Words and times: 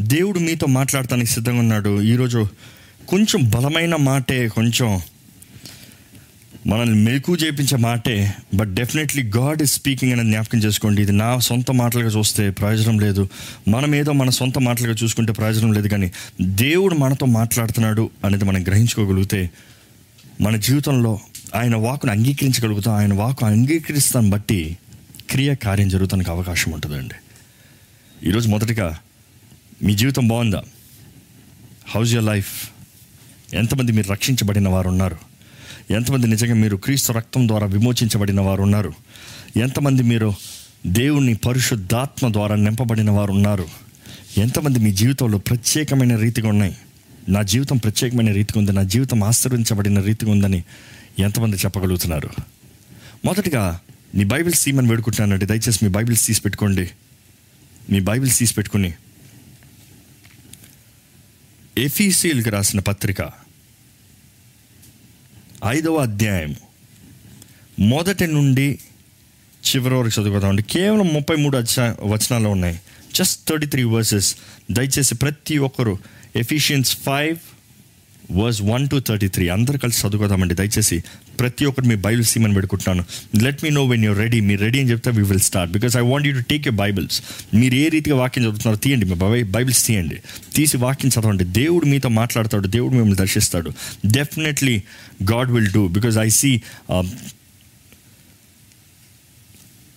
దేవుడు 0.00 0.38
మీతో 0.38 0.66
మాట్లాడటానికి 0.66 1.30
సిద్ధంగా 1.30 1.58
ఉన్నాడు. 1.58 2.02
ఈరోజు 2.02 2.48
కొంచెం 3.08 3.50
బలమైన 3.50 3.96
మాటే 3.96 4.48
కొంచెం 4.48 5.00
మనల్ని 6.66 6.94
మెలకు 6.94 7.36
చేయించే 7.36 7.76
మాటే 7.76 8.34
but 8.54 8.74
definitely 8.74 9.22
God 9.22 9.62
is 9.62 9.72
speaking 9.72 10.12
అనేది 10.12 10.28
జ్ఞాపకం 10.28 10.58
చేసుకోండి. 10.58 11.02
ఇది 11.02 11.12
నా 11.12 11.38
సొంత 11.38 11.70
మాటలుగా 11.70 12.08
చూస్తే 12.08 12.50
ప్రయోజనం 12.50 12.98
లేదు. 12.98 13.28
మనం 13.68 13.94
ఏదో 13.94 14.12
మన 14.12 14.30
సొంత 14.30 14.58
మాటలుగా 14.58 14.94
చూసుకుంటే 15.02 15.32
ప్రయోజనం 15.32 15.72
లేదు 15.72 15.88
కానీ 15.88 16.12
దేవుడు 16.40 16.94
మనతో 16.94 17.26
మాట్లాడుతున్నాడు 17.26 18.10
అనేది 18.24 18.44
మనం 18.44 18.62
గ్రహించుకోగలిగితే 18.62 19.50
మన 20.40 20.56
జీవితంలో 20.56 21.20
ఆయన 21.54 21.76
వాకును 21.76 22.12
అంగీకరించగలుగుతాం. 22.12 22.94
ఆయన 22.94 23.14
వాకు 23.14 23.46
అంగీకరిస్తాను 23.46 24.30
బట్టి 24.30 24.76
క్రియ 25.30 25.54
కార్యం 25.54 25.88
జరుగుతానికి 25.88 26.30
అవకాశం 26.30 26.72
ఉంటుందండి. 26.72 27.14
ఈరోజు 28.28 28.48
మొదటిగా 28.48 28.98
మీ 29.82 29.94
జీవితం 29.96 30.28
బాగుందా? 30.28 30.62
హౌజ్ 31.94 32.14
యర్ 32.14 32.24
లైఫ్ 32.24 32.70
ఎంతమంది 33.54 33.92
మీరు 33.92 34.12
రక్షించబడిన 34.12 34.68
వారు 34.68 34.88
ఉన్నారు 34.88 35.16
ఎంతమంది 35.90 36.26
నిజంగా 36.26 36.54
మీరు 36.54 36.76
క్రీస్తు 36.76 37.12
రక్తం 37.12 37.48
ద్వారా 37.48 37.66
విమోచించబడిన 37.66 38.40
వారు 38.40 38.62
ఉన్నారు 38.62 38.92
ఎంతమంది 39.56 40.02
మీరు 40.02 40.34
దేవుని 40.86 41.34
పరిశుద్ధాత్మ 41.34 42.32
ద్వారా 42.32 42.56
నింపబడిన 42.56 43.10
వారు 43.10 43.32
ఉన్నారు 43.32 43.68
ఎంతమంది 44.38 44.78
మీ 44.78 44.92
జీవితంలో 44.92 45.38
ప్రత్యేకమైన 45.38 46.16
రీతిగా 46.16 46.48
ఉన్నాయి? 46.48 46.76
నా 47.28 47.42
జీవితం 47.42 47.76
ప్రత్యేకమైన 47.76 48.32
రీతిగా 48.32 48.60
ఉంది. 48.60 48.72
నా 48.72 48.82
జీవితం 48.82 49.24
ఆశ్రయించబడిన 49.24 50.00
రీతిగా 50.00 50.30
ఉందని 50.30 50.64
ఎంతమంది 51.18 51.56
చెప్పగలుగుతున్నారు? 51.56 52.28
మొదటిగా 53.24 53.80
మీ 54.14 54.24
బైబిల్స్ 54.24 54.64
తీయమని 54.64 54.88
వేడుకుంటున్నానండి. 54.88 55.46
దయచేసి 55.46 55.78
మీ 55.82 55.88
బైబిల్స్ 55.88 56.26
తీసి 56.26 56.40
పెట్టుకోండి. 56.40 56.90
మీ 57.90 58.00
బైబిల్స్ 58.00 58.38
తీసి 58.38 58.54
పెట్టుకుని 58.54 58.94
ఎఫీసీల్కి 61.78 62.50
రాసిన 62.50 62.80
పత్రిక. 62.80 63.16
ఐదవ 65.66 65.96
అధ్యాయం. 65.96 66.56
మొదటి 67.78 68.26
నుండి 68.26 68.78
చివరి 69.68 69.94
వరకు 69.94 70.20
చదువుకుందామండి 70.20 70.62
కేవలం 70.62 71.14
ముప్పై 71.14 71.36
మూడు 71.36 71.56
వచనాలు 72.02 72.48
ఉన్నాయి. 72.48 72.80
జస్ట్ 73.14 73.48
థర్టీ 73.48 73.66
త్రీ 73.66 73.84
వర్సెస్ 73.84 74.36
దయచేసి 74.70 75.14
ప్రతి 75.14 75.58
ఒక్కరు 75.58 75.98
Ephesians 76.36 76.96
five 76.96 77.36
verse 78.32 78.62
one 78.62 78.88
to 78.88 79.02
thirty 79.08 79.28
three 79.28 79.48
అందరు 79.48 79.78
కలిసి 79.78 80.06
చదువుకుందామండి 80.06 80.54
దయచేసి 80.54 81.04
ప్రతి 81.40 81.64
ఒక్కరు 81.64 81.84
మీ 81.84 81.94
బైబిల్స్ 81.94 82.34
తీయమని 82.34 82.54
పెట్టుకుంటున్నాను 82.54 83.42
let 83.44 83.64
me 83.64 83.70
know 83.70 83.84
when 83.86 84.04
you're 84.04 84.18
ready 84.18 84.40
మీరు 84.40 84.60
రెడీ 84.60 84.80
అని 84.80 84.90
చెప్తే 84.90 85.10
we 85.10 85.22
will 85.22 85.40
start 85.40 85.72
because 85.72 85.96
I 85.96 86.00
want 86.00 86.26
you 86.26 86.40
to 86.40 86.44
take 86.50 86.66
you 86.66 86.72
Bibles 86.72 87.22
మీరు 87.54 87.74
ఏ 87.74 87.88
రీతిగా 87.88 88.16
వాక్యం 88.16 88.44
చదువుతున్నారో 88.44 88.78
తీయండి 88.78 89.06
మీ 89.06 89.14
బై 89.14 89.42
బైబిల్స్ 89.42 89.86
తీయండి. 89.86 90.16
తీసి 90.54 90.76
వాక్యం 90.76 91.10
చదవండి. 91.20 91.44
దేవుడు 91.44 91.86
మీతో 91.86 92.08
మాట్లాడతాడు. 92.08 92.68
దేవుడు 92.68 92.90
మిమ్మల్ని 92.90 93.16
దర్శిస్తాడు. 93.16 93.72
Definitely 94.06 94.82
God 95.32 95.50
will 95.50 95.68
do 95.68 95.88
because 95.88 96.16
I 96.18 96.28
see 96.28 96.60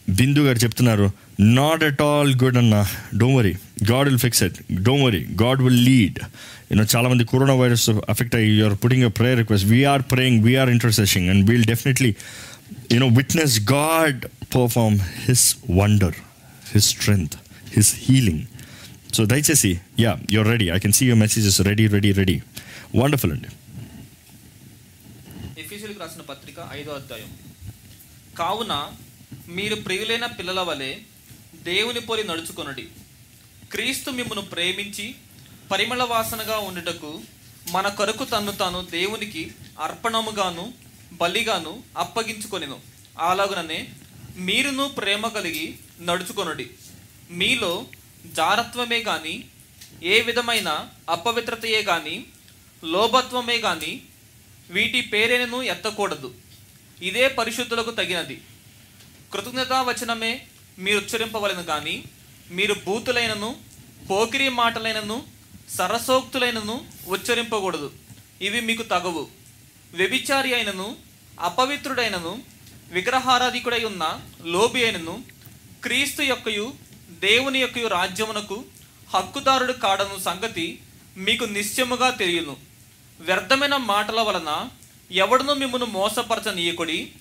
Bindu 0.10 0.40
garu 0.40 0.58
చెప్తున్నారు 0.58 1.12
నాట్ 1.40 1.84
అట్ 1.84 2.02
ఆల్ 2.02 2.36
గుడ్ 2.44 2.58
అన్న. 2.58 2.86
Don't 3.18 3.38
worry 3.38 3.54
God 3.92 4.08
will 4.08 4.20
fix 4.20 4.44
it 4.44 4.74
don't 4.74 5.06
worry 5.06 5.26
God 5.44 5.62
will 5.62 5.86
lead 5.86 6.20
you know 6.72 6.84
చాలా 6.96 7.10
మంది 7.10 7.24
కరోనా 7.26 7.54
వైరస్ 7.54 7.90
అఫెక్ట్ 7.90 8.36
అయ్యి 8.36 8.60
you're 8.60 8.76
putting 8.84 9.04
a 9.04 9.08
prayer 9.08 9.40
request 9.40 9.68
we're 9.68 10.02
praying 10.12 10.44
we're 10.44 10.70
interceding 10.70 11.30
and 11.30 11.50
we'll 11.50 11.66
definitely 11.66 12.16
you know 12.92 13.08
witness 13.08 13.60
God 13.72 14.26
perform 14.56 15.00
his 15.00 15.58
wonder 15.72 16.18
his 16.74 16.86
strength 16.86 17.36
his 17.76 17.96
healing 17.96 18.44
so 19.14 19.26
దయచేసి 19.26 19.80
yeah 20.00 20.20
you're 20.32 20.48
ready 20.48 20.70
I 20.70 20.80
can 20.80 20.94
see 20.94 21.06
your 21.06 21.20
messages 21.20 21.62
ready 21.62 21.88
ready 21.88 22.12
ready 22.12 22.42
wonderful 22.96 23.32
అండి. 23.32 23.50
ఎఫీసులకు 25.62 26.00
రాసిన 26.00 26.22
పత్రిక 26.22 26.56
ఐదో 26.72 26.92
అధ్యాయం. 26.92 27.32
కావున 28.38 28.74
మీరు 29.56 29.76
ప్రియులైన 29.76 30.26
పిల్లల 30.26 30.60
వలె 30.60 30.92
దేవుని 31.64 32.00
పోలి 32.00 32.24
నడుచుకొనడి. 32.24 32.86
క్రీస్తు 33.72 34.12
మిమ్మను 34.12 34.42
ప్రేమించి 34.42 35.16
పరిమళ 35.72 36.04
వాసనగా 36.04 36.58
ఉండుటకు 36.58 37.22
మన 37.70 37.88
కొరకు 37.90 38.26
తన్ను 38.26 38.52
తాను 38.52 38.86
దేవునికి 38.86 39.52
అర్పణముగాను 39.80 40.74
బలిగాను 41.12 41.84
అప్పగించుకొనిను. 41.98 42.80
అలాగుననే 43.20 43.90
మీరును 44.36 44.88
ప్రేమ 44.88 45.28
కలిగి 45.28 45.80
నడుచుకొనుడి. 46.02 46.70
మీలో 47.30 47.86
జారత్వమే 48.26 49.00
గాని 49.00 49.44
ఏ 50.04 50.22
విధమైన 50.22 50.90
అపవిత్రతయే 51.10 51.84
కానీ 51.84 52.26
లోభత్వమే 52.84 53.58
కానీ 53.58 54.02
వీటి 54.70 55.02
పేరేను 55.02 55.62
ఎత్తకూడదు. 55.62 56.34
ఇదే 57.02 57.28
పరిశుద్ధులకు 57.28 57.92
తగినది. 57.92 58.42
కృతజ్ఞతా 59.34 59.82
వచనమే 59.82 60.48
మీరు 60.78 60.98
ఉచ్చరింపవలను 60.98 61.64
కానీ 61.64 62.04
మీరు 62.50 62.76
బూతులైనను 62.86 63.56
పోకిరి 64.10 64.50
మాటలైనను 64.50 65.39
సరసోక్తులైనను 65.78 66.86
ఉచ్చరింపకూడదు. 67.08 67.92
ఇవి 68.42 68.62
మీకు 68.62 68.84
తగవు. 68.84 69.28
వ్యభిచారి 69.94 70.56
అయినను 70.56 70.96
అపవిత్రుడైనను 71.40 72.44
విగ్రహారాధికుడై 72.92 73.84
ఉన్న 73.84 74.22
లోబి 74.44 74.84
అయినను 74.84 75.24
క్రీస్తు 75.84 76.22
యొక్కయు 76.22 76.74
దేవుని 77.20 77.60
యొక్కయు 77.60 77.88
రాజ్యమునకు 77.88 78.66
హక్కుదారుడు 79.16 79.74
కాడను 79.74 80.20
సంగతి 80.20 80.80
మీకు 81.18 81.44
నిశ్చయముగా 81.44 82.10
తెలియను. 82.10 82.58
వ్యర్థమైన 83.20 83.78
మాటల 83.78 84.22
వలన 84.22 84.70
ఎవడను 85.12 85.54
మిమ్మను 85.54 85.86
మోసపరచనీయకుడి 85.86 87.12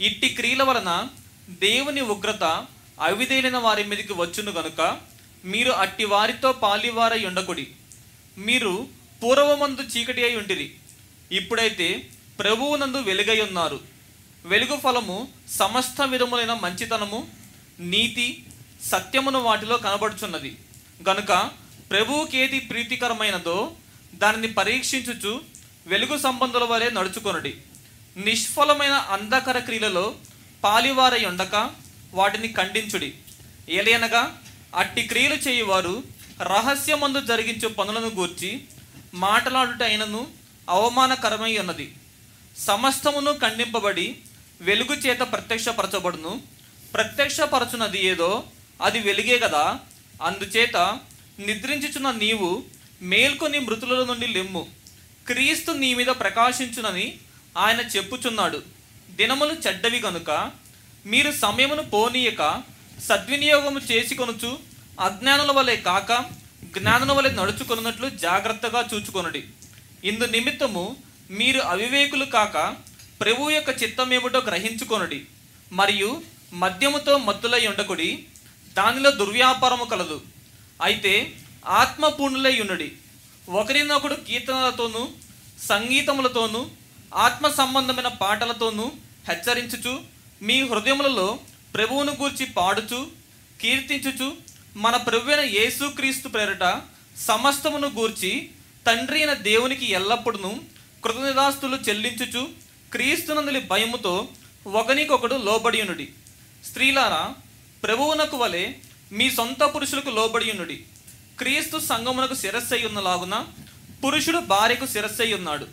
ఇట్టి 0.00 0.28
క్రియల 0.28 0.62
వలన 0.62 1.08
దేవుని 1.48 2.00
ఉగ్రత 2.00 2.66
అవిదేలిన 3.00 3.56
వారి 3.56 3.84
మీదకి 3.84 4.12
వచ్చును 4.12 4.52
గనుక 4.52 4.98
మీరు 5.44 5.70
అట్టి 5.70 6.04
వారితో 6.04 6.52
పాలివారై 6.52 7.24
ఉండకుడి. 7.24 7.66
మీరు 8.38 8.88
పూర్వమందు 9.22 9.80
చీకటి 9.80 10.24
అయి 10.24 10.36
ఉంటిరి. 10.36 10.74
ఇప్పుడైతే 11.32 12.08
ప్రభువునందు 12.38 12.96
వెలుగై 12.96 13.40
ఉన్నారు. 13.40 13.80
వెలుగు 14.44 14.80
ఫలము 14.80 15.28
సమస్త 15.50 16.02
విధములైన 16.02 16.52
మంచితనము 16.52 17.28
నీతి 17.78 18.44
సత్యమును 18.84 19.38
వాటిలో 19.38 19.76
కనబడుచున్నది. 19.76 20.56
గనుక 21.08 21.50
ప్రభువుకేది 21.90 22.60
ప్రీతికరమైనదో 22.60 23.72
దానిని 24.14 24.52
పరీక్షించుచు 24.52 25.40
వెలుగు 25.86 26.18
సంబంధుల 26.18 26.64
వలె 26.64 26.90
నడుచుకొనుడి. 26.90 27.54
నిష్ఫలమైన 28.16 28.92
అంధకర 28.92 29.58
క్రియలలో 29.58 30.14
పాలివారై 30.64 31.24
ఉండక 31.24 31.70
వాటిని 32.14 32.48
ఖండించుడి. 32.52 33.14
ఏలయనగా 33.68 34.42
అట్టి 34.76 35.02
క్రియలు 35.02 35.34
చేయువారు 35.34 36.02
రహస్యమందు 36.40 37.20
జరిగించు 37.20 37.68
పనులను 37.68 38.08
గూర్చి 38.08 38.64
మాట్లాడుటైనను 39.14 40.26
అవమానకరమై 40.68 41.58
ఉన్నది. 41.58 41.94
సమస్తమును 42.56 43.32
ఖండింపబడి 43.32 44.16
వెలుగు 44.60 44.94
చేత 44.94 45.18
ప్రత్యక్షపరచబడును. 45.18 46.42
ప్రత్యక్షపరచునది 46.94 48.06
ఏదో 48.06 48.44
అది 48.82 48.98
వెలుగే 48.98 49.38
కదా 49.38 49.80
అందుచేత 50.22 50.76
నిద్రించుచున్న 51.38 52.10
నీవు 52.10 52.64
మేల్కొని 53.02 53.58
మృతుల 53.58 54.04
నుండి 54.04 54.26
లెమ్ము. 54.26 54.66
క్రీస్తు 55.26 55.72
నీ 55.72 55.94
మీద 55.94 56.06
ప్రకాశించునని 56.06 57.16
ఆయన 57.58 57.80
చెప్పుచున్నాడు. 57.80 58.62
దినములు 59.10 59.52
చెడ్డవి 59.52 59.98
కనుక 59.98 60.50
మీరు 61.06 61.32
సమయమును 61.32 61.82
పోనీయక 61.82 62.62
సద్వినియోగము 63.08 63.78
చేసుకొనుచు 63.78 64.58
అజ్ఞానుల 65.00 65.50
వలె 65.50 65.76
కాక 65.76 66.12
జ్ఞానుల 66.64 67.12
వలె 67.12 67.30
నడుచుకున్నట్లు 67.30 68.08
జాగ్రత్తగా 68.08 68.88
చూచుకొనుడి. 68.94 69.44
ఇందు 70.04 70.24
నిమిత్తము 70.24 70.96
మీరు 71.30 71.60
అవివేకులు 71.60 72.24
కాక 72.24 72.76
ప్రభు 73.20 73.50
యొక్క 73.50 73.82
చిత్తం 73.82 74.12
ఏమిటో 74.12 74.38
గ్రహించుకొనుడి. 74.38 75.26
మరియు 75.72 76.22
మద్యముతో 76.52 77.16
మత్తులై 77.16 77.66
ఉండకుడి 77.66 78.26
దానిలో 78.76 79.10
దుర్వ్యాపారము 79.10 79.84
కలదు. 79.84 80.20
అయితే 80.82 81.32
ఆత్మపూర్ణులై 81.66 82.60
ఉన్నడి 82.60 82.92
ఒకరినొకడు 83.48 84.14
కీర్తనలతోనూ 84.14 85.08
సంగీతములతోనూ 85.68 86.70
ఆత్మ 87.14 87.48
సంబంధమైన 87.48 88.08
పాటలతోనూ 88.08 88.92
హెచ్చరించుచు 89.28 90.00
మీ 90.42 90.68
హృదయములలో 90.68 91.38
ప్రభువును 91.74 92.12
గూర్చి 92.12 92.46
పాడుచు 92.46 93.06
కీర్తించుచు 93.60 94.45
మన 94.76 94.96
ప్రవ్వైన 94.96 95.40
యేసుక్రీస్తు 95.40 96.28
పేరట 96.28 96.64
సమస్తమును 97.18 97.88
గూర్చి 97.88 98.50
తండ్రి 98.86 99.18
అయిన 99.18 99.32
దేవునికి 99.32 99.86
ఎల్లప్పుడూ 99.90 100.50
కృతజ్ఞతాస్తులు 101.04 101.76
చెల్లించుచు 101.76 102.42
క్రీస్తునందులి 102.92 103.60
భయముతో 103.60 104.28
ఒకనికొకడు 104.66 105.34
లోబడియునుడి 105.34 106.06
స్త్రీలారా 106.64 107.34
ప్రభువునకు 107.82 108.36
వలె 108.36 108.72
మీ 109.12 109.30
సొంత 109.30 109.62
పురుషులకు 109.62 110.10
లోబడియునుడి 110.10 110.84
క్రీస్తు 111.38 111.78
సంగమునకు 111.78 112.34
శిరస్సై 112.34 112.82
ఉన్నలాగున 112.84 113.46
పురుషుడు 114.04 114.38
భార్యకు 114.38 114.86
శిరస్సై 114.86 115.32
ఉన్నాడు. 115.32 115.66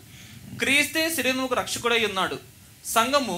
క్రీస్తే 0.60 1.16
శరీరముకు 1.16 1.56
రక్షకుడై 1.56 2.06
ఉన్నాడు. 2.06 2.40
సంఘము 2.86 3.38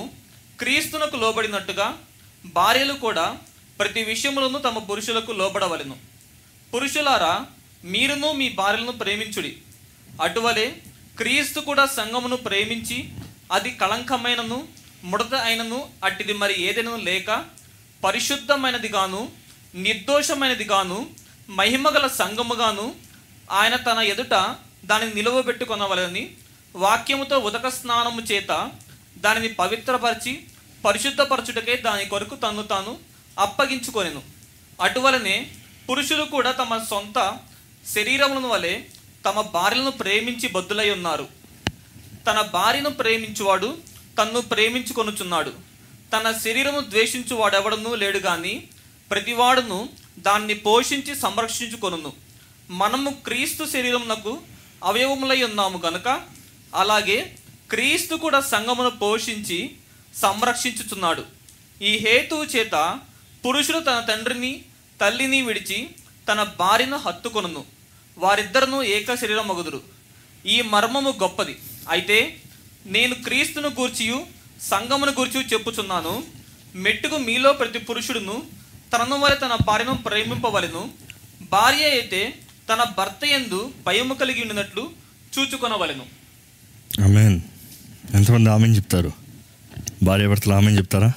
క్రీస్తునకు 0.60 1.16
లోబడినట్టుగా 1.16 1.98
భార్యలు 2.46 2.94
కూడా 2.94 3.38
ప్రతి 3.80 4.02
విషయములను 4.04 4.60
తమ 4.60 4.78
పురుషులకు 4.80 5.32
లోబడవలను. 5.32 5.96
పురుషులారా 6.74 7.34
మీరును 7.94 8.32
మీ 8.32 8.48
భార్యలను 8.60 8.92
ప్రేమించుడి. 8.92 9.52
అటువలే 10.22 10.68
క్రీస్తు 11.18 11.60
కూడా 11.60 11.86
సంఘమును 11.98 12.38
ప్రేమించి 12.46 12.98
అది 13.52 13.72
కళంకమైనను 13.82 14.60
ముడత 15.04 15.34
అయినను 15.48 15.80
అట్టిది 16.04 16.34
మరి 16.34 16.56
ఏదైనా 16.68 16.94
లేక 17.10 17.30
పరిశుద్ధమైనది 18.04 18.88
గాను 18.88 19.22
నిర్దోషమైనది 19.86 20.64
గాను 20.64 20.98
మహిమగల 21.50 22.08
సంఘముగాను 22.22 22.86
ఆయన 23.52 23.76
తన 23.76 24.00
ఎదుట 24.14 24.36
దానిని 24.86 25.14
నిలువబెట్టుకొనవలని 25.16 26.24
వాక్యముతో 26.76 27.38
ఉదక 27.40 27.68
స్నానము 27.70 28.22
చేత 28.22 28.52
దానిని 29.18 29.50
పవిత్రపరిచి 29.54 30.34
పరిశుద్ధపరచుటకే 30.86 31.76
దాని 31.86 32.06
కొరకు 32.06 32.36
తన్ను 32.36 32.64
తాను 32.64 32.94
అప్పగించుకొనెను. 33.40 34.22
అటువలనే 34.82 35.52
పురుషులు 35.90 36.24
కూడా 36.24 36.52
తమ 36.52 36.86
సొంత 36.90 37.38
శరీరములను 37.96 38.48
వలె 38.48 38.82
తమ 39.26 39.42
భార్యలను 39.42 39.92
ప్రేమించి 39.92 40.50
బద్దులై 40.50 40.90
ఉన్నారు. 40.90 41.28
తన 42.28 42.42
భార్యను 42.42 42.90
ప్రేమించువాడు 42.90 43.78
తన్ను 44.22 44.42
ప్రేమించుకొనుచున్నాడు. 44.42 45.54
తన 46.14 46.38
శరీరము 46.44 46.80
ద్వేషించువాడెవడనూ 46.80 47.96
లేడు 47.96 48.18
గాని 48.18 48.68
ప్రతివాడును 49.12 49.90
దాన్ని 50.20 50.54
పోషించి 50.54 51.16
సంరక్షించుకొనును. 51.16 52.14
మనము 52.70 53.10
క్రీస్తు 53.10 53.66
శరీరమునకు 53.66 54.42
అవయవములై 54.84 55.44
ఉన్నాము 55.44 55.82
గనుక 55.86 56.22
అలాగే 56.76 57.36
క్రీస్తు 57.70 58.16
కూడా 58.16 58.42
సంఘమును 58.42 58.90
పోషించి 58.90 59.72
సంరక్షించుచున్నాడు. 60.16 61.26
ఈ 61.82 61.98
హేతువు 61.98 62.44
చేత 62.44 63.00
పురుషుడు 63.46 63.80
తన 63.80 64.06
తండ్రిని 64.10 64.62
తల్లిని 65.02 65.42
విడిచి 65.42 65.90
తన 66.32 66.44
భార్యను 66.60 66.98
హత్తుకొనును. 66.98 67.64
వారిద్దరును 68.18 68.84
ఏక 68.84 69.16
శరీరం 69.16 69.48
మగుదురు 69.48 69.82
ఈ 70.46 70.62
మర్మము 70.62 71.10
గొప్పది. 71.10 71.56
అయితే 71.90 72.38
నేను 72.86 73.16
క్రీస్తును 73.16 73.68
గూర్చియు 73.68 74.26
సంగమును 74.62 75.12
గూర్చి 75.12 75.46
చెప్పుచున్నాను. 75.54 76.24
మెట్టుకు 76.76 77.18
మీలో 77.18 77.54
ప్రతి 77.54 77.80
పురుషుడును 77.80 78.44
తనను 78.94 79.20
వలె 79.20 79.36
తన 79.36 79.58
భార్యను 79.68 79.94
ప్రేమింపవలెను. 79.94 80.90
భార్య 81.52 81.90
అయితే 81.90 82.34
తన 82.74 82.84
భర్త 82.98 83.26
ఎందు 83.26 83.72
భయము 83.86 84.14
కలిగి 84.14 84.42
ఉండినట్లు 84.42 84.90
చూచుకొనవలెను. 85.40 86.06
ఆమెన్. 87.04 87.42
ఎంతమంది 88.14 88.50
ఆమెన్ 88.50 88.76
చెప్తారు? 88.76 89.12
భార్య 90.04 90.28
భర్తలు 90.28 90.54
ఆమెన్ 90.54 90.78
చెప్తారా? 90.78 91.14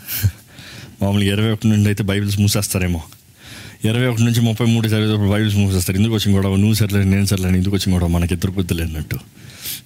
మామూలుగా 1.03 1.33
ఇరవై 1.33 1.51
ఒకటి 1.51 1.69
నుండి 1.69 1.89
అయితే 1.89 2.05
బైబిల్స్ 2.05 2.41
మూసేస్తారేమో. 2.41 3.03
ఇరవై 3.85 4.07
ఒకటి 4.07 4.23
నుంచి 4.23 4.41
ముప్పై 4.41 4.67
మూడు 4.67 4.87
చదివేటప్పుడు 4.89 5.31
బైబిల్స్ 5.31 5.57
మూసేస్తారు. 5.57 5.99
ఎందుకు 5.99 6.15
వచ్చిన 6.15 6.37
గొడవ 6.37 6.57
నువ్వు 6.57 6.75
సర్లేదు 6.75 7.09
నేను 7.09 7.27
సర్లేదు 7.27 7.57
ఎందుకు 7.57 7.75
వచ్చిన 7.75 7.95
గొడవ 7.95 8.07
మనకి 8.07 8.35
ఇద్దరు 8.35 8.51
బుద్ధులు 8.51 8.83
అన్నట్టు 8.83 9.19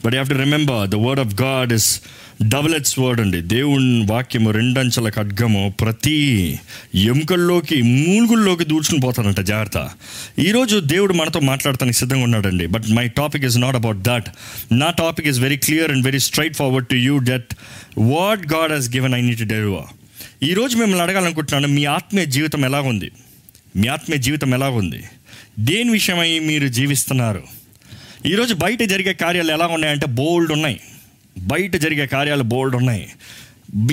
but 0.05 0.14
have 0.14 0.29
to 0.29 0.35
remember 0.35 0.88
the 0.88 0.94
word 0.94 1.20
of 1.20 1.43
God 1.43 1.73
is 1.73 2.00
double 2.43 2.75
edged 2.75 2.99
word 2.99 3.20
అండి. 3.20 3.41
దేవుని 3.41 4.06
వాక్యము 4.11 4.50
రెండంచెల 4.50 5.09
ఖడ్గము 5.09 5.75
ప్రతి 5.81 6.59
ఎముకల్లోకి 6.94 7.82
మూలుగుల్లోకి 7.82 8.64
దూడ్చుకుని 8.64 9.00
పోతానంట. 9.00 9.41
జాగ్రత్త. 9.41 9.91
ఈరోజు 10.38 10.79
దేవుడు 10.79 11.12
మనతో 11.12 11.41
మాట్లాడటానికి 11.41 11.99
సిద్ధంగా 11.99 12.23
ఉన్నాడండి. 12.23 12.67
But 12.67 12.88
my 12.91 13.09
topic 13.09 13.44
is 13.44 13.59
not 13.59 13.76
about 13.76 13.99
that 14.03 14.29
నా 14.73 14.91
topic 14.91 15.29
is 15.29 15.41
very 15.41 15.56
clear 15.56 15.93
and 15.93 16.05
very 16.05 16.19
straight 16.19 16.56
forward 16.56 16.88
to 16.88 16.94
you 16.94 17.20
that 17.23 17.53
what 17.99 18.55
God 18.55 18.73
he's 18.73 18.91
given 18.97 19.14
I 19.14 19.20
need 19.20 19.44
deliver 19.56 20.01
ఈరోజు 20.44 20.76
మిమ్మల్ని 20.76 21.02
అడగాలనుకుంటున్నాను 21.02 21.74
మీ 21.74 21.84
ఆత్మీయ 21.84 22.24
జీవితం 22.24 22.64
ఎలా 22.64 22.80
ఉంది 22.80 23.10
మీ 23.76 23.88
ఆత్మీయ 23.88 24.20
జీవితం 24.20 24.54
ఎలా 24.54 24.68
ఉంది 24.68 25.04
దేని 25.58 25.90
విషయమై 25.90 26.38
మీరు 26.38 26.68
జీవిస్తున్నారు? 26.68 27.42
ఈరోజు 28.26 28.54
బయట 28.54 28.82
జరిగే 28.82 29.12
కార్యాలు 29.12 29.52
ఎలా 29.52 29.66
ఉన్నాయంటే 29.66 30.06
బోల్డ్ 30.06 30.52
ఉన్నాయి. 30.52 30.80
బయట 31.38 31.76
జరిగే 31.76 32.06
కార్యాలు 32.06 32.42
బోల్డ్ 32.42 32.76
ఉన్నాయి. 32.76 33.12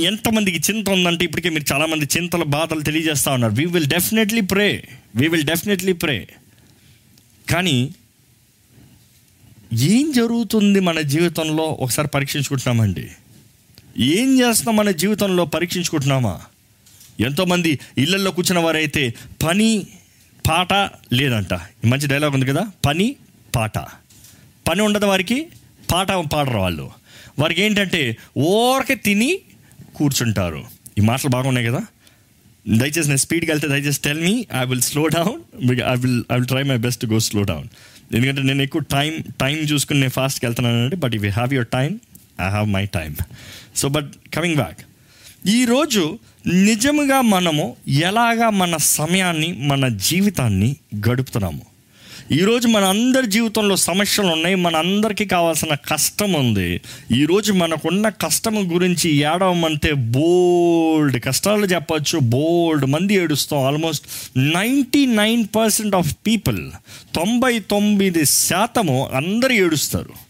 ఎంతమందికి 0.05 0.71
చింత 0.71 0.89
ఉందంటే 0.89 1.25
ఇప్పటికే 1.25 1.49
మీరు 1.49 1.73
చాలామంది 1.73 2.05
చింతల 2.05 2.43
బాధలు 2.43 2.81
తెలియజేస్తూ 2.81 3.31
ఉన్నారు. 3.31 3.53
We 3.53 3.65
will 3.65 3.85
definitely 3.85 4.41
pray 4.41 4.87
we 5.15 5.27
will 5.27 5.43
definitely 5.43 5.93
pray 5.93 6.27
కానీ 7.51 7.93
ఏం 9.73 10.11
జరుగుతుంది 10.11 10.79
మన 10.79 11.01
జీవితంలో? 11.01 11.63
ఒకసారి 11.63 12.07
పరీక్షించుకుంటున్నామండి. 12.07 13.09
ఏం 13.97 14.39
చేస్తున్నాం 14.39 14.75
మన 14.75 14.91
జీవితంలో 14.91 15.45
పరీక్షించుకుంటున్నామా? 15.45 16.41
ఎంతోమంది 17.19 17.79
ఇళ్ళలో 17.97 18.31
కూర్చున్న 18.31 18.59
వారైతే 18.59 19.13
పని 19.47 19.87
పాట 20.47 20.73
లేదంట. 21.13 21.53
ఈ 21.53 21.87
మంచి 21.87 22.07
డైలాగ్ 22.07 22.33
ఉంది 22.33 22.45
కదా? 22.45 22.67
పని 22.85 23.15
పాట. 23.55 23.77
పని 24.67 24.81
ఉండదు 24.81 25.05
వారికి 25.05 25.47
పాట 25.91 26.11
పాడరు 26.11 26.57
వాళ్ళు. 26.57 26.91
వారికి 27.39 27.61
ఏంటంటే 27.61 28.17
ఓరకే 28.37 28.95
తిని 28.95 29.39
కూర్చుంటారు. 29.95 30.65
ఈ 30.97 31.01
మాటలు 31.01 31.29
బాగున్నాయి 31.29 31.67
కదా? 31.67 31.81
దయచేసి 32.67 33.07
నేను 33.07 33.17
స్పీడ్కి 33.17 33.51
వెళ్తే 33.51 33.67
దయచేసి 33.67 33.99
tell 34.03 34.19
me 34.19 34.45
I 34.61 34.65
will 34.65 34.81
slow 34.81 35.07
down 35.07 35.71
I 35.71 35.95
will 35.95 36.23
I 36.31 36.35
will 36.35 36.45
try 36.45 36.63
my 36.63 36.77
best 36.77 37.05
go 37.05 37.19
slow 37.19 37.43
down 37.43 37.67
ఎందుకంటే 38.15 38.41
నేను 38.41 38.61
ఎక్కువ 38.61 38.81
టైం 38.81 39.23
టైం 39.41 39.57
చూసుకుని 39.57 39.99
నేను 39.99 40.11
ఫాస్ట్కి 40.11 40.45
వెళ్తున్నానంటే 40.45 40.95
but 40.95 41.15
if 41.15 41.23
you 41.23 41.31
have 41.31 41.53
your 41.53 41.67
time 41.67 41.99
I 42.41 42.49
have 42.49 42.69
my 42.69 42.85
time 42.85 43.15
so 43.79 43.87
but 43.87 44.11
coming 44.33 44.55
back 44.55 44.77
ఈరోజు 45.47 46.19
నిజముగా 46.47 47.21
మనము 47.21 47.75
ఎలాగా 47.87 48.49
మన 48.49 48.77
సమయాన్ని 48.77 49.49
మన 49.67 49.87
జీవితాన్ని 49.87 50.75
గడుపుతున్నాము? 51.09 51.61
ఈరోజు 52.31 52.67
మన 52.67 52.83
అందరి 52.83 53.27
జీవితంలో 53.27 53.75
సమస్యలు 53.75 54.27
ఉన్నాయి 54.27 54.55
మన 54.55 54.75
అందరికీ 54.75 55.25
కావాల్సిన 55.25 55.75
కష్టం 55.75 56.33
ఉంది. 56.33 56.81
ఈరోజు 57.15 57.53
మనకున్న 57.53 58.09
కష్టం 58.09 58.75
గురించి 58.75 59.09
ఏడవమంటే 59.11 59.93
బోల్డ్ 59.93 61.23
కష్టాలు 61.23 61.65
చెప్పచ్చు 61.65 62.19
బోల్డ్ 62.19 62.85
మంది 62.85 63.13
ఏడుస్తాం. 63.13 63.59
Almost 63.59 64.05
ninety 64.37 65.05
nine 65.05 65.45
percent 65.55 65.95
of 65.95 66.15
people 66.27 66.71
తొంభై 67.15 67.59
తొమ్మిది 67.59 68.25
శాతము 68.25 69.09
అందరూ 69.13 69.53
ఏడుస్తారు. 69.55 70.28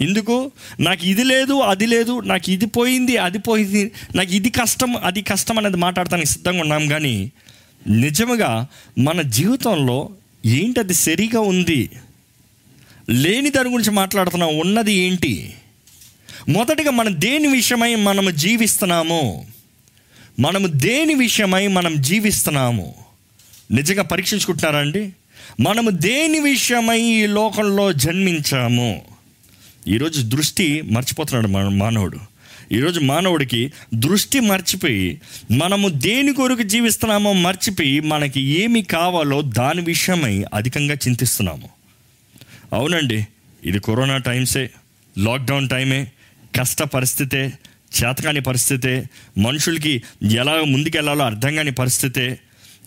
ఎందుకు? 0.00 0.50
నాకు 0.80 1.06
ఇది 1.06 1.24
లేదు 1.24 1.52
అది 1.52 1.86
లేదు 1.86 2.20
నాకు 2.20 2.50
ఇది 2.50 2.66
పోయింది 2.66 3.16
అది 3.16 3.38
పోయింది 3.38 3.92
నాకు 4.16 4.32
ఇది 4.32 4.50
కష్టం 4.50 4.96
అది 4.96 5.22
కష్టం 5.22 5.58
అనేది 5.58 5.76
మాట్లాడటానికి 5.76 6.28
సిద్ధంగా 6.28 6.60
ఉన్నాం. 6.60 6.86
కానీ 6.86 7.32
నిజముగా 7.90 8.66
మన 8.98 9.22
జీవితంలో 9.22 10.10
ఏంటి 10.46 10.80
అది 10.80 10.94
సరిగా 10.94 11.40
ఉంది? 11.40 11.90
లేని 13.10 13.50
దాని 13.50 13.68
గురించి 13.68 13.90
మాట్లాడుతున్నాం. 13.90 14.58
ఉన్నది 14.58 14.92
ఏంటి? 14.92 15.54
మొదటిగా 16.48 16.90
మనం 16.90 17.20
దేని 17.20 17.48
విషయమై 17.48 17.94
మనము 17.94 18.30
జీవిస్తున్నాము? 18.30 19.46
మనము 20.40 20.66
దేని 20.66 21.14
విషయమై 21.14 21.66
మనం 21.66 22.02
జీవిస్తున్నాము? 22.02 22.94
నిజంగా 23.70 24.02
పరీక్షించుకుంటున్నారా 24.02 24.78
అండి? 24.78 25.12
మనము 25.60 25.90
దేని 25.90 26.38
విషయమై 26.38 27.00
ఈ 27.00 27.26
లోకంలో 27.26 27.92
జన్మించాము? 27.92 29.13
ఈరోజు 29.88 30.22
దృష్టి 30.22 30.82
మర్చిపోతున్నాడు 30.82 31.48
మన 31.48 31.68
మానవుడు. 31.68 32.18
ఈరోజు 32.72 33.00
మానవుడికి 33.00 33.72
దృష్టి 33.94 34.40
మర్చిపోయి 34.40 35.20
మనము 35.50 35.88
దేని 35.88 36.32
కొరకు 36.32 36.62
జీవిస్తున్నామో 36.62 37.32
మర్చిపోయి 37.32 38.00
మనకి 38.00 38.40
ఏమి 38.40 38.82
కావాలో 38.82 39.42
దాని 39.42 39.80
విషయమై 39.82 40.44
అధికంగా 40.54 40.94
చింతిస్తున్నాము. 40.94 41.68
అవునండి 42.72 43.26
ఇది 43.64 43.78
కరోనా 43.78 44.16
టైమ్సే 44.16 44.70
లాక్డౌన్ 45.18 45.68
టైమే 45.68 46.10
కష్ట 46.60 46.82
పరిస్థితే 46.82 47.52
చేతకాని 47.94 48.40
పరిస్థితే 48.40 49.04
మనుషులకి 49.38 50.02
ఎలా 50.32 50.62
ముందుకెళ్ళాలో 50.64 51.24
అర్థం 51.24 51.56
కాని 51.56 51.72
పరిస్థితే 51.72 52.38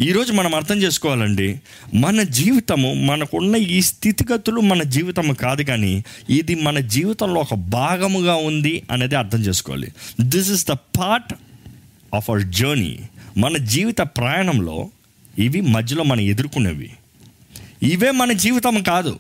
ఈరోజు 0.01 0.34
మనం 0.34 0.56
అర్థం 0.56 0.75
చేసుకోవాలండి 0.75 1.62
మన 1.94 2.24
జీవితము 2.24 2.94
మనకున్న 2.94 3.56
ఈ 3.56 3.82
స్థితిగతులు 3.82 4.62
మన 4.62 4.84
జీవితం 4.84 5.34
కాదు 5.34 5.63
కానీ 5.63 6.04
ఇది 6.30 6.56
మన 6.56 6.80
జీవితంలో 6.80 7.42
ఒక 7.42 7.54
భాగముగా 7.54 8.36
ఉంది 8.36 8.84
అనేది 8.92 9.16
అర్థం 9.16 9.39
చేసుకోవాలి. 9.39 9.92
This 10.22 10.51
is 10.51 10.68
the 10.68 10.72
part 10.72 11.34
of 12.16 12.30
our 12.30 12.44
journey 12.44 13.00
మన 13.38 13.58
జీవిత 13.58 13.98
ప్రయాణంలో 14.01 14.89
ఇవి 15.39 15.62
మధ్యలో 15.62 16.04
మనం 16.04 16.20
ఎదుర్కొనేవి. 16.20 16.89
ఇవే 17.84 18.12
మన 18.12 18.32
జీవితం 18.32 18.84
కాదు. 18.84 19.20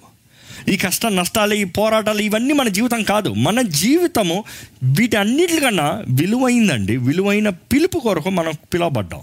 ఈ 0.69 0.77
కష్ట 0.77 1.05
నష్టాలు 1.05 1.53
ఈ 1.53 1.63
పోరాటాలు 1.63 2.19
ఇవన్నీ 2.19 2.53
మన 2.53 2.67
జీవితం 2.67 3.03
కాదు. 3.03 3.29
మన 3.29 3.61
జీవితము 3.61 4.43
వీటి 4.83 5.15
అన్నిటికన్నా 5.15 6.03
విలువైందండి. 6.09 6.97
విలువైన 6.97 7.49
పిలుపు 7.49 7.99
కొరకు 7.99 8.29
మనం 8.29 8.53
పిలువబడ్డాం. 8.73 9.21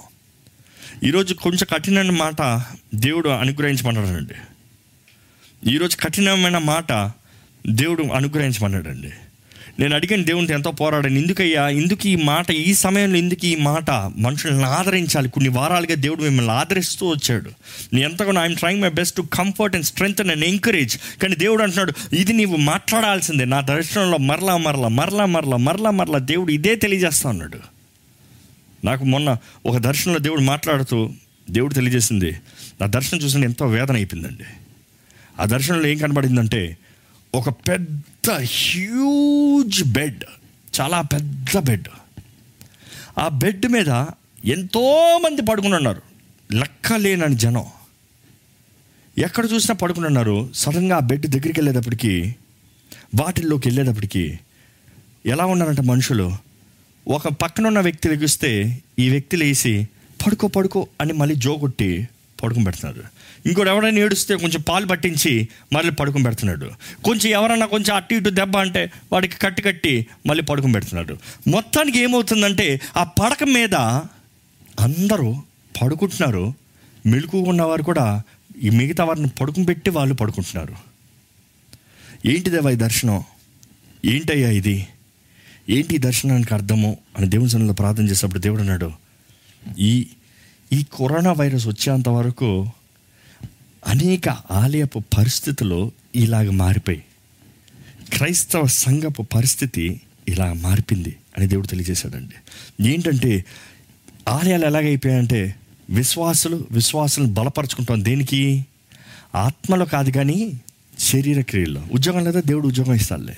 ఈరోజు 1.02 1.34
కొంచెం 1.34 1.66
కఠినమైన 1.72 2.10
మాట 2.10 2.62
దేవుడు 2.94 3.28
అనుగ్రహించమన్నాడండి. 3.28 4.34
ఈరోజు 5.70 5.96
కఠినమైన 5.96 6.58
మాట 6.58 7.10
దేవుడు 7.66 8.02
అనుగ్రహించమన్నాడండి. 8.02 9.10
నేను 9.80 9.94
అడిగిన 9.94 10.24
దేవునితో 10.24 10.54
ఎంతో 10.54 10.70
పోరాడాను 10.70 11.18
ఎందుకయ్యా? 11.18 11.68
ఎందుకు 11.68 12.06
ఈ 12.06 12.16
మాట? 12.16 12.50
ఈ 12.50 12.74
సమయంలో 12.74 13.18
ఎందుకు 13.18 13.46
ఈ 13.46 13.56
మాట? 13.56 13.90
మనుషులను 14.16 14.64
ఆదరించాలి. 14.64 15.28
కొన్ని 15.28 15.48
వారాలుగా 15.48 15.94
దేవుడు 15.94 16.22
మిమ్మల్ని 16.22 16.52
ఆదరిస్తూ 16.52 17.08
వచ్చాడు. 17.08 17.50
నేను 17.92 18.08
ఎంతగానో 18.08 18.42
I'm 18.42 18.56
trying 18.56 18.82
my 18.82 18.90
best 18.90 19.16
to 19.16 19.22
comfort 19.22 19.74
and 19.74 19.86
strength 19.86 20.20
and 20.20 20.44
encourage 20.44 20.98
కానీ 21.22 21.36
దేవుడు 21.36 21.62
అంటున్నాడు 21.62 21.92
ఇది 22.14 22.32
నీవు 22.32 22.56
మాట్లాడాల్సిందే. 22.56 23.44
నా 23.44 23.60
దర్శనంలో 23.60 24.18
మరలా 24.18 24.56
మరలా 24.56 24.88
మరలా 24.88 25.24
మరలా 25.24 25.56
మరలా 25.56 25.90
మరలా 25.90 26.18
దేవుడు 26.18 26.52
ఇదే 26.52 26.74
తెలియజేస్తా 26.74 27.30
ఉన్నాడు 27.30 27.73
నాకు 28.84 29.04
మొన్న 29.04 29.36
ఒక 29.66 29.76
దర్శనంలో 29.76 30.20
దేవుడు 30.20 30.40
మాట్లాడుతూ 30.40 31.12
దేవుడు 31.50 31.74
తెలియజేసింది 31.74 32.36
నా 32.80 32.86
దర్శనం 32.86 33.20
చూసిన 33.20 33.44
ఎంతో 33.44 33.66
వేదన 33.66 33.94
అయిపోయిందండి. 33.94 34.44
ఆ 35.40 35.44
దర్శనంలో 35.44 35.86
ఏం 35.86 35.98
కనబడిందంటే 35.98 36.76
ఒక 37.34 37.48
పెద్ద 37.48 38.30
హ్యూజ్ 38.30 39.92
బెడ్ 39.92 40.24
చాలా 40.80 41.00
పెద్ద 41.00 41.58
బెడ్ 41.58 41.88
ఆ 43.18 43.28
బెడ్ 43.28 43.66
మీద 43.66 44.04
ఎంతోమంది 44.44 45.42
పడుకుని 45.42 45.74
ఉన్నారు. 45.74 46.02
లెక్క 46.52 46.92
లేనని 46.92 47.34
జనం. 47.34 47.64
ఎక్కడ 49.18 49.48
చూసినా 49.52 49.74
పడుకుని 49.74 50.06
ఉన్నారు. 50.06 50.50
సడన్గా 50.54 50.96
ఆ 50.96 51.00
బెడ్ 51.00 51.26
దగ్గరికి 51.26 51.60
వెళ్ళేటప్పటికి 51.60 52.36
వాటిల్లోకి 53.14 53.68
వెళ్ళేటప్పటికి 53.68 54.38
ఎలా 55.26 55.44
ఉన్నారంటే 55.44 55.82
మనుషులు? 55.82 56.53
ఒక 57.08 57.28
పక్కన 57.28 57.66
ఉన్న 57.66 57.80
వ్యక్తి 57.80 58.08
లెగిస్తే 58.08 58.82
ఈ 58.98 59.10
వ్యక్తి 59.10 59.36
లేచి 59.36 59.88
పడుకో 60.26 60.48
పడుకో 60.48 60.86
అని 61.00 61.12
మళ్ళీ 61.12 61.34
జోగొట్టి 61.34 62.08
పడుకుని 62.42 62.64
పెడుతున్నాడు. 62.64 63.04
ఇంకోటి 63.48 63.70
ఎవరైనా 63.70 63.98
ఏడుస్తే 63.98 64.36
కొంచెం 64.36 64.60
పాలు 64.68 64.86
పట్టించి 64.86 65.48
మళ్ళీ 65.72 65.92
పడుకుని 65.92 66.24
పెడుతున్నాడు. 66.24 66.70
కొంచెం 67.04 67.32
ఎవరైనా 67.32 67.66
కొంచెం 67.66 67.96
అటు 67.96 68.14
ఇటు 68.14 68.30
దెబ్బ 68.30 68.56
అంటే 68.56 68.90
వాడికి 69.12 69.38
కట్టి 69.38 69.62
కట్టి 69.62 70.06
మళ్ళీ 70.26 70.42
పడుకుని 70.42 70.72
పెడుతున్నాడు. 70.72 71.16
మొత్తానికి 71.48 71.98
ఏమవుతుందంటే 71.98 72.80
ఆ 72.96 73.04
పడక 73.04 73.44
మీద 73.44 73.74
అందరూ 74.80 75.42
పడుకుంటున్నారు. 75.82 76.54
మెలుకు 77.06 77.38
ఉన్నవారు 77.38 77.82
కూడా 77.82 78.22
ఈ 78.62 78.70
మిగతా 78.70 79.04
వారిని 79.04 79.28
పడుకుని 79.28 79.66
పెట్టి 79.66 79.90
వాళ్ళు 79.90 80.14
పడుకుంటున్నారు. 80.14 80.74
ఏంటిదేవా 82.28 82.70
ఈ 82.70 82.74
దర్శనం? 82.74 83.24
ఏంటయ్యా 84.04 84.50
ఇది? 84.50 84.86
ఏంటి 85.70 85.98
దర్శనానికి 85.98 86.54
అర్థము 86.54 86.98
అని 87.18 87.30
దేవుని 87.30 87.50
సన్నిధిలో 87.50 87.74
ప్రార్థన 87.74 88.08
చేసేటప్పుడు 88.08 88.38
దేవుడు 88.38 88.60
అన్నాడు 88.60 88.92
ఈ 89.78 90.06
ఈ 90.72 90.82
కరోనా 90.82 91.32
వైరస్ 91.32 91.66
వచ్చేంత 91.66 92.08
వరకు 92.08 92.70
అనేక 93.86 94.28
ఆలయపు 94.28 95.02
పరిస్థితులు 95.18 95.92
ఇలాగ 96.16 96.50
మారిపోయి 96.50 97.04
క్రైస్తవ 98.12 98.66
సంఘపు 98.66 99.22
పరిస్థితి 99.22 100.00
ఇలా 100.28 100.52
మారిపోయింది 100.52 101.16
అని 101.38 101.46
దేవుడు 101.46 101.66
తెలియజేశాడండి. 101.66 102.34
ఏంటంటే 102.88 103.44
ఆలయాలు 104.28 104.66
ఎలాగైపోయాయంటే 104.66 105.54
విశ్వాసులు 105.90 106.66
విశ్వాసులను 106.70 107.34
బలపరచుకుంటాం 107.34 108.04
దేనికి? 108.04 108.66
ఆత్మలో 109.34 109.84
కాదు 109.84 110.10
కానీ 110.10 110.60
శరీర 111.04 111.40
క్రియల్లో 111.50 111.82
ఉద్యోగం 111.96 112.22
లేదా 112.24 112.40
దేవుడు 112.50 112.66
ఉద్యోగం 112.66 112.94
ఇస్తాడులే 112.94 113.36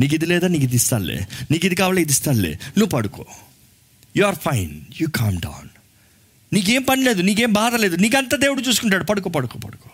నీకు 0.00 0.14
ఇది 0.14 0.26
లేదా 0.26 0.46
నీకు 0.48 0.64
ఇది 0.64 0.76
ఇస్తాడులే 0.76 1.18
నీకు 1.50 1.64
ఇది 1.66 1.76
కావాలా 1.80 2.00
ఇది 2.00 2.14
ఇస్తాడులే 2.16 2.52
నువ్వు 2.76 2.90
పడుకో 2.96 3.24
you 4.14 4.24
are 4.24 4.38
fine 4.42 4.74
you 5.00 5.08
calm 5.18 5.38
down 5.38 5.68
నీకేం 6.52 6.82
పని 6.82 7.02
లేదు 7.02 7.20
నీకేం 7.22 7.52
బాధ 7.52 7.74
లేదు 7.76 7.96
నీకంతా 7.96 8.36
దేవుడు 8.36 8.62
చూసుకుంటాడు 8.68 9.04
పడుకో 9.04 9.30
పడుకో 9.30 9.56
పడుకో 9.58 9.90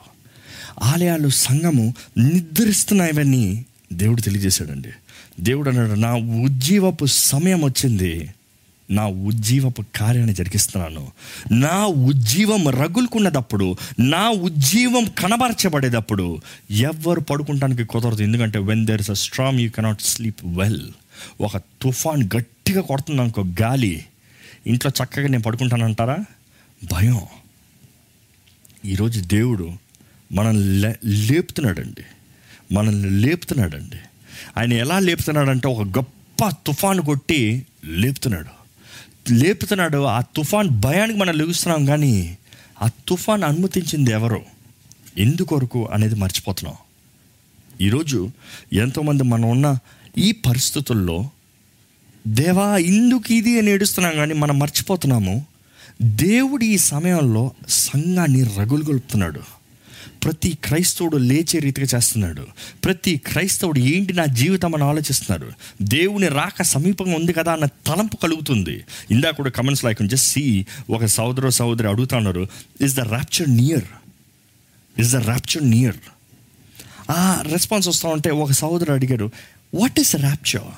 ఆలయాలు 0.90 1.28
సంఘము 1.40 1.86
నిద్రిస్తున్నాయవన్నీ 2.24 3.44
దేవుడు 3.92 4.20
తెలియజేశాడండి 4.22 4.92
దేవుడు 5.40 5.68
అన్నాడు 5.70 5.96
నా 6.00 6.10
ఉజ్జీవపు 6.44 7.04
సమయం 7.22 7.60
వచ్చింది 7.64 8.12
నా 8.90 9.06
ఉజ్జీవపు 9.06 9.84
కార్యాన్ని 9.96 10.34
జరిగిస్తున్నాను. 10.34 11.12
నా 11.52 11.86
ఉజ్జీవం 11.86 12.68
రగులుకున్నదప్పుడు 12.68 13.76
నా 14.00 14.28
ఉజ్జీవం 14.28 15.04
కనబరచబడేటప్పుడు 15.04 16.40
ఎవ్వరు 16.70 17.20
పడుకుంటానికి 17.20 17.84
కుదరదు. 17.84 18.22
ఎందుకంటే 18.22 18.58
when 18.58 18.86
there 18.86 19.00
is 19.00 19.10
a 19.10 19.14
strong 19.14 19.60
you 19.60 19.70
cannot 19.70 20.02
sleep 20.02 20.44
well 20.44 20.90
ఒక 21.40 21.56
తుఫాన్ 21.56 22.28
గట్టిగా 22.36 22.80
కొడుతుంది 22.80 23.22
అనుకో 23.22 23.44
గాలి. 23.60 24.04
ఇంట్లో 24.66 25.04
చక్కగా 25.04 25.28
నేను 25.28 25.42
పడుకుంటానంటారా? 25.42 26.24
భయం. 26.92 27.20
ఈరోజు 28.84 29.20
దేవుడు 29.20 29.72
మనల్ని 30.32 30.80
లే 30.80 30.96
లేపుతున్నాడండి. 31.04 32.02
మనల్ని 32.74 33.10
లేపుతున్నాడండి. 33.10 33.96
ఆయన 34.56 34.72
ఎలా 34.72 34.98
లేపుతున్నాడంటే 34.98 35.68
ఒక 35.68 35.86
గొప్ప 35.86 36.48
తుఫాను 36.66 37.02
కొట్టి 37.02 37.66
లేపుతున్నాడు. 37.84 38.63
లేపుతున్నాడు. 39.30 40.02
ఆ 40.02 40.20
తుఫాన్ 40.20 40.68
భయానికి 40.68 41.18
మనం 41.18 41.34
లెగుస్తున్నాం 41.34 41.84
కానీ 41.84 42.38
ఆ 42.82 42.90
తుఫాన్ 43.08 43.42
అనుమతించింది 43.42 44.10
ఎవరు? 44.10 44.42
ఎందుకొరకు 45.18 45.88
అనేది 45.92 46.14
మర్చిపోతున్నాం. 46.14 46.76
ఈరోజు 47.80 48.30
ఎంతోమంది 48.72 49.22
మనం 49.22 49.50
ఉన్న 49.50 49.78
ఈ 50.18 50.32
పరిస్థితుల్లో 50.32 51.30
దేవా 52.26 52.76
ఇందుకు 52.76 53.32
ఇది 53.32 53.58
అని 53.58 53.70
ఏడుస్తున్నాం 53.70 54.16
కానీ 54.16 54.34
మనం 54.34 54.58
మర్చిపోతున్నాము. 54.58 55.46
దేవుడు 56.02 56.64
ఈ 56.64 56.78
సమయంలో 56.78 57.50
సంఘాన్ని 57.68 58.42
రగులుగొలుపుతున్నాడు. 58.42 59.40
ప్రతి 60.24 60.58
క్రైస్తవుడు 60.64 61.16
లేచే 61.16 61.58
రీతిగా 61.58 61.86
చేస్తున్నాడు. 61.94 62.46
ప్రతి 62.84 63.16
క్రైస్తవుడు 63.16 63.78
ఏంటి 63.78 64.12
నా 64.12 64.24
జీవితం 64.24 64.74
అని 64.74 64.84
ఆలోచిస్తున్నారు 64.84 65.52
దేవుని 65.82 66.28
రాక 66.28 66.62
సమీపంగా 66.62 67.16
ఉంది 67.16 67.32
కదా 67.32 67.52
అన్న 67.52 67.64
తలంపు 67.64 68.16
కలుగుతుంది. 68.16 68.84
ఇందాక 69.10 69.36
కూడా 69.36 69.50
కమెంట్స్ 69.50 69.84
లైక్ 69.84 70.02
జస్ట్ 70.02 70.28
సీ 70.28 70.66
ఒక 70.90 71.04
సహోదరు 71.04 71.50
సహోదరి 71.50 71.88
అడుగుతున్నారు 71.88 72.46
is 72.80 72.94
the 72.94 73.00
rapture 73.00 73.50
near 73.56 73.88
is 75.00 75.12
the 75.12 75.16
rapture 75.16 75.70
near 75.70 75.96
ఆ 77.10 77.42
రెస్పాన్స్ 77.52 77.88
వస్తూ 77.88 78.08
ఉంటే 78.08 78.30
ఒక 78.30 78.52
సహోదరు 78.52 78.92
అడిగారు 78.92 79.30
వాట్ 79.74 80.00
ఈస్ 80.00 80.16
ర్యాప్చర్ 80.16 80.68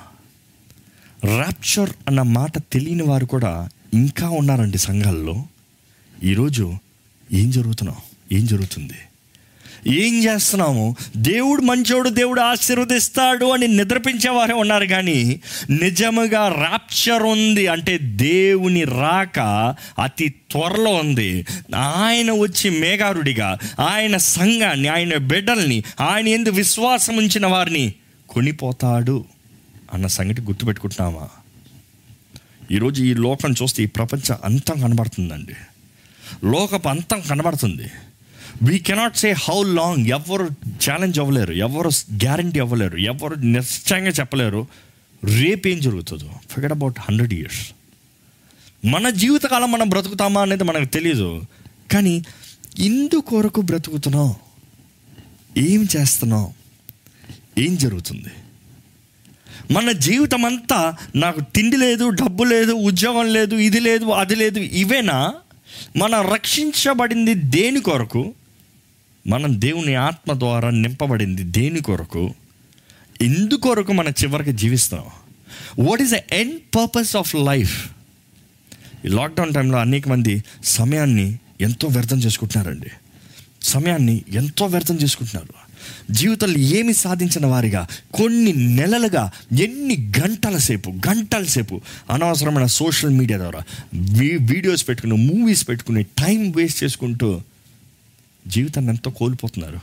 ర్యాప్చర్ 1.25 1.89
అన్న 2.07 2.21
మాట 2.21 2.57
తెలియని 2.57 3.03
వారు 3.03 3.25
కూడా 3.25 3.69
ఇంకా 3.93 4.29
ఉన్నారండి 4.29 4.77
సంఘాల్లో. 4.77 5.45
ఈరోజు 6.23 6.73
ఏం 7.33 7.51
జరుగుతున్నాం 7.51 7.95
ఏం 8.31 8.45
జరుగుతుంది? 8.45 8.99
ఏం 9.87 10.23
చేస్తున్నాము? 10.23 10.95
దేవుడు 11.17 11.61
మంచోడు 11.61 12.09
దేవుడు 12.09 12.41
ఆశీర్వదిస్తాడు 12.41 13.45
అని 13.45 13.67
నిద్రపించేవారే 13.67 14.53
ఉన్నారు 14.53 14.85
కానీ 14.85 15.41
నిజముగా 15.69 16.47
రాప్చర్ 16.47 17.23
ఉంది 17.23 17.67
అంటే 17.67 17.97
దేవుని 17.97 18.83
రాక 18.83 19.39
అతి 20.03 20.29
త్వరలో 20.29 20.93
ఉంది. 20.93 21.45
ఆయన 21.75 22.31
వచ్చి 22.31 22.69
మేఘారుడిగా 22.69 23.57
ఆయన 23.79 24.17
సంఘాన్ని 24.17 24.87
ఆయన 24.87 25.17
బిడ్డల్ని 25.17 25.83
ఆయన 26.01 26.27
ఎందు 26.27 26.49
విశ్వాసం 26.49 27.17
ఉంచిన 27.17 27.47
వారిని 27.47 27.93
కొనిపోతాడు 28.29 29.25
అన్న 29.93 30.07
సంగతి 30.07 30.41
గుర్తుపెట్టుకుంటున్నామా 30.41 31.29
ఈరోజు 32.71 33.03
ఈ 33.03 33.13
లోకం 33.13 33.51
చూస్తే 33.51 33.83
ఈ 33.83 33.85
ప్రపంచం 33.85 34.35
అంతం 34.43 34.81
కనబడుతుందండి. 34.81 35.55
లోకపు 36.47 36.87
అంతం 36.87 37.21
కనబడుతుంది. 37.21 37.87
We 38.63 38.79
cannot 38.79 39.17
say 39.17 39.31
how 39.31 39.63
long 39.63 40.07
ఎవరు 40.07 40.49
ఛాలెంజ్ 40.89 41.19
అవ్వలేరు 41.19 41.53
ఎవరు 41.53 41.89
గ్యారంటీ 42.13 42.59
అవ్వలేరు 42.59 42.97
ఎవరు 42.97 43.35
నిశ్చయంగా 43.35 44.09
చెప్పలేరు. 44.09 44.67
రేపేం 45.23 45.79
జరుగుతుందో? 45.79 46.29
ఫిగర్ 46.51 46.71
అబౌట్ 46.71 46.99
హండ్రెడ్ 46.99 47.33
ఇయర్స్ 47.33 47.71
మన 48.85 49.09
జీవితకాలం 49.09 49.71
మనం 49.71 49.89
బ్రతుకుతామా 49.89 50.41
అనేది 50.41 50.63
మనకు 50.63 50.85
తెలియదు 50.85 51.43
కానీ 51.91 52.23
ఇందుకొరకు 52.79 53.61
బ్రతుకుతున్నాం. 53.61 54.35
ఏం 55.57 55.87
చేస్తున్నాం? 55.97 56.53
ఏం 57.57 57.77
జరుగుతుంది? 57.77 58.29
మన 59.73 59.91
జీవితం 59.91 60.45
అంతా 60.45 60.95
నాకు 61.15 61.39
తిండి 61.39 61.77
లేదు 61.77 62.09
డబ్బు 62.09 62.43
లేదు 62.43 62.71
ఉద్యోగం 62.71 63.33
లేదు 63.33 63.55
ఇది 63.55 63.79
లేదు 63.79 64.05
అది 64.05 64.35
లేదు 64.35 64.59
ఇవేనా? 64.59 65.33
మనం 65.97 66.33
రక్షించబడింది 66.33 67.33
దేని 67.33 67.79
కొరకు? 67.79 68.33
మనం 69.27 69.61
దేవుని 69.61 69.95
ఆత్మ 69.95 70.39
ద్వారా 70.39 70.69
నింపబడింది 70.69 71.43
దేని 71.43 71.81
కొరకు? 71.81 72.33
ఎందుకొరకు 73.21 73.93
మన 73.93 74.07
చివరికి 74.07 74.51
జీవిస్తాం 74.53 75.03
what 75.79 76.01
is 76.01 76.11
the 76.11 76.33
end 76.33 76.75
purpose 76.75 77.15
of 77.15 77.35
life 77.35 77.89
ఈ 79.05 79.09
లాక్డౌన్ 79.09 79.53
టైంలో 79.53 79.77
అనేక 79.77 80.09
మంది 80.09 80.43
సమయాన్ని 80.63 81.37
ఎంతో 81.61 81.87
వ్యర్థం 81.87 82.17
చేసుకుంటున్నారండి. 82.17 82.89
సమయాన్ని 83.61 84.23
ఎంతో 84.29 84.65
వ్యర్థం 84.65 84.95
చేసుకుంటున్నారు. 84.95 85.67
జీవితంలో 86.13 86.57
ఏమి 86.57 86.93
సాధించిన 86.93 87.45
వారిగా 87.45 87.87
కొన్ని 88.13 88.53
నెలలుగా 88.53 89.31
ఎన్ని 89.61 90.11
గంటల 90.19 90.57
సేపు 90.57 90.89
గంటల 90.89 91.43
సేపు 91.43 91.81
అనవసరమైన 92.11 92.65
సోషల్ 92.65 93.09
మీడియా 93.09 93.39
ద్వారా 93.39 93.63
వీ- 93.93 94.45
వీడియోస్ 94.45 94.87
పెట్టుకుని 94.87 95.13
మూవీస్ 95.13 95.69
పెట్టుకుని 95.69 96.03
టైం 96.03 96.51
వేస్ట్ 96.51 96.83
చేసుకుంటూ 96.83 97.41
జీవితాన్ని 98.47 98.91
ఎంతో 98.91 99.11
కోల్పోతున్నారు. 99.11 99.79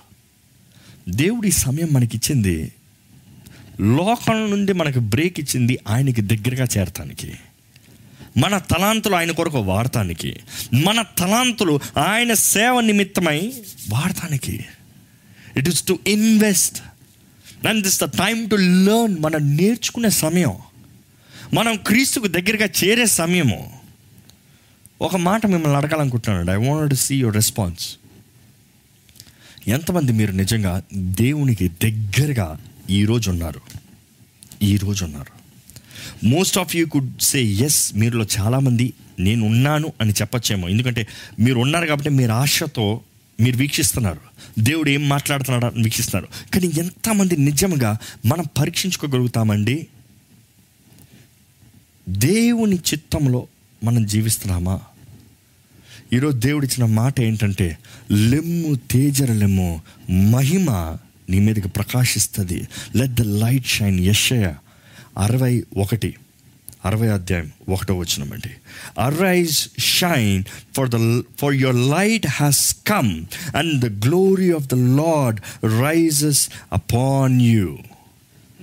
దేవుడి 1.09 1.51
సమయం 1.51 1.89
మనకిచ్చింది. 1.93 2.73
లోకం 3.81 4.51
నుండి 4.51 4.73
మనకు 4.73 4.99
బ్రేక్ 4.99 5.41
ఇచ్చింది 5.41 5.79
ఆయనకి 5.89 6.21
దగ్గరగా 6.21 6.67
చేరటానికి. 6.79 7.35
మన 8.37 8.59
తలాంతులు 8.59 9.15
ఆయన 9.15 9.31
కొరకు 9.31 9.59
వాడటానికి. 9.59 10.37
మన 10.75 11.03
తలాంతులు 11.19 11.81
ఆయన 11.99 12.35
సేవ 12.35 12.81
నిమిత్తమై 12.81 13.53
వాడటానికి. 13.89 14.65
It 15.57 15.69
is 15.69 15.87
to 15.87 15.99
invest 16.07 16.83
and 17.67 17.83
this 17.83 18.01
the 18.01 18.05
time 18.05 18.51
to 18.51 18.57
learn 18.57 19.19
మనం 19.19 19.57
నేర్చుకునే 19.57 20.11
సమయం. 20.11 20.55
మనం 21.55 21.77
క్రీస్తుకు 21.77 22.27
దగ్గరగా 22.27 22.69
చేరే 22.85 23.07
సమయము. 23.07 23.73
ఒక 25.01 25.17
మాట 25.17 25.47
మిమ్మల్ని 25.47 25.77
అడగాలనుకుంటున్నాను 25.77 26.51
I 26.51 26.69
want 26.69 26.91
to 26.91 26.95
see 26.95 27.17
your 27.17 27.35
response 27.35 27.97
ఎంతమంది 29.69 30.13
మీరు 30.13 30.33
నిజంగా 30.33 30.83
దేవునికి 30.95 31.69
దగ్గరగా 31.69 32.61
ఈరోజు 32.91 33.31
ఉన్నారు? 33.31 33.61
ఈరోజు 34.63 35.05
ఉన్నారు. 35.05 35.45
Most 36.27 36.59
of 36.59 36.77
you 36.77 36.87
could 36.87 37.21
say 37.21 37.45
yes 37.45 37.95
మీరులో 37.95 38.27
చాలామంది 38.39 38.93
నేను 39.21 39.47
ఉన్నాను 39.47 39.93
అని 40.01 40.13
చెప్పచ్చేమో. 40.13 40.69
ఎందుకంటే 40.69 41.09
మీరు 41.41 41.59
ఉన్నారు 41.59 41.87
కాబట్టి 41.87 42.11
మీరు 42.11 42.33
ఆశతో 42.33 43.01
మీరు 43.41 43.57
వీక్షిస్తున్నారు. 43.57 44.21
దేవుడు 44.59 44.91
ఏం 44.91 45.09
మాట్లాడుతున్నాడు 45.09 45.75
అని 45.75 45.85
వీక్షిస్తున్నారు. 45.85 46.55
కానీ 46.55 46.71
ఎంతమంది 46.79 47.37
నిజంగా 47.37 47.99
మనం 48.27 48.45
పరీక్షించుకోగలుగుతామండి? 48.59 49.87
దేవుని 52.09 52.77
చిత్తంలో 52.77 53.47
మనం 53.85 54.07
జీవిస్తున్నామా? 54.07 54.81
ఈరోజు 56.15 56.37
దేవుడు 56.39 56.65
ఇచ్చిన 56.67 56.87
మాట 56.95 57.15
ఏంటంటే 57.21 57.67
లెమ్ము 58.31 58.73
తేజర 58.91 59.33
లెమ్ము 59.33 59.71
మహిమ 60.31 60.71
నీ 61.31 61.39
మీదకి 61.39 61.69
ప్రకాశిస్తుంది. 61.69 62.59
Let 62.97 63.15
the 63.15 63.25
light 63.43 63.67
shine 63.67 63.99
Yeshaya 64.01 64.47
అరవై 65.19 65.55
ఒకటి 65.77 66.11
అరవై 66.85 67.09
అధ్యాయం 67.09 67.47
ఒకటో 67.69 67.95
వచ్చినమండి 67.99 68.51
arise 68.99 69.59
shine 69.79 70.43
for 70.77 70.89
the 70.89 70.99
for 71.41 71.55
your 71.55 71.81
light 71.97 72.27
has 72.41 72.77
come 72.87 73.13
and 73.55 73.73
the 73.85 73.91
glory 74.07 74.51
of 74.53 74.67
the 74.67 74.79
Lord 75.01 75.41
rises 75.81 76.43
upon 76.73 77.39
you 77.43 77.67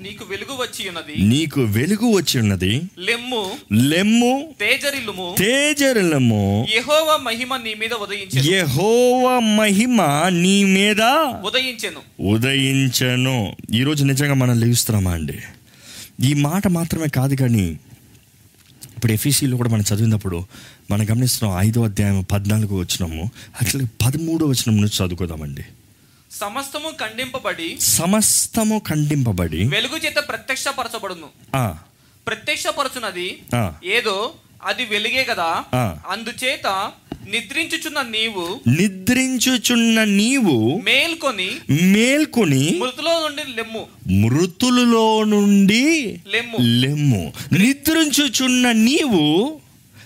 నీకు 0.01 0.25
వెలుగు 0.25 0.53
వచ్చి 0.53 0.89
ఉన్నది. 0.89 1.13
నీకు 1.17 1.61
వెలుగు 1.61 2.11
వచ్చి 2.11 2.39
ఉన్నది. 2.39 2.81
లెమ్ము 2.99 3.51
లెమ్ము 3.71 4.53
తేజరిల్లుము. 4.59 5.35
తేజరులము 5.39 6.67
యెహోవ 6.73 7.19
మహిమ 7.23 7.57
నీ 7.57 7.73
మీద 7.73 7.93
ఉదయించెను. 7.93 8.55
యెహోవ 8.55 9.39
మహిమ 9.39 10.03
నీ 10.29 10.63
మీద 10.63 11.01
ఉదయించెను. 11.45 12.27
ఉదయించను. 12.31 13.55
ఈరోజు 13.73 14.05
నిజంగా 14.05 14.33
మనం 14.33 14.59
లేస్తున్నామా 14.59 15.11
అండి? 15.11 15.37
ఈ 16.21 16.33
మాట 16.33 16.67
మాత్రమే 16.67 17.07
కాదు 17.07 17.35
కానీ 17.35 17.79
ఇప్పుడు 18.97 19.11
ఎఫీసీలో 19.11 19.57
కూడా 19.57 19.69
మనం 19.69 19.83
చదివినప్పుడు 19.93 20.45
మనం 20.91 21.09
గమనిస్తున్నాం 21.09 21.67
ఐదో 21.67 21.83
అధ్యాయం 21.83 22.25
పద్నాలుగు 22.31 22.79
వచ్చినాము 22.79 23.31
అట్లా 23.61 23.87
పదమూడో 24.05 24.45
వచనం 24.45 24.77
నుంచి 24.77 25.05
చదువుకోదామండి. 25.05 25.61
సమస్తము 26.39 26.89
ఖండింపబడి 26.89 27.77
సమస్తము 27.79 28.81
ఖండింపబడి 28.89 29.67
వెలుగు 29.67 29.97
చేత 30.05 30.15
ప్రత్యక్షపరచబడును. 30.15 31.27
ప్రత్యక్షపరచునది 32.27 33.39
ఏదో 33.85 34.31
అది 34.65 34.85
వెలుగే 34.85 35.23
కదా. 35.23 35.63
అందుచేత 36.09 36.91
నిద్రించుచున్న 37.29 38.01
నీవు 38.01 38.59
నిద్రించుచున్న 38.69 40.03
నీవు 40.03 40.81
మేల్కొని 40.85 41.49
మేల్కొని 41.71 42.79
మృతులో 42.81 43.27
నుండి 43.27 43.41
లెమ్ము. 43.55 43.87
మృతులలో 44.25 45.23
నుండి 45.23 45.83
లెమ్ము. 46.27 46.57
లెమ్ము. 46.61 47.33
నిద్రించుచున్న 47.53 48.71
నీవు 48.71 49.59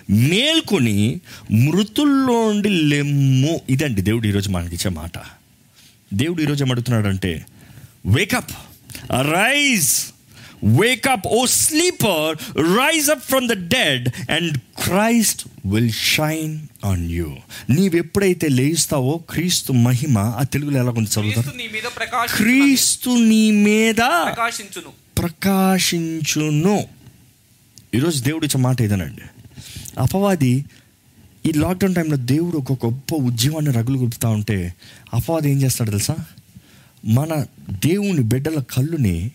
మేల్కొని 0.09 1.21
మృతుల్లో 1.51 2.51
నుండి 2.51 2.69
లెమ్ము. 2.69 3.61
ఇదండి 3.69 4.01
దేవుడు 4.01 4.27
ఈరోజు 4.27 4.49
మనకి 4.49 4.75
ఇచ్చే 4.75 4.89
మాట. 4.89 5.17
దేవుడు 6.13 6.41
ఈరోజు 6.41 6.63
ఏమడుగుతున్నాడంటే 6.63 7.45
wake up 8.05 8.51
rise 9.31 10.11
wake up 10.63 11.27
O 11.27 11.45
sleeper 11.45 12.37
rise 12.77 13.09
up 13.09 13.19
from 13.19 13.47
the 13.47 13.51
dead 13.51 14.31
and 14.31 14.57
Christ 14.57 15.47
will 15.65 15.91
shine 15.91 16.67
on 16.85 17.11
you 17.11 17.35
నీవెప్పుడైతే 17.69 18.47
లేస్తావో 18.47 19.23
క్రీస్తు 19.29 19.73
మహిమ 19.73 20.17
ఆ 20.19 20.43
తెలుగులో 20.43 20.79
ఎలా 20.79 20.91
కొంచెం 20.91 21.23
చదువుతారు? 21.23 21.57
క్రీస్తు 22.35 23.09
నీ 23.09 23.51
మీద 23.51 23.95
ప్రకాశించును. 23.95 24.89
ప్రకాశించును. 25.17 26.87
ఈరోజు 27.95 28.23
దేవుడు 28.23 28.45
ఇచ్చే 28.45 28.59
మాట 28.59 28.81
ఇదేనండి 28.81 29.21
అపవాది 29.99 30.65
ఈ 31.45 31.51
లాక్డౌన్ 31.51 31.95
టైంలో 31.95 32.17
దేవుడు 32.17 32.57
ఒక 32.57 32.85
గొప్ప 32.85 33.15
ఉద్యమాన్ని 33.15 33.71
రగులు 33.71 33.97
గుపుతా 33.97 34.29
ఉంటే 34.29 34.75
అపవాది 35.13 35.51
ఏం 35.51 35.61
చేస్తాడు 35.61 35.89
తెలుసా? 35.89 36.15
మన 37.05 37.45
దేవుని 37.85 38.19
బిడ్డల 38.19 38.63
కళ్ళుని 38.71 39.31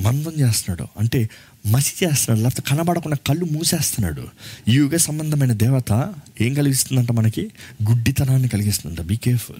మందం 0.00 0.32
చేస్తున్నాడు. 0.38 0.88
అంటే 0.98 1.30
మసి 1.66 2.06
చేస్తున్నాడు. 2.06 2.44
లేకపోతే 2.44 2.76
కనబడకుండా 2.76 3.16
కళ్ళు 3.26 3.44
మూసేస్తున్నాడు. 3.44 4.28
ఈ 4.68 4.72
యుగ 4.72 4.96
సంబంధమైన 4.96 5.52
దేవత 5.52 6.14
ఏం 6.40 6.54
కలిగిస్తుందంట 6.54 7.12
మనకి? 7.12 7.50
గుడ్డితనాన్ని 7.88 8.48
కలిగిస్తుందంట. 8.48 9.00
బీ 9.00 9.16
కేర్ఫుల్ 9.16 9.56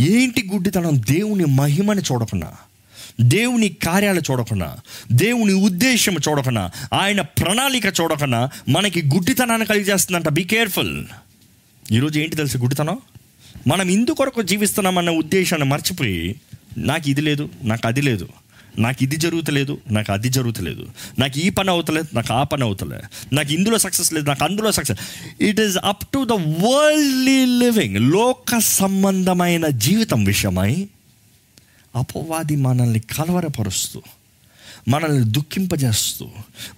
ఏంటి 0.00 0.50
గుడ్డితనం? 0.52 0.98
దేవుని 0.98 1.44
మహిమని 1.44 2.00
చూడకుండా. 2.00 2.52
దేవుని 3.20 3.68
కార్యాలు 3.68 4.22
చూడకుండా 4.30 4.78
దేవుని 5.12 5.52
ఉద్దేశం 5.52 6.16
చూడకుండా 6.28 6.70
ఆయన 6.92 7.20
ప్రణాళిక 7.20 7.86
చూడకుండా 7.86 8.50
మనకి 8.68 9.02
గుడ్డితనాన్ని 9.02 9.66
కలిగజేస్తుందంట. 9.66 10.28
బీ 10.28 10.44
కేర్ఫుల్ 10.44 11.04
ఈరోజు 11.92 12.18
ఏంటి 12.18 12.36
తెలుసు 12.36 12.58
గుడ్డితనం? 12.58 12.98
మనం 13.66 13.88
ఇందుకొరకు 13.88 14.42
జీవిస్తున్నామన్న 14.42 15.10
ఉద్దేశాన్ని 15.10 15.68
మర్చిపోయి 15.68 16.36
నాకు 16.78 17.10
ఇది 17.10 17.20
లేదు 17.20 17.48
నాకు 17.62 17.86
అది 17.86 18.00
లేదు 18.00 18.28
నాకు 18.78 19.02
ఇది 19.02 19.16
జరుగుతలేదు 19.16 19.78
నాకు 19.90 20.12
అది 20.12 20.28
జరుగుతలేదు 20.28 20.86
నాకు 21.18 21.38
ఈ 21.38 21.50
పని 21.50 21.70
అవుతలేదు 21.70 22.08
నాకు 22.14 22.32
ఆ 22.32 22.42
పని 22.42 22.62
అవుతలేదు 22.62 23.34
నాకు 23.34 23.52
ఇందులో 23.52 23.78
సక్సెస్ 23.78 24.12
లేదు 24.12 24.26
నాకు 24.26 24.44
అందులో 24.44 24.72
success 24.72 24.98
it 25.42 25.60
is 25.60 25.76
up 25.84 26.04
to 26.14 26.24
the 26.24 26.32
worldly 26.32 27.44
living 27.44 27.96
లోక 28.12 28.58
సంబంధమైన 28.58 29.66
జీవితం 29.66 30.24
విషయమై 30.24 30.88
అపవాది 31.96 32.56
మనల్ని 32.56 32.98
కలవరపరుస్తూ 32.98 34.02
మనల్ని 34.88 35.24
దుఃఖింపజేస్తూ 35.24 36.28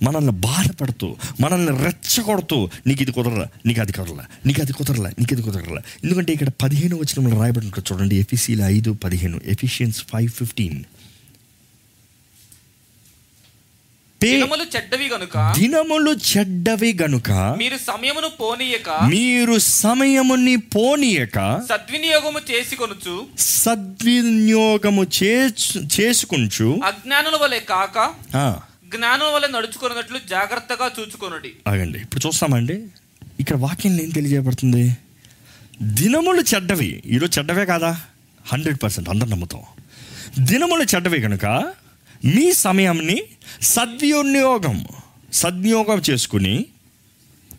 మనల్ని 0.03 0.33
బాధపడుతూ 0.33 1.17
మనల్ని 1.41 1.85
రెచ్చగొడుతూ 1.85 2.69
నీకు 2.87 3.03
ఇది 3.03 3.13
కుదరలా 3.13 3.49
నీకు 3.67 3.81
అది 3.81 3.93
కుదరలా 3.93 4.25
నీకు 4.47 4.61
అది 4.63 4.73
కుదరలా 4.73 5.09
నీకు 5.19 5.35
ఇది 5.35 5.43
కుదరలా. 5.43 5.83
ఎందుకంటే 6.05 6.33
ఇక్కడ 6.33 6.49
పదిహేను 6.49 6.97
వచ్చిన 6.97 7.39
రాయబడి 7.41 7.67
ఉంటుంది 7.67 7.93
చూడండి 7.93 8.17
ఎఫీసీల 8.17 8.63
ఐదు 8.63 8.93
పదిహేను 8.93 9.41
ఎఫిషియన్స్ 9.45 10.05
ఫైవ్ 10.13 10.31
ఫిఫ్టీన్. 10.31 10.85
దినములు 14.23 14.65
చెడ్డవి 14.77 15.07
గనుక 15.09 15.37
దినములు 15.59 16.13
చెడ్డవి 16.31 16.91
గనుక 17.03 17.31
మీరు 17.31 17.77
సమయమును 17.77 18.29
పోనీయక 18.41 18.89
మీరు 19.13 19.59
సమయముని 19.59 20.57
పోనీయక 20.57 21.39
సద్వినియోగము 21.71 22.41
చేసి 22.51 22.77
కొనుచు 22.77 23.15
సద్వినియోగము 23.39 25.05
చేసు 25.19 25.79
చేసుకుంటూ 25.97 26.69
అజ్ఞానుల 26.85 27.39
వలె 27.43 27.61
కాక 27.73 27.99
జ్ఞానం 28.97 29.33
వలె 29.35 29.49
నడుచుకున్నట్లు 29.49 30.21
జాగ్రత్తగా 30.31 30.91
చూచుకొనుడి. 31.01 31.53
ఆగండి 31.67 31.99
ఇప్పుడు 31.99 32.27
చూస్తామండి. 32.27 32.77
ఇక్కడ 33.41 33.57
వాక్యంలో 33.57 34.03
ఏం 34.03 34.11
తెలియజేయబడుతుంది? 34.11 34.85
దినములు 35.83 36.43
చెడ్డవి 36.55 37.03
ఈరోజు 37.07 37.39
చెడ్డవే 37.39 37.65
కాదా? 37.65 38.01
హండ్రెడ్ 38.53 38.79
పర్సెంట్ 38.83 39.09
అందరు 39.09 39.29
నమ్ముతాం. 39.29 39.63
దినములు 40.41 40.85
చెడ్డవి 40.95 41.21
కనుక 41.21 41.47
మీ 42.25 42.53
సమయంని 42.53 43.23
సద్వినియోగం 43.63 44.87
సద్వినియోగం 45.33 46.03
చేసుకుని 46.11 46.67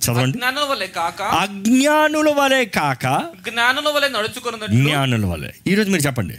చదవండి. 0.05 0.37
వలె 0.69 0.87
కాక 0.87 1.21
అజ్ఞానుల 1.21 2.29
వలె 2.29 2.65
కాక 2.65 3.05
జ్ఞానుల 3.49 3.89
వలె 3.89 4.07
నడుచుకున్నట్లు 4.09 4.67
జ్ఞానుల 4.67 5.25
వలె. 5.25 5.51
ఈరోజు 5.67 5.89
మీరు 5.89 6.01
చెప్పండి 6.01 6.37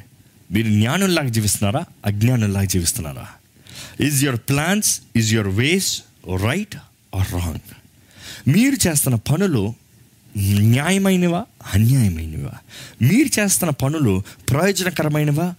మీరు 0.50 0.68
జ్ఞానుల్లాగా 0.68 1.28
జీవిస్తున్నారా 1.28 1.84
అజ్ఞానుల్లాగా 2.06 2.66
జీవిస్తున్నారా? 2.66 3.26
Is 4.00 4.24
your 4.24 4.40
plans 4.40 5.00
is 5.16 5.34
your 5.34 5.48
ways 5.48 6.02
right 6.42 6.76
or 7.14 7.32
wrong 7.32 7.70
మీరు 8.48 8.88
చేస్తున్న 8.88 9.16
పనులు 9.16 9.74
న్యాయమైనవా 10.60 11.44
అన్యాయమైనవా? 11.74 12.54
మీరు 13.02 13.40
చేస్తున్న 13.40 13.70
పనులు 13.70 14.22
ప్రయోజనకరమైనవా 14.50 15.54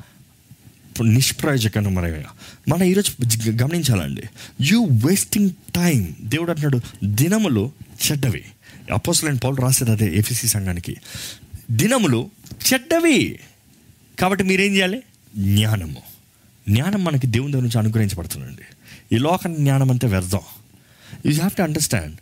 నిష్ప్రయోజకరమైనవా 1.02 2.24
మన 2.68 2.84
ఈరోజు 2.84 3.50
గమనించాలండి. 3.50 4.22
యూ 4.62 4.86
వేస్టింగ్ 4.86 5.50
టైం 5.76 6.16
దేవుడు 6.22 6.52
అంటున్నాడు 6.52 6.82
దినములు 7.06 7.72
చెడ్డవి. 8.12 8.44
అపోసలైన 8.92 9.36
పౌలు 9.36 9.56
రాసేది 9.56 9.92
అదే 9.92 10.18
ఎఫ్ఎసి 10.18 10.48
సంఘానికి. 10.48 10.98
దినములు 11.72 12.30
చెడ్డవి. 12.74 13.40
కాబట్టి 14.20 14.44
మీరేం 14.44 14.74
చేయాలి? 14.74 15.04
జ్ఞానము. 15.38 16.02
జ్ఞానం 16.70 17.04
మనకి 17.04 17.28
దేవుని 17.28 17.52
దగ్గర 17.52 17.64
నుంచి 17.64 17.80
అనుగ్రహించబడుతుందండి. 17.80 18.62
ఈ 19.16 19.20
లోక 19.20 19.48
జ్ఞానం 19.48 19.92
అంతా 19.92 20.08
వ్యర్థం. 20.08 20.40
You 21.26 21.34
have 21.34 21.52
to 21.52 21.62
understand 21.62 22.16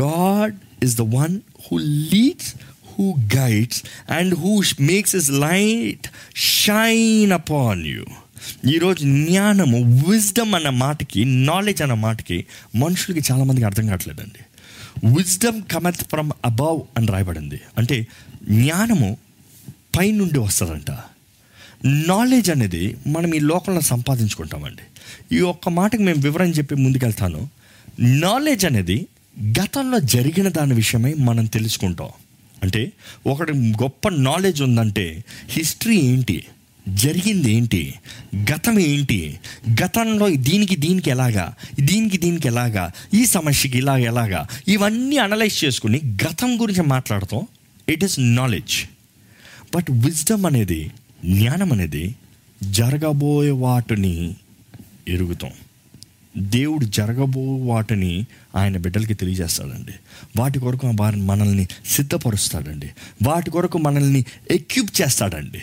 God 0.00 0.84
is 0.84 0.96
the 0.96 1.00
one 1.00 1.40
who 1.66 1.78
leads 1.78 2.54
who 2.98 3.14
guides 3.36 3.82
and 4.12 4.38
who 4.38 4.62
makes 4.80 5.16
is 5.16 5.30
light 5.30 6.06
shine 6.36 7.32
upon 7.32 7.86
you 7.86 8.04
ఈరోజు 8.74 9.00
జ్ఞానము 9.00 10.10
విజ్డమ్ 10.10 10.54
అన్న 10.54 10.68
మాటకి 10.68 11.24
నాలెడ్జ్ 11.24 11.82
అన్న 11.82 11.94
మాటకి 11.94 12.44
మనుషులకి 12.76 13.32
చాలామందికి 13.32 13.64
అర్థం 13.64 13.86
కావట్లేదండి. 13.86 14.38
విజ్డమ్ 15.06 15.62
కమెత్ 15.62 15.96
ఫ్రమ్ 15.96 16.30
అబౌవ్ 16.44 16.80
అని 16.96 17.06
రాయబడింది. 17.06 17.60
అంటే 17.78 18.06
జ్ఞానము 18.50 19.16
పైనుండి 19.98 20.38
వస్తుందంట. 20.38 20.90
నాలెడ్జ్ 21.84 22.50
అనేది 22.50 22.96
మనం 23.06 23.34
ఈ 23.34 23.38
లోకంలో 23.38 23.80
సంపాదించుకుంటామండి. 23.80 24.82
ఈ 25.36 25.40
ఒక్క 25.40 25.68
మాటకి 25.68 26.02
మేము 26.02 26.20
వివరం 26.20 26.50
చెప్పి 26.50 26.74
ముందుకెళ్తాను. 26.74 27.48
నాలెడ్జ్ 28.00 28.66
అనేది 28.66 29.06
గతంలో 29.60 29.98
జరిగిన 29.98 30.48
దాని 30.48 30.74
విషయమై 30.74 31.14
మనం 31.14 31.44
తెలుసుకుంటాం. 31.44 32.08
అంటే 32.62 32.92
ఒకటి 33.26 33.52
గొప్ప 33.52 34.08
నాలెడ్జ్ 34.08 34.62
ఉందంటే 34.62 35.24
హిస్టరీ 35.48 35.96
ఏంటి? 35.96 36.44
జరిగింది 36.88 37.52
ఏంటి? 37.52 37.94
గతం 38.52 38.78
ఏంటి? 38.80 39.38
గతంలో 39.84 40.30
దీనికి 40.30 40.76
దీనికి 40.76 41.10
ఎలాగా? 41.10 41.54
దీనికి 41.80 42.18
దీనికి 42.18 42.48
ఎలాగా? 42.48 42.92
ఈ 43.14 43.26
సమస్యకి 43.26 43.78
ఇలాగ 43.78 43.96
ఎలాగా? 43.96 44.48
ఇవన్నీ 44.68 45.16
అనలైజ్ 45.16 45.64
చేసుకుని 45.64 45.98
గతం 45.98 46.60
గురించి 46.60 46.82
మాట్లాడతాం. 46.82 47.46
It 47.88 48.04
is 48.04 48.16
knowledge 48.20 48.74
but 49.76 49.90
wisdom 49.90 50.46
అనేది 50.46 50.90
జ్ఞానం 51.24 51.72
అనేది 51.72 52.14
జరగబోయే 52.62 53.50
వాటిని 53.50 54.34
ఎరుగుతాం. 55.08 55.50
దేవుడు 56.38 56.84
జరగబో 56.84 57.56
వాటిని 57.56 58.26
ఆయన 58.56 58.76
బిడ్డలకి 58.76 59.14
తెలియజేస్తాడండి. 59.14 59.92
వాటి 60.36 60.58
కొరకు 60.58 60.92
వారిని 61.00 61.22
మనల్ని 61.22 61.68
సిద్ధపరుస్తాడండి. 61.86 62.90
వాటి 63.22 63.50
కొరకు 63.50 63.78
మనల్ని 63.78 64.24
ఎక్యూబ్ 64.50 65.02
చేస్తాడండి. 65.02 65.62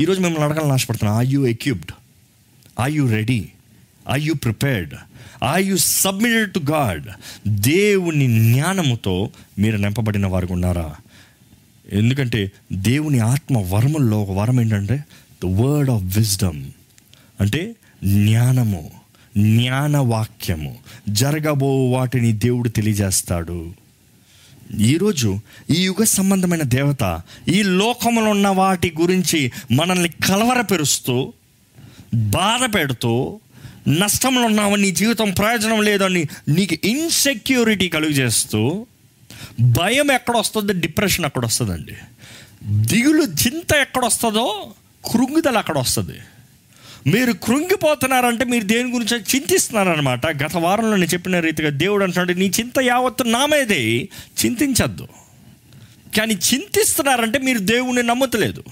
ఈరోజు 0.00 0.20
మిమ్మల్ని 0.20 0.48
అడగాలని 0.48 0.72
ఆశపడుతున్నాను 0.72 1.18
are 1.18 1.26
you 1.26 1.46
equipped 1.46 1.92
are 2.80 2.90
you 2.90 3.08
ready 3.08 3.48
are 4.08 4.20
you 4.20 4.34
prepared 4.34 4.94
are 5.42 5.62
you 5.62 5.76
submitted 5.76 6.52
to 6.52 6.58
God 6.58 7.04
దేవుని 7.48 8.52
జ్ఞానముతో 8.52 9.30
మీరు 9.58 9.76
నింపబడిన 9.76 10.26
వారికి 10.26 10.52
ఉన్నారా? 10.52 10.94
ఎందుకంటే 11.92 12.52
దేవుని 12.72 13.18
ఆత్మ 13.18 13.58
వరముల్లో 13.58 14.22
ఒక 14.22 14.30
వరం 14.30 14.60
ఏంటంటే 14.60 15.04
ద 15.42 15.46
వర్డ్ 15.46 15.90
ఆఫ్ 15.90 16.18
విజ్డమ్ 16.18 16.70
అంటే 17.40 17.76
జ్ఞానము. 18.04 19.03
జ్ఞానవాక్యము. 19.36 20.76
జరగబో 21.08 21.90
వాటిని 21.90 22.32
దేవుడు 22.32 22.68
తెలియజేస్తాడు. 22.68 23.74
ఈరోజు 24.80 25.40
ఈ 25.70 25.82
యుగ 25.82 26.04
సంబంధమైన 26.04 26.62
దేవత 26.62 27.22
ఈ 27.48 27.62
లోకంలో 27.62 28.30
ఉన్న 28.30 28.48
వాటి 28.48 28.94
గురించి 29.00 29.52
మనల్ని 29.72 30.08
కలవరపెరుస్తూ 30.08 31.32
బాధ 32.14 32.74
పెడుతూ 32.74 33.40
నష్టంలో 33.88 34.42
ఉన్నావు 34.42 34.76
నీ 34.76 34.90
జీవితం 34.90 35.30
ప్రయోజనం 35.30 35.82
లేదని 35.82 36.24
నీకు 36.48 36.86
ఇన్సెక్యూరిటీ 36.86 37.88
కలుగు 37.88 38.10
చేస్తూ 38.10 38.86
భయం 39.60 40.10
ఎక్కడ 40.10 40.36
వస్తుందో 40.36 40.72
డిప్రెషన్ 40.72 41.24
అక్కడ 41.24 41.44
వస్తుందండి 41.44 41.94
దిగులు 42.64 43.22
చింత 43.22 43.76
ఎక్కడ 43.80 44.04
వస్తుందో 44.04 44.72
కృంగుదల 45.12 45.58
అక్కడ 45.58 45.78
వస్తుంది 45.78 46.18
మీరు 47.06 47.32
కృంగిపోతున్నారంటే 47.32 48.44
మీరు 48.44 48.64
దేని 48.64 48.92
గురించి 48.92 49.22
చింతిస్తున్నారనమాట 49.34 50.26
గత 50.26 50.56
వారంలో 50.56 50.96
నేను 50.96 51.10
చెప్పిన 51.10 51.40
రీతిగా 51.40 51.70
దేవుడు 51.70 52.04
అంటున్నాడు 52.04 52.38
నీ 52.38 52.46
చింత 52.46 52.78
యావత్తు 52.82 53.24
నామేదే 53.24 54.08
చింతించద్దు. 54.44 55.08
కానీ 56.16 56.34
చింతిస్తున్నారంటే 56.34 57.38
మీరు 57.38 57.58
దేవుణ్ణి 57.58 58.02
నమ్మతలేదు. 58.02 58.64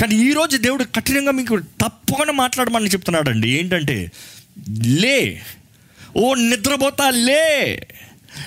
కానీ 0.00 0.14
ఈరోజు 0.14 0.56
దేవుడు 0.56 0.84
కఠినంగా 0.84 1.32
మీకు 1.32 1.58
తప్పకుండా 1.58 2.32
మాట్లాడమని 2.32 2.86
చెప్తున్నాడండి. 2.86 3.50
ఏంటంటే 3.50 4.12
లే. 4.86 5.42
ఓ 6.16 6.34
నిద్రపోతా 6.34 7.10
లే. 7.10 7.86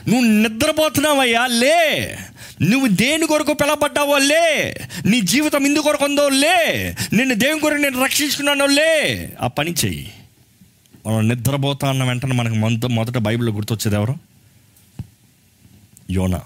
నువ్వు 0.07 0.21
నిద్రపోతున్నావయ్యా 0.21 1.47
లే. 1.47 2.17
నువ్వు 2.63 2.87
దేని 2.87 3.27
కొరకు 3.27 3.53
పిలబడ్డావో 3.53 4.17
లే. 4.17 4.77
నీ 5.05 5.21
జీవితం 5.21 5.65
ఇందు 5.65 5.79
కొరకు 5.79 6.05
ఉందో 6.05 6.29
లే. 6.29 6.95
నిన్ను 7.13 7.35
దేవుని 7.35 7.61
కొరకు 7.61 7.77
నేను 7.77 8.03
రక్షించుకున్నానో 8.03 8.65
లే. 8.65 9.29
ఆ 9.41 9.47
పని 9.47 9.71
చెయ్యి. 9.71 10.13
మనం 11.07 11.27
నిద్రపోతా 11.27 11.89
అన్న 11.89 12.03
వెంటనే 12.03 12.31
మనకు 12.31 12.53
మొదట 12.53 12.85
మొదట 12.85 13.17
బైబిల్లో 13.17 13.53
గుర్తొచ్చేది 13.53 13.95
ఎవరు? 13.95 14.15
యోనా. 16.11 16.41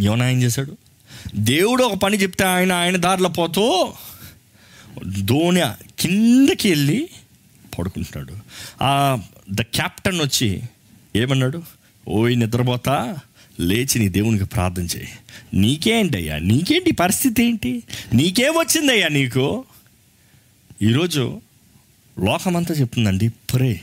యోనా 0.00 0.30
ఏం 0.30 0.42
చేశాడు? 0.42 0.76
దేవుడు 1.36 1.84
ఒక 1.84 1.98
పని 1.98 2.16
చెప్తే 2.16 2.44
ఆయన 2.44 2.72
ఆయన 2.72 2.96
దారిలో 2.96 3.28
పోతూ 3.28 3.92
దోణ 5.06 5.74
కిందకి 5.98 6.68
వెళ్ళి 6.68 7.08
పడుకుంటున్నాడు. 7.78 8.34
ద 9.50 9.62
క్యాప్టెన్ 9.62 10.20
వచ్చి 10.20 10.62
ఏమన్నాడు? 11.16 11.62
ఓయ్ 12.08 12.38
నిద్రపోతా? 12.38 13.16
లేచి 13.60 13.98
నీ 13.98 14.08
దేవునికి 14.08 14.44
ప్రార్థన 14.44 14.82
చేయి. 14.82 15.08
నీకేంటయ్యా? 15.54 16.38
నీకేంటి 16.38 16.92
పరిస్థితి 16.92 17.44
ఏంటి? 17.44 17.82
నీకేం 18.14 18.52
వచ్చిందయ్యా 18.52 19.08
నీకు? 19.08 19.64
ఈరోజు 20.82 21.40
లోకమంతా 22.18 22.74
చెప్తుందండి 22.74 23.28
pray 23.28 23.80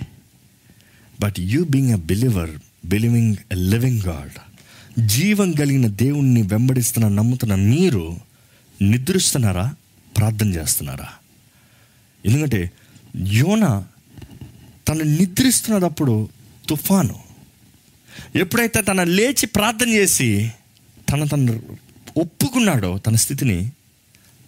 but 1.20 1.36
you 1.40 1.66
being 1.70 1.92
a 1.92 1.96
believer 1.96 2.52
believing 2.86 3.36
a 3.52 3.56
living 3.56 4.02
God 4.02 4.32
జీవం 5.08 5.52
కలిగిన 5.52 5.88
దేవుణ్ణి 5.88 6.42
వెంబడిస్తున్న 6.42 7.08
నమ్ముతున్న 7.08 7.56
మీరు 7.56 8.18
నిద్రిస్తున్నారా? 8.82 9.76
ప్రార్థన 10.18 10.54
చేస్తున్నారా? 10.54 11.08
ఎందుకంటే 12.26 12.72
యోన 13.28 13.86
తను 14.88 15.04
నిద్రిస్తున్నప్పుడు 15.04 16.30
తుఫాను. 16.70 17.29
ఎప్పుడైతే 18.36 18.82
తన 18.82 19.04
లేచి 19.04 19.46
ప్రార్థన 19.46 19.90
చేసి 19.90 20.52
తన 21.12 21.24
తను 21.24 21.78
ఒప్పుకున్నాడో 22.18 22.98
తన 22.98 23.16
స్థితిని 23.16 23.72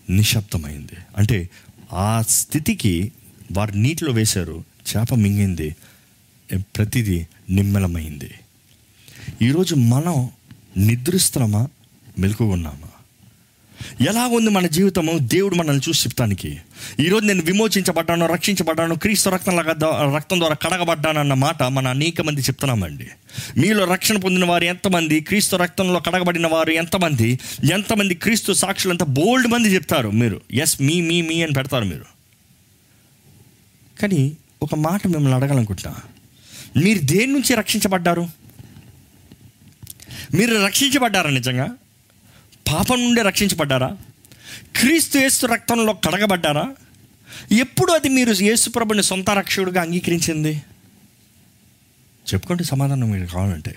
నిశ్శబ్దమైంది. 0.09 0.95
అంటే 1.17 1.49
ఆ 1.93 2.21
స్థితికి 2.21 3.11
వారు 3.51 3.71
నీటిలో 3.71 4.11
వేశారు 4.11 4.63
చేప 4.91 5.13
మింగింది 5.13 5.75
ప్రతిదీ 6.57 7.25
నిమ్మలమైంది. 7.49 8.31
ఈరోజు 9.41 9.75
మనం 9.75 10.29
నిద్రిస్తున్నామా 10.77 11.67
మెలకున్నామా 12.19 12.90
ఎలా 14.07 14.27
ఉంది 14.27 14.49
మన 14.49 14.67
జీవితము? 14.67 15.17
దేవుడు 15.17 15.55
మనల్ని 15.55 15.89
చూసి 15.89 16.03
చెప్తానికి. 16.03 16.61
ఈరోజు 16.99 17.25
నేను 17.25 17.41
విమోచించబడ్డాను 17.41 18.25
రక్షించబడ్డాను 18.25 18.95
క్రీస్తు 18.95 19.29
రక్తం 19.29 19.59
రక్తం 20.15 20.39
ద్వారా 20.39 20.55
కడగబడ్డానన్న 20.55 21.33
మాట 21.33 21.63
మన 21.63 21.87
అనేక 21.87 22.21
మంది 22.21 22.41
చెప్తున్నామండి. 22.41 23.07
మీలో 23.57 23.85
రక్షణ 23.85 24.17
పొందిన 24.17 24.45
వారు 24.45 24.63
ఎంతమంది? 24.63 25.19
క్రీస్తు 25.19 25.55
రక్తంలో 25.55 25.99
కడగబడిన 25.99 26.47
వారు 26.47 26.69
ఎంతమంది? 26.69 27.39
ఎంతమంది 27.73 28.15
క్రీస్తు 28.15 28.53
సాక్షులు? 28.53 28.91
అంత 28.91 29.03
బోల్డ్ 29.03 29.47
మంది 29.47 29.73
చెప్తారు 29.73 30.09
మీరు. 30.09 30.41
ఎస్ 30.53 30.81
మీ 30.81 31.01
మీ 31.01 31.21
మీ 31.21 31.43
అని 31.43 31.53
పెడతారు 31.53 31.85
మీరు. 31.85 32.05
కానీ 34.01 34.37
ఒక 34.61 34.75
మాట 34.75 35.07
మిమ్మల్ని 35.07 35.35
అడగాలనుకుంటున్నా. 35.35 35.95
మీరు 36.83 36.99
దేని 36.99 37.33
నుంచి 37.33 37.55
రక్షించబడ్డారు? 37.55 38.27
మీరు 40.33 40.65
రక్షించబడ్డారా 40.65 41.29
నిజంగా? 41.29 41.69
పాపం 42.67 43.03
నుండి 43.03 43.21
రక్షించబడ్డారా? 43.21 43.97
క్రీస్తు 44.75 45.17
యేసు 45.17 45.45
రక్తంలో 45.45 45.93
కడగబడ్డారా? 45.93 46.75
ఎప్పుడు 47.51 47.91
అది 47.91 48.09
మీరు 48.09 48.33
యేసుప్రభుని 48.33 49.03
సొంత 49.03 49.29
రక్షకుడిగా 49.29 49.81
అంగీకరించింది? 49.81 50.61
చెప్పుకుంటే 52.33 52.63
సమాధానం 52.63 53.11
మీరు 53.11 53.25
కావాలంటే. 53.25 53.75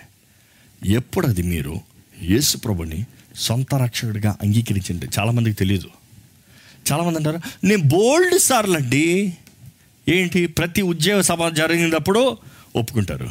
ఎప్పుడు 0.84 1.26
అది 1.26 1.42
మీరు 1.42 1.80
యేసుప్రభుని 2.22 3.06
సొంత 3.36 3.74
రక్షకుడిగా 3.74 4.36
అంగీకరించింది? 4.42 5.06
చాలామందికి 5.18 5.56
తెలియదు 5.56 5.90
చాలామంది 6.92 7.18
అంటారు 7.18 7.40
నేను 7.64 7.82
బోల్డ్ 7.82 8.38
సార్లు 8.38 8.76
అండి. 8.76 9.36
ఏంటి? 10.08 10.46
ప్రతి 10.46 10.82
ఉద్యోగ 10.82 11.20
సభ 11.20 11.48
జరిగినప్పుడు 11.48 12.38
ఒప్పుకుంటారు. 12.76 13.30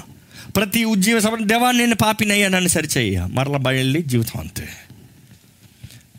ప్రతి 0.56 0.84
ఉద్యోగ 0.84 1.20
సభ 1.20 1.36
దేవా 1.42 1.72
నేను 1.72 1.96
పాపినయ్యా 1.96 2.50
నన్ను 2.50 2.68
సరిచేయ 2.68 3.28
మరల 3.32 3.58
బయల్లి 3.58 4.02
జీవితం 4.02 4.40
అంతే. 4.40 4.70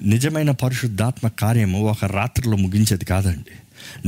నిజమైన 0.04 0.50
పరిశుద్ధాత్మ 0.50 1.28
కార్యము 1.28 1.88
ఒక 1.88 2.04
రాత్రిలో 2.04 2.56
ముగించేది 2.56 3.04
కాదండి. 3.04 3.50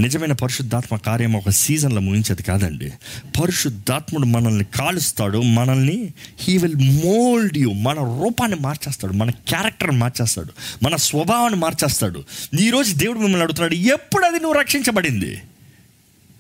నిజమైన 0.01 0.33
పరిశుద్ధాత్మ 0.33 0.97
కార్యం 0.97 1.37
ఒక 1.37 1.51
సీజన్లో 1.51 2.01
ముగించేది 2.01 2.43
కాదండి. 2.43 2.93
పరిశుద్ధాత్ముడు 3.41 4.25
మనల్ని 4.25 4.65
కాలుస్తాడు 4.65 5.43
మనల్ని 5.43 6.13
హీ 6.41 6.59
విల్ 6.59 6.77
మోల్డ్ 6.77 7.59
యూ 7.59 7.73
మన 7.73 8.21
రూపాన్ని 8.23 8.57
మార్చేస్తాడు 8.61 9.13
మన 9.13 9.31
క్యారెక్టర్ని 9.31 9.97
మార్చేస్తాడు 9.97 10.53
మన 10.83 10.97
స్వభావాన్ని 10.97 11.61
మార్చేస్తాడు. 11.61 12.25
ఈరోజు 12.61 12.95
దేవుడు 12.95 13.19
మిమ్మల్ని 13.19 13.43
అడుగుతున్నాడు 13.43 13.75
ఎప్పుడు 13.75 14.25
అది 14.25 14.41
నువ్వు 14.41 14.61
రక్షించబడింది? 14.61 15.43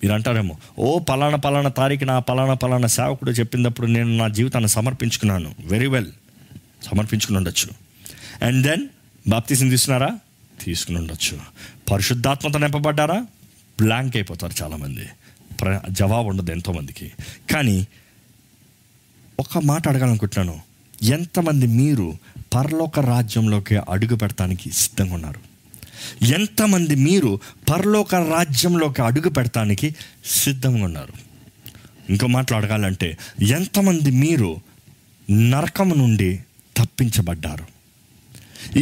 మీరు 0.03 0.13
అంటారేమో 0.13 0.57
ఓ 0.79 0.99
పలానా 0.99 1.37
పలానా 1.37 1.69
తారీఖున 1.69 2.07
నా 2.07 2.19
పలానా 2.19 2.55
పలానా 2.55 2.87
సేవకుడు 2.87 3.31
చెప్పినప్పుడు 3.31 3.87
నేను 3.87 4.17
నా 4.17 4.29
జీవితాన్ని 4.29 4.69
సమర్పించుకున్నాను. 4.69 5.55
వెరీ 5.65 5.87
వెల్ 5.87 6.07
సమర్పించుకుని 6.83 7.39
ఉండొచ్చు. 7.39 7.71
అండ్ 8.47 8.67
దెన్ 8.67 8.89
బాప్తిజం 9.29 9.69
తీసుకున్నారా? 9.69 10.19
తీసుకుని 10.65 10.99
ఉండొచ్చు. 10.99 11.41
పరిశుద్ధాత్మతో 11.93 12.59
నింపబడ్డారా? 12.59 13.27
బ్లాంక్ 13.83 14.17
అయిపోతారు 14.17 14.53
చాలామంది. 14.63 15.09
ప్ర 15.61 15.81
జవాబు 15.91 16.29
ఉండదు 16.29 16.51
ఎంతోమందికి. 16.51 17.13
కానీ 17.51 17.87
ఒక 19.41 19.59
మాట 19.65 19.89
అడగాలనుకుంటున్నాను. 19.89 20.61
ఎంతమంది 21.03 21.67
మీరు 21.67 22.19
పరలోక 22.55 23.01
రాజ్యంలోకి 23.01 23.77
అడుగు 23.77 24.17
పెడతానికి 24.17 24.71
సిద్ధంగా 24.71 25.15
ఉన్నారు? 25.15 25.41
ఎంతమంది 26.25 26.95
మీరు 26.95 27.41
పరలోక 27.71 28.15
రాజ్యంలోకి 28.15 29.03
అడుగు 29.03 29.29
పెడతానికి 29.29 29.95
సిద్ధంగా 30.25 30.85
ఉన్నారు? 30.85 31.13
ఇంకో 32.11 32.27
మాటలు 32.27 32.57
అడగాలంటే 32.57 33.19
ఎంతమంది 33.43 34.11
మీరు 34.11 34.57
నరకము 35.31 35.95
నుండి 35.95 36.41
తప్పించబడ్డారు? 36.77 37.76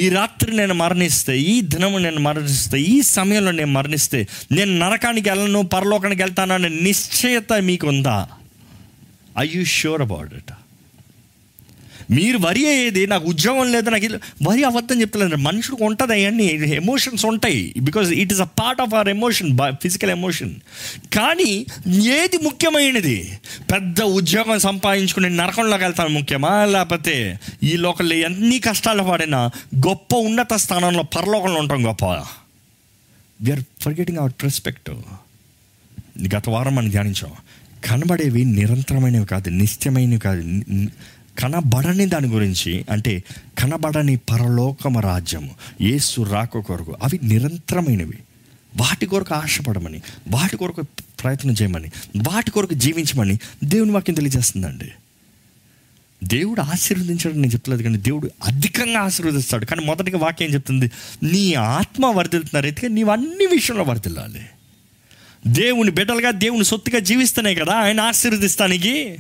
ఈ 0.01 0.09
రాత్రి 0.09 0.57
నేను 0.57 0.75
మరణిస్తే 0.75 1.39
ఈ 1.39 1.61
దినము 1.61 1.99
నేను 1.99 2.21
మరణిస్తే 2.21 2.81
ఈ 2.81 3.03
సమయంలో 3.03 3.51
నేను 3.51 3.73
మరణిస్తే 3.73 4.21
నేను 4.53 4.79
నరకానికి 4.79 5.29
వెళ్ళను 5.31 5.63
పరలోకానికి 5.63 6.23
వెళ్తాననే 6.23 6.69
నిశ్చయత 6.69 7.53
మీకు 7.63 7.87
ఉందా 7.87 8.19
I 9.39 9.49
you 9.49 9.65
sure 9.65 10.03
about 10.03 10.35
it 10.35 10.53
మీరు 12.11 12.39
వరి 12.39 12.67
అయ్యేది 12.67 13.07
నాకు 13.07 13.29
ఉద్యోగం 13.29 13.73
లేదు 13.73 13.91
నాకు 13.91 14.07
వరి 14.49 14.65
అవద్దని 14.65 15.01
చెప్తలేదు 15.01 15.37
మనుషులకు 15.37 15.85
ఉంటుంది 15.85 16.25
అవన్నీ. 16.25 16.45
ఎమోషన్స్ 16.75 17.27
ఉంటాయి. 17.27 17.75
Because 17.79 18.13
it 18.13 18.33
is 18.33 18.41
a 18.41 18.45
part 18.45 18.81
of 18.81 18.95
our 18.95 19.09
emotion 19.09 19.59
physical 19.83 20.11
emotion 20.11 20.55
కానీ 21.15 21.67
ఏది 21.89 22.39
ముఖ్యమైనది? 22.43 23.39
పెద్ద 23.73 24.03
ఉద్యోగం 24.03 24.59
సంపాదించుకుని 24.59 25.31
నరకంలోకి 25.31 25.85
వెళ్తాను 25.85 26.09
ముఖ్యమా? 26.09 26.65
లేకపోతే 26.65 27.41
ఈ 27.63 27.77
లోకల్లో 27.77 28.15
ఎన్ని 28.15 28.59
కష్టాలు 28.59 29.03
పడినా 29.03 29.51
గొప్ప 29.77 30.15
ఉన్నత 30.15 30.55
స్థానంలో 30.55 31.03
పరలోకంలో 31.03 31.61
ఉంటాం 31.61 31.87
గొప్ప. 31.87 32.05
విఆర్ 32.05 33.61
ఫర్గెటింగ్ 33.81 34.19
అవర్ 34.19 34.33
పర్స్పెక్టివ్ 34.43 35.03
గత 36.35 36.49
వారం 36.49 36.75
మనం 36.75 36.89
ధ్యానించాం. 36.89 37.33
కనబడేవి 37.85 38.45
నిరంతరమైనవి 38.45 39.27
కాదు 39.27 39.51
నిత్యమైనవి 39.51 40.19
కాదు. 40.19 40.43
కనబడని 41.39 42.07
దాని 42.07 42.29
గురించి 42.29 42.85
అంటే 42.91 43.25
కనబడని 43.59 44.17
పరలోకమ 44.17 44.99
రాజ్యము 44.99 45.51
ఏసు 45.81 46.23
రాక 46.23 46.59
కొరకు 46.59 46.97
అవి 47.03 47.21
నిరంతరమైనవి. 47.23 48.19
వాటి 48.77 49.07
కొరకు 49.07 49.35
ఆశపడమని 49.35 50.03
వాటి 50.29 50.57
కొరకు 50.57 50.83
ప్రయత్నం 51.23 51.53
చేయమని 51.53 51.91
వాటి 52.29 52.51
కొరకు 52.51 52.75
జీవించమని 52.75 53.39
దేవుని 53.65 53.93
వాక్యం 53.93 54.15
తెలియజేస్తుందండి. 54.15 54.91
దేవుడు 56.25 56.61
ఆశీర్వదించడం 56.61 57.43
నేను 57.43 57.53
చెప్తలేదు 57.53 57.83
కానీ 57.83 57.99
దేవుడు 57.99 58.31
అధికంగా 58.45 59.01
ఆశీర్వదిస్తాడు. 59.01 59.65
కానీ 59.65 59.85
మొదటిగా 59.85 60.19
వాక్యం 60.19 60.49
చెప్తుంది? 60.49 60.91
నీ 61.23 61.55
ఆత్మ 61.55 62.07
వర్ధిల్తున్న 62.07 62.89
నీవు 62.89 63.11
అన్ని 63.11 63.47
విషయంలో 63.47 63.83
వర్ధిల్లాలి. 63.83 64.47
దేవుని 65.47 65.91
బిడ్డలుగా 65.91 66.31
దేవుని 66.31 66.65
సొత్తుగా 66.65 66.99
జీవిస్తేనే 66.99 67.55
కదా 67.55 67.73
ఆయన 67.73 68.01
ఆశీర్వదిస్తానికి. 68.01 69.17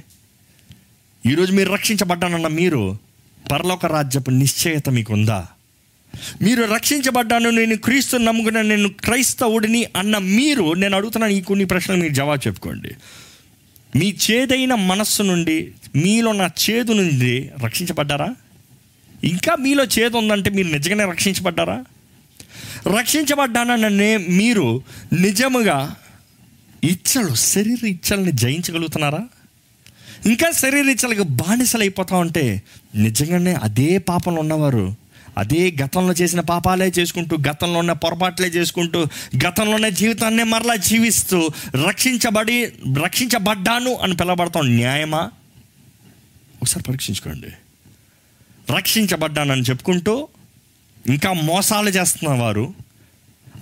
ఈరోజు 1.26 1.52
మీరు 1.52 1.72
రక్షించబడ్డానన్న 1.72 2.46
మీరు 2.46 2.98
పరలోక 3.52 3.86
రాజ్యపు 3.86 4.30
నిశ్చయత 4.30 4.88
మీకు 4.88 5.12
ఉందా 5.12 5.46
మీరు 6.42 6.62
రక్షించబడ్డాను 6.62 7.50
నేను 7.50 7.76
క్రీస్తు 7.76 8.16
నమ్ముకున్న 8.16 8.60
నేను 8.60 8.88
క్రైస్తవుడిని 8.88 9.86
అన్న 9.96 10.18
మీరు 10.18 10.72
నేను 10.72 10.96
అడుగుతున్నాను 10.96 11.32
ఈ 11.32 11.40
కొన్ని 11.40 11.64
ప్రశ్నలు 11.64 12.00
మీరు 12.00 12.12
జవాబు 12.12 12.40
చెప్పుకోండి. 12.46 12.90
మీ 13.96 14.16
చేదైన 14.30 14.74
మనస్సు 14.74 15.22
నుండి 15.22 15.72
మీలో 15.96 16.32
నా 16.32 16.50
చేదు 16.70 16.92
నుండి 16.92 17.50
రక్షించబడ్డారా? 17.64 18.34
ఇంకా 19.24 19.56
మీలో 19.60 19.84
చేదు 19.84 20.16
ఉందంటే 20.16 20.50
మీరు 20.50 20.68
నిజంగానే 20.68 21.10
రక్షించబడ్డారా? 21.10 21.84
రక్షించబడ్డాననే 22.98 24.16
మీరు 24.16 24.82
నిజముగా 25.12 25.94
ఇచ్చలు 26.84 27.34
శరీర 27.34 27.86
ఇచ్చల్ని 27.86 28.32
జయించగలుగుతున్నారా? 28.32 29.20
ఇంకా 30.26 30.50
శరీరీచ్చలకు 30.50 31.22
బానిసలు 31.22 31.80
అయిపోతా 31.80 32.16
ఉంటే 32.16 32.62
నిజంగానే 32.94 33.54
అదే 33.54 33.98
పాపంలో 33.98 34.40
ఉన్నవారు 34.40 34.94
అదే 35.38 35.76
గతంలో 35.84 36.12
చేసిన 36.12 36.40
పాపాలే 36.40 36.92
చేసుకుంటూ 36.98 37.38
గతంలో 37.48 37.78
ఉన్న 37.78 37.92
పొరపాట్లే 37.92 38.48
చేసుకుంటూ 38.48 39.06
గతంలో 39.46 39.74
ఉన్న 39.74 39.88
జీవితాన్నే 39.88 40.42
మరలా 40.42 40.76
జీవిస్తూ 40.76 41.50
రక్షించబడి 41.86 42.64
రక్షించబడ్డాను 43.02 43.94
అని 43.94 44.16
పిలవబడతాం. 44.16 44.76
న్యాయమా? 44.76 45.30
ఒకసారి 46.62 46.82
పరీక్షించుకోండి. 46.82 47.48
రక్షించబడ్డానని 48.76 49.62
చెప్పుకుంటూ 49.62 50.28
ఇంకా 51.06 51.32
మోసాలు 51.32 51.90
చేస్తున్నవారు 51.90 52.74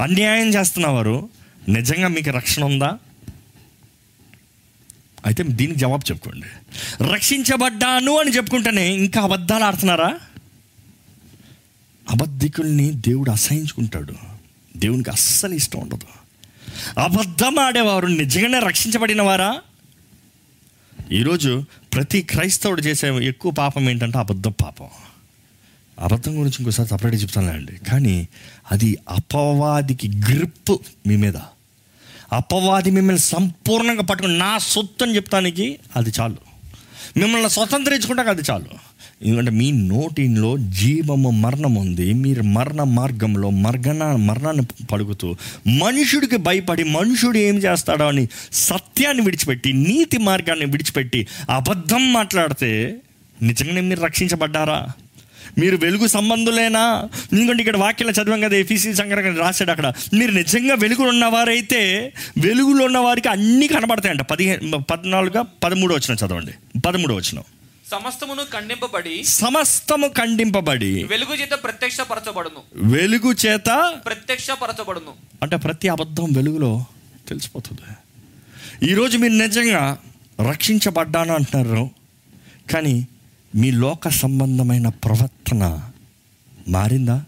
అన్యాయం 0.02 0.48
చేస్తున్నవారు 0.48 1.28
నిజంగా 1.68 2.08
మీకు 2.08 2.30
రక్షణ 2.30 2.64
ఉందా? 2.64 2.98
అయితే 5.26 5.42
దీనికి 5.42 5.78
జవాబు 5.78 6.12
చెప్పుకోండి. 6.12 6.46
రక్షించబడ్డాను 7.04 8.18
అని 8.18 8.30
చెప్పుకుంటేనే 8.30 8.92
ఇంకా 8.92 9.20
అబద్ధాలు 9.20 9.64
ఆడుతున్నారా? 9.64 10.18
అబద్ధికుల్ని 12.10 12.90
దేవుడు 12.90 13.30
అసహించుకుంటాడు. 13.30 14.14
దేవునికి 14.76 15.10
అస్సలు 15.10 15.54
ఇష్టం 15.54 15.80
ఉండదు. 15.80 16.06
అబద్ధం 17.00 17.58
ఆడేవారు 17.58 18.06
నిజంగానే 18.06 18.58
రక్షించబడిన 18.58 19.22
వారా? 19.22 19.60
ఈరోజు 21.12 21.64
ప్రతి 21.94 22.22
క్రైస్తవుడు 22.22 22.80
చేసే 22.80 23.08
ఎక్కువ 23.08 23.52
పాపం 23.52 23.90
ఏంటంటే 23.90 24.18
అబద్ధ 24.18 24.46
పాపం. 24.46 24.86
అబద్ధం 25.98 26.32
గురించి 26.32 26.56
ఇంకోసారి 26.58 26.88
సపరేట్గా 26.88 27.22
చెప్తానులేండి. 27.22 27.72
కానీ 27.72 28.28
అది 28.72 28.98
అపవాదికి 29.08 30.08
గ్రిప్ 30.08 30.76
మీ 31.06 31.16
మీద. 31.16 31.34
అపవాది 32.32 32.90
మిమ్మల్ని 32.90 33.20
సంపూర్ణంగా 33.20 34.02
పట్టుకుని 34.02 34.38
నా 34.38 34.58
సొత్తు 34.58 35.04
అని 35.04 35.16
చెప్తానికి 35.16 35.78
అది 35.96 36.12
చాలు. 36.20 36.36
మిమ్మల్ని 37.16 37.50
స్వతంత్రించుకుంటాక 37.50 38.28
అది 38.28 38.42
చాలు. 38.50 38.92
ఎందుకంటే 39.22 39.50
మీ 39.50 39.70
నోటిలో 39.70 40.58
జీవము 40.58 41.30
మరణం 41.30 41.74
ఉంది. 41.74 42.12
మీరు 42.12 42.42
మరణ 42.42 42.82
మార్గంలో 42.82 43.50
మర్గన 43.50 44.16
మరణాన్ని 44.16 44.86
పడుగుతూ 44.86 45.36
మనుషుడికి 45.66 46.36
భయపడి 46.36 46.84
మనుషుడు 46.84 47.38
ఏం 47.38 47.58
చేస్తాడో 47.58 48.08
అని 48.08 48.28
సత్యాన్ని 48.52 49.24
విడిచిపెట్టి 49.24 49.72
నీతి 49.72 50.18
మార్గాన్ని 50.18 50.66
విడిచిపెట్టి 50.66 51.28
అబద్ధం 51.50 52.12
మాట్లాడితే 52.12 52.94
నిజంగానే 53.42 53.80
మీరు 53.80 54.00
రక్షించబడ్డారా? 54.00 54.86
మీరు 55.58 55.76
వెలుగు 55.76 56.06
సంబంధులేనా? 56.06 57.08
ఎందుకంటే 57.32 57.62
ఇక్కడ 57.62 57.76
వాక్యాలు 57.76 58.22
చదివాం 58.22 58.40
కదా 58.40 58.56
ఎఫీసీ 58.56 58.94
సంఘటన 58.94 59.34
రాశాడు 59.34 59.70
అక్కడ. 59.70 59.92
మీరు 60.14 60.30
నిజంగా 60.30 60.74
వెలుగులో 60.74 61.08
ఉన్నవారైతే 61.08 62.12
వెలుగులో 62.38 62.84
ఉన్న 62.84 62.98
వారికి 62.98 63.28
అన్నీ 63.28 63.68
కనబడతాయంట. 63.68 64.20
పదిహేను 64.20 64.78
పద్నాలుగు 64.78 65.44
పదమూడు 65.64 65.94
వచ్చిన 65.94 66.26
చదవండి. 66.26 66.80
పదమూడు 66.80 67.14
వచ్చిన 67.14 67.42
సమస్తమును 67.90 68.42
ఖండింపబడి 68.52 69.24
సమస్తము 69.24 70.08
ఖండింపబడి 70.08 71.04
వెలుగు 71.04 71.34
చేత 71.34 71.50
ప్రత్యక్షపరచబడును. 71.50 72.60
వెలుగు 72.74 73.32
చేత 73.32 73.94
ప్రత్యక్షపరచబడును. 74.06 75.12
అంటే 75.42 75.56
ప్రతి 75.56 75.88
అబద్ధం 75.88 76.32
వెలుగులో 76.32 76.84
తెలిసిపోతుంది. 77.28 77.80
ఈరోజు 78.90 79.18
మీరు 79.18 79.32
నిజంగా 79.32 79.98
రక్షించబడ్డాను 80.48 81.34
అంటున్నారు. 81.34 81.90
కానీ 82.74 83.06
మీ 83.54 83.70
లోక 83.70 84.08
సంబంధమైన 84.08 84.88
ప్రవర్తన 84.88 85.82
మారిందా? 86.68 87.24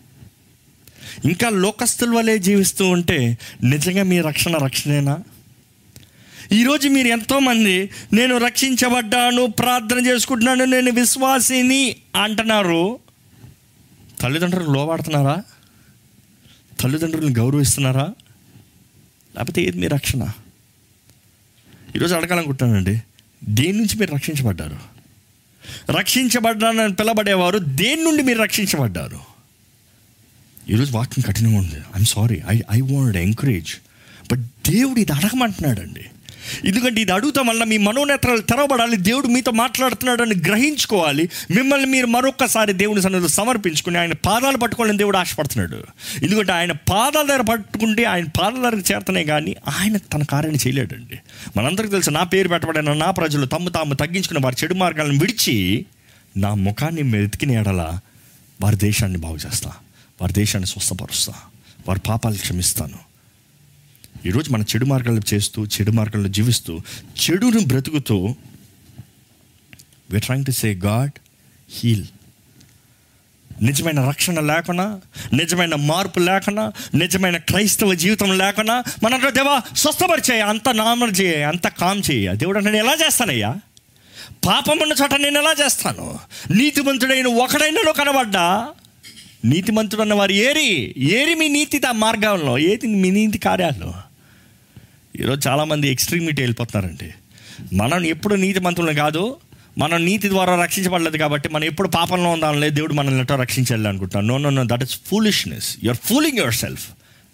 ఇంకా 1.24 1.48
లోకస్తుల 1.48 2.16
వలె 2.16 2.38
జీవిస్తూ 2.38 2.88
ఉంటే 2.88 3.38
నిజంగా 3.62 4.02
మీ 4.02 4.20
రక్షణ 4.20 4.56
రక్షణేనా? 4.56 5.18
ఈరోజు 6.52 6.88
మీరు 6.88 7.08
ఎంతోమంది 7.08 7.90
నేను 8.12 8.38
రక్షించబడ్డాను 8.38 9.46
ప్రార్థన 9.46 10.06
చేసుకుంటున్నాను 10.06 10.64
నేను 10.64 10.90
విశ్వాసిని 10.90 11.96
అంటున్నారు. 12.22 12.98
తల్లిదండ్రులు 14.20 14.70
లోబడుతున్నారా 14.70 15.42
తల్లిదండ్రులను 16.80 17.34
గౌరవిస్తున్నారా? 17.34 18.14
లేకపోతే 19.36 19.62
ఏది 19.62 19.78
మీ 19.78 19.86
రక్షణ? 19.86 20.32
ఈరోజు 21.96 22.14
అడగాలనుకుంటున్నానండి 22.14 23.02
దేని 23.44 23.78
నుంచి 23.78 23.96
మీరు 23.98 24.14
రక్షించబడ్డారు? 24.14 24.93
రక్షించబడ్డానని 25.90 26.94
పిలబడేవారు. 26.94 27.58
దేని 27.58 28.04
నుండి 28.04 28.22
మీరు 28.22 28.42
రక్షించబడ్డారు? 28.42 29.20
ఈరోజు 30.70 30.92
వాక్యం 30.92 31.24
కఠినంగా 31.28 31.58
ఉంది. 31.58 31.76
I'm 31.76 32.04
sorry 32.04 32.42
I 32.50 32.60
I 32.72 32.80
want 32.80 33.16
encourage 33.16 33.74
but 34.32 34.40
దేవుడు 34.40 35.00
ఇది 35.00 35.12
అడగమంటున్నాడండి. 35.12 36.04
ఎందుకంటే 36.64 37.00
ఇది 37.00 37.12
అడుగుతాం 37.12 37.46
వల్ల 37.46 37.64
మీ 37.64 37.76
మనోనేత్రాలు 37.76 38.40
తెరవబడాలి. 38.40 38.96
దేవుడు 38.96 39.26
మీతో 39.26 39.50
మాట్లాడుతున్నాడని 39.50 40.34
గ్రహించుకోవాలి. 40.34 41.30
మిమ్మల్ని 41.50 41.86
మీరు 41.86 42.06
మరొకసారి 42.06 42.72
దేవుని 42.72 43.02
సన్నిధిలో 43.02 43.28
సమర్పించుకుని 43.28 43.98
ఆయన 43.98 44.12
పాదాలు 44.12 44.56
పట్టుకోవాలని 44.56 44.98
దేవుడు 44.98 45.16
ఆశపడుతున్నాడు. 45.16 45.84
ఎందుకంటే 46.24 46.52
ఆయన 46.52 46.72
పాదాల 46.72 47.26
దగ్గర 47.26 47.40
పట్టుకుంటే 47.40 48.04
ఆయన 48.04 48.24
పాదాల 48.24 48.70
దగ్గర 48.70 48.92
చేరతనే 48.92 49.24
కానీ 49.24 49.56
ఆయన 49.80 49.96
తన 49.96 50.22
కార్యాన్ని 50.22 50.60
చేయలేడండి. 50.66 51.18
మనందరికీ 51.56 51.90
తెలుసు 51.90 52.10
నా 52.10 52.24
పేరు 52.24 52.48
పెట్టబడిన 52.48 52.92
నా 52.92 53.10
ప్రజలు 53.10 53.46
తమ్ము 53.46 53.70
తాము 53.70 53.94
తగ్గించుకున్న 53.94 54.44
వారి 54.44 54.56
చెడు 54.62 54.74
మార్గాలను 54.74 55.18
విడిచి 55.18 55.86
నా 56.36 56.54
ముఖాన్ని 56.54 57.02
మెతికిన 57.02 57.50
ఎడలా 57.50 58.00
వారి 58.62 58.76
దేశాన్ని 58.76 59.18
బాగు 59.18 59.36
చేస్తా 59.36 59.72
వారి 60.20 60.32
దేశాన్ని 60.32 60.66
స్వస్థపరుస్తా. 60.66 61.32
వారి 61.88 62.00
పాపాలు 62.00 62.34
క్షమిస్తాను. 62.34 63.03
ఈరోజు 64.26 64.50
మన 64.50 64.60
చెడు 64.62 64.84
మార్గాలు 64.84 65.20
చేస్తూ 65.34 65.64
చెడు 65.66 65.90
మార్గంలో 65.90 66.28
జీవిస్తూ 66.28 66.80
చెడును 67.24 67.60
బ్రతుకుతూ 67.60 68.34
we 70.10 70.20
trying 70.20 70.46
to 70.46 70.50
say 70.50 70.74
God 70.74 71.10
heal 71.70 72.04
నిజమైన 73.62 74.08
రక్షణ 74.08 74.40
లేకున్నా 74.40 75.00
నిజమైన 75.32 75.74
మార్పు 75.74 76.18
లేకున్నా 76.18 76.72
నిజమైన 76.94 77.36
క్రైస్తవ 77.36 77.94
జీవితం 77.94 78.38
లేకున్నా 78.38 78.84
మన 79.04 79.28
దేవా 79.28 79.62
స్వస్థపరిచేయ 79.76 80.40
అంత 80.40 80.68
నామలు 80.68 81.10
చేయ 81.10 81.42
అంత 81.42 81.68
కామ్ 81.68 82.02
చేయ. 82.10 82.34
దేవుడు 82.34 82.58
నేను 82.58 82.76
ఎలా 82.76 82.96
చేస్తానయ్యా? 83.06 83.56
పాపం 84.46 84.78
ఉన్న 84.82 84.94
చోట 85.02 85.14
నేను 85.14 85.40
ఎలా 85.40 85.64
చేస్తాను? 85.64 86.18
నీతిమంతుడైన 86.50 87.26
ఒకడైనలో 87.26 87.92
కనబడ్డా? 87.92 88.68
నీతిమంతుడు 89.44 90.00
అన్న 90.00 90.14
వారు 90.14 90.32
ఏరి 90.32 90.94
ఏరి 90.98 91.34
మీ 91.34 91.48
నీతి 91.48 91.80
మార్గంలో 91.92 92.58
ఏది 92.58 92.86
మీ 92.86 93.10
నీతి 93.10 93.38
కార్యాలు 93.38 94.13
ఈరోజు 95.20 95.48
చాలామంది 95.48 95.88
ఎక్స్ట్రీమిటీ 95.88 96.42
వెళ్ళిపోతున్నారండి. 96.42 97.14
మనం 97.76 98.04
ఎప్పుడు 98.04 98.34
నీతి 98.34 98.60
మంత్రులు 98.60 98.92
కాదు 98.92 99.36
మనం 99.78 100.04
నీతి 100.04 100.28
ద్వారా 100.28 100.62
రక్షించబడలేదు 100.62 101.16
కాబట్టి 101.16 101.48
మనం 101.48 101.64
ఎప్పుడు 101.64 101.88
పాపంలో 101.88 102.30
ఉందాంలే 102.30 102.70
దేవుడు 102.70 102.94
మనల్ని 102.94 103.20
ఎట్టో 103.20 103.36
రక్షించాలి 103.36 103.88
అనుకుంటున్నాను 103.88 104.42
no 104.42 104.50
no 104.50 104.62
no 104.62 104.76
that 104.76 104.82
is 104.82 105.00
foolishness 105.06 105.76
your 105.84 105.96
fooling 106.04 106.38
yourself 106.54 106.88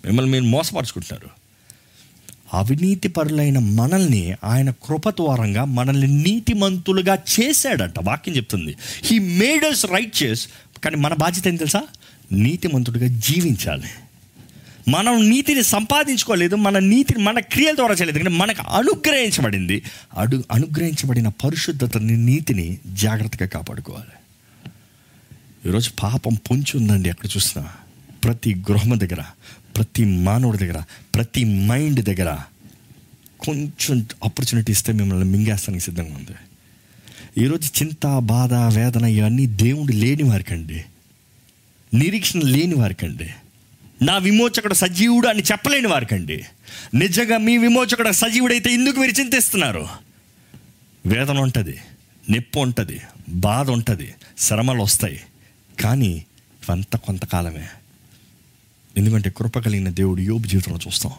మిమ్మల్ని 0.04 0.32
మీరు 0.32 0.44
మోసపరుచుకుంటున్నారు. 0.44 1.30
అవినీతి 2.56 3.08
పరులైన 3.08 3.58
మనల్ని 3.58 4.34
ఆయన 4.44 4.70
కృప 4.70 5.10
ద్వారంగా 5.10 5.64
మనల్ని 5.64 6.06
నీతిమంతులుగా 6.06 7.18
చేశాడంట. 7.40 7.94
వాక్యం 8.02 8.36
చెప్తుంది. 8.36 8.76
హీ 9.04 9.18
మేడ్ 9.18 9.64
రైట్ 9.64 10.22
చేస్ 10.22 10.48
కానీ 10.84 10.96
మన 10.96 11.14
బాధ్యత 11.14 11.46
ఏం 11.46 11.56
తెలుసా? 11.56 11.82
నీతిమంతుడిగా 12.32 13.06
జీవించాలి. 13.06 13.88
మనం 14.90 15.31
నీతిని 15.31 15.62
సంపాదించుకోలేదు 15.62 16.57
మన 16.57 16.79
నీతిని 16.79 17.22
మన 17.22 17.38
క్రియల 17.38 17.74
ద్వారా 17.74 17.94
చేయలేదు. 17.94 18.18
ఎందుకంటే 18.18 18.38
మనకు 18.38 18.70
అనుగ్రహించబడింది. 18.70 19.83
అడు 20.16 20.44
అనుగ్రహించబడిన 20.53 21.29
పరిశుద్ధతని 21.29 22.16
నీతిని 22.16 22.79
జాగ్రత్తగా 22.87 23.48
కాపాడుకోవాలి. 23.48 24.16
ఈరోజు 25.66 25.90
పాపం 26.03 26.35
పొంచి 26.35 26.76
ఉందండి 26.76 27.09
ఎక్కడ 27.09 27.29
చూసినా. 27.37 27.68
ప్రతి 28.24 28.55
గృహం 28.55 29.00
దగ్గర 29.00 29.22
ప్రతి 29.76 30.05
మానవుడి 30.05 30.59
దగ్గర 30.59 30.83
ప్రతి 31.14 31.44
మైండ్ 31.44 32.05
దగ్గర 32.05 32.38
కొంచెం 33.40 34.07
ఆపర్చునిటీ 34.24 34.72
ఇస్తే 34.72 34.92
మిమ్మల్ని 34.92 35.24
మింగేస్తానికి 35.24 35.85
సిద్ధంగా 35.85 36.14
ఉంది. 36.14 36.33
ఈరోజు 37.44 37.83
చింత 37.83 38.18
బాధ 38.18 38.55
వేదన 38.55 39.05
ఇవన్నీ 39.05 39.46
దేవుడు 39.46 39.92
లేని 39.92 40.22
వారికండి. 40.22 40.85
నిరీక్షణ 41.94 42.40
లేని 42.40 42.74
వారికండి. 42.74 43.31
నా 44.02 44.18
విమోచకుడు 44.18 44.74
సజీవుడు 44.74 45.28
అని 45.28 45.42
చెప్పలేని 45.42 45.86
వారికండి. 45.86 46.44
నిజంగా 46.94 47.38
మీ 47.38 47.58
విమోచకుడు 47.58 48.12
సజీవుడైతే 48.12 48.72
ఎందుకు 48.72 49.00
మీరు 49.00 49.20
చింతిస్తున్నారు? 49.20 49.88
వేదన 51.06 51.38
ఉంటుంది 51.38 51.78
నొప్పి 52.30 52.58
ఉంటుంది 52.58 53.00
బాధ 53.28 53.70
ఉంటుంది 53.70 54.14
శ్రమలు 54.38 54.82
వస్తాయి. 54.82 55.20
కానీ 55.80 56.08
ఇవంతా 56.08 56.98
కొంతకాలమే. 56.98 57.68
ఎందుకంటే 58.96 59.30
కృప 59.30 59.58
కలిగిన 59.58 59.88
దేవుడు 59.88 60.20
యోబు 60.20 60.46
జీవితంలో 60.46 60.78
చూస్తాం. 60.86 61.12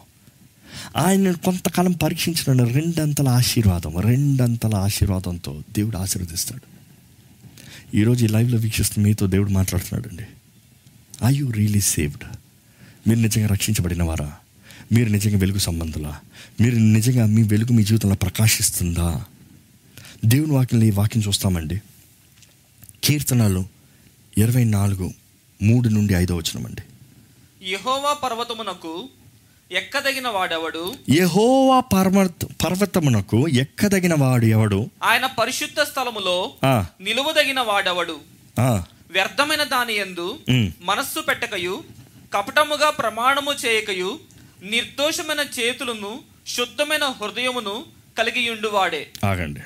ఆయన 0.96 1.32
కొంతకాలం 1.32 1.92
పరీక్షించిన 1.92 2.64
రెండంతల 2.64 3.28
ఆశీర్వాదం 3.28 4.00
రెండంతల 4.00 4.74
ఆశీర్వాదంతో 4.74 5.62
దేవుడు 5.70 5.96
ఆశీర్వదిస్తాడు. 5.96 6.72
ఈరోజు 7.96 8.24
ఈ 8.24 8.28
లైవ్లో 8.28 8.58
వీక్షిస్తున్న 8.58 9.08
మీతో 9.08 9.26
దేవుడు 9.26 9.50
మాట్లాడుతున్నాడు 9.50 10.08
అండి 10.08 10.26
ఐ 11.26 11.38
యు 11.38 11.50
రియలీ 11.50 11.80
సేవ్డ్ 11.80 12.24
మీరు 13.08 13.18
నిజంగా 13.18 13.46
రక్షించబడిన 13.46 14.02
వారా 14.02 14.32
మీరు 14.92 15.08
నిజంగా 15.08 15.38
వెలుగు 15.38 15.58
సంబంధులా? 15.58 16.20
మీరు 16.60 16.76
నిజంగా 16.76 17.26
మీ 17.26 17.42
వెలుగు 17.42 17.72
మీ 17.72 17.82
జీవితంలో 17.82 18.14
ప్రకాశిస్తుందా? 18.14 19.24
దేవుని 20.24 20.52
వాక్యంలో 20.52 20.86
ఈ 20.86 20.90
వాక్యం 20.90 21.22
చూస్తామండి. 21.28 21.80
కీర్తనలు 23.04 23.64
ఇరవై 24.38 24.64
నాలుగు 24.64 25.14
మూడు 25.62 25.88
నుండి 25.88 26.14
ఐదో 26.14 26.36
వచనమండి. 26.36 26.82
యెహోవా 27.68 28.12
పర్వతమునకు 28.12 29.08
ఎక్కదగిన 29.72 30.28
వాడెవడు? 30.28 30.94
యెహోవా 31.10 31.80
పర్వత 31.80 32.44
పర్వతమునకు 32.44 33.48
ఎక్కదగిన 33.48 34.14
వాడు 34.14 34.44
ఎవడు? 34.44 34.90
ఆయన 35.04 35.26
పరిశుద్ధ 35.26 35.80
స్థలములో 35.80 36.52
నిలువదగిన 37.00 37.60
వాడెవడు? 37.60 38.18
వ్యర్థమైన 39.10 39.62
దాని 39.62 40.02
ఉమ్. 40.22 40.72
మనస్సు 40.82 41.20
పెట్టకయు 41.20 41.82
కపటముగా 42.34 42.90
ప్రమాణము 42.90 43.66
చేయకయు 43.66 44.18
నిర్దోషమైన 44.70 45.40
చేతులను 45.60 46.18
శుద్ధమైన 46.46 47.04
హృదయమును 47.04 47.84
కలిగియుండు 48.18 48.68
వాడే 48.68 49.06
ఆగండి. 49.24 49.60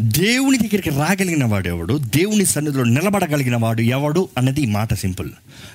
దేవుని 0.00 0.58
దగ్గరికి 0.58 0.90
రాగలిగిన 0.90 1.44
వాడు 1.44 1.68
ఎవడు? 1.68 1.98
దేవుని 1.98 2.46
సన్నిధిలో 2.46 2.84
నిలబడగలిగిన 2.84 3.56
వాడు 3.56 3.80
ఎవడు 3.80 4.28
అన్నది 4.38 4.66
మాట 4.66 4.94
సింపుల్. 4.94 5.30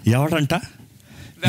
ఎవడంట? 0.07 0.53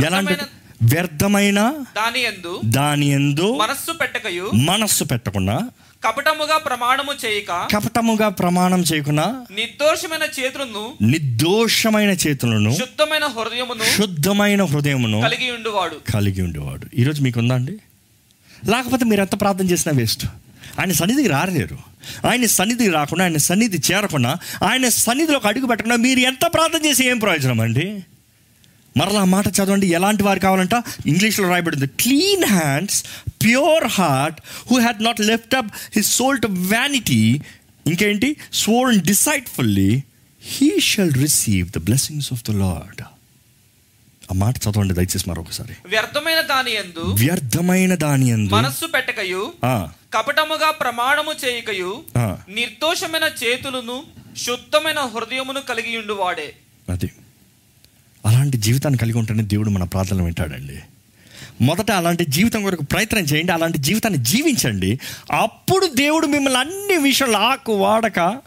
ఎలాంటి 0.06 0.34
వ్యర్థమైన- 0.82 1.82
దాని 1.82 2.20
యందు 2.20 2.60
దాని 2.64 3.06
ఎందు 3.06 3.56
మనస్సు 3.56 3.92
పెట్టకయు. 3.92 4.50
మనస్సు 4.54 5.04
పెట్టకుండా 5.04 5.70
కపటముగా 6.04 6.56
ప్రమాణము 6.56 7.12
చేయక 7.24 7.68
కపటముగా 7.74 8.28
ప్రమాణం 8.28 8.80
చేయకుండా 8.82 9.46
నిర్దోషమైన 9.50 10.22
చేతులను 10.22 10.92
నిర్దోషమైన 11.02 12.10
చేతులను 12.10 12.76
శుద్ధమైన 12.76 13.24
హృదయమును 13.24 13.84
శుద్ధమైన 13.84 14.64
హృదయమును 14.64 15.20
కలిగి 15.20 15.50
ఉండువాడు. 15.50 16.12
కలిగి 16.12 16.42
ఉండేవాడు. 16.42 16.86
ఈరోజు 16.96 17.22
మీకు 17.22 17.40
ఉందా 17.40 17.54
అండి? 17.54 17.72
లేకపోతే 18.70 19.04
మీరు 19.04 19.20
ఎంత 19.20 19.40
ప్రార్థన 19.40 19.64
చేసినా 19.64 19.94
వేస్ట్. 19.96 20.24
ఆయన 20.80 20.92
సన్నిధికి 20.92 21.28
రాలేరు. 21.28 21.78
ఆయన 22.28 22.46
సన్నిధికి 22.46 22.90
రాకుండా 22.90 23.24
ఆయన 23.24 23.36
సన్నిధి 23.36 23.92
చేరకుండా 23.92 24.38
ఆయన 24.70 24.88
సన్నిధిలోకి 24.88 25.48
అడుగు 25.48 25.66
పెట్టకుండా 25.66 25.96
మీరు 25.96 26.18
ఎంత 26.18 26.46
ప్రార్థన 26.54 26.86
చేసి 26.86 27.08
ఏం 27.08 27.18
ప్రయోజనం 27.18 27.60
అండి? 27.60 28.02
మరలా 29.00 29.24
మాట 29.24 29.46
చదవండి. 29.48 29.86
ఎలాంటి 29.86 30.22
వారు 30.22 30.38
కావాలంట? 30.38 30.74
ఇంగ్లీష్లో 31.06 31.48
రాయబడింది. 31.48 31.86
Clean 31.86 32.44
hands 32.44 33.04
pure 33.42 33.84
heart 33.84 34.40
who 34.70 34.80
had 34.80 35.02
not 35.04 35.20
left 35.20 35.54
up 35.54 35.70
his 35.96 36.10
soul 36.16 36.40
to 36.40 36.46
vanity 36.46 37.22
ఇంకేంటి? 37.86 38.36
Soul 38.52 39.00
deceitfully 39.00 40.02
he 40.42 40.68
shall 40.80 41.14
receive 41.14 41.68
the 41.70 41.78
blessings 41.78 42.28
of 42.32 42.44
the 42.48 42.50
Lord 42.50 43.02
ఆ 44.30 44.34
మాట 44.34 44.56
చదవండి 44.56 44.94
దయచేసి 44.94 45.30
మరొకసారి. 45.30 45.74
వ్యర్థమైన 45.86 46.40
దాని 46.40 46.72
యందు 46.72 47.04
వ్యర్థమైన 47.18 47.94
దాని 47.94 48.32
అందు 48.32 48.54
మనస్సు 48.54 48.86
పెట్టకయు 48.86 49.52
కపటముగా 50.14 50.70
ప్రమాణము 50.70 51.32
చేయకయు 51.44 51.92
నిర్దోషమైన 52.48 53.26
చేతులను 53.42 54.02
శుద్ధమైన 54.36 55.00
హృదయమును 55.14 55.60
కలిగి 55.60 55.96
ఉండు 55.98 56.12
వాడే 56.12 56.48
అది. 56.88 57.10
అలాంటి 58.26 58.58
జీవితాన్ని 58.58 58.98
కలిగి 58.98 59.18
ఉంటేనే 59.18 59.42
దేవుడు 59.42 59.70
మన 59.70 59.84
ప్రార్థనలు 59.84 60.22
వింటాడండి. 60.22 60.78
మొదట 61.60 61.90
అలాంటి 61.90 62.26
జీవితం 62.28 62.62
కొరకు 62.62 62.84
ప్రయత్నం 62.84 63.20
చేయండి 63.20 63.52
అలాంటి 63.52 63.78
జీవితాన్ని 63.78 64.24
జీవించండి. 64.24 64.98
అప్పుడు 65.32 65.86
దేవుడు 65.96 66.26
మిమ్మల్ని 66.26 66.60
అన్ని 66.60 66.96
విషయాలు 66.96 67.36
ఆకు 67.36 67.72
వాడక 67.72 68.40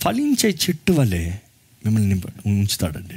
ఫలించే 0.00 0.50
చెట్టు 0.50 0.92
వలె 0.92 1.30
మిమ్మల్ని 1.86 2.22
ఉంచుతాడండి. 2.46 3.14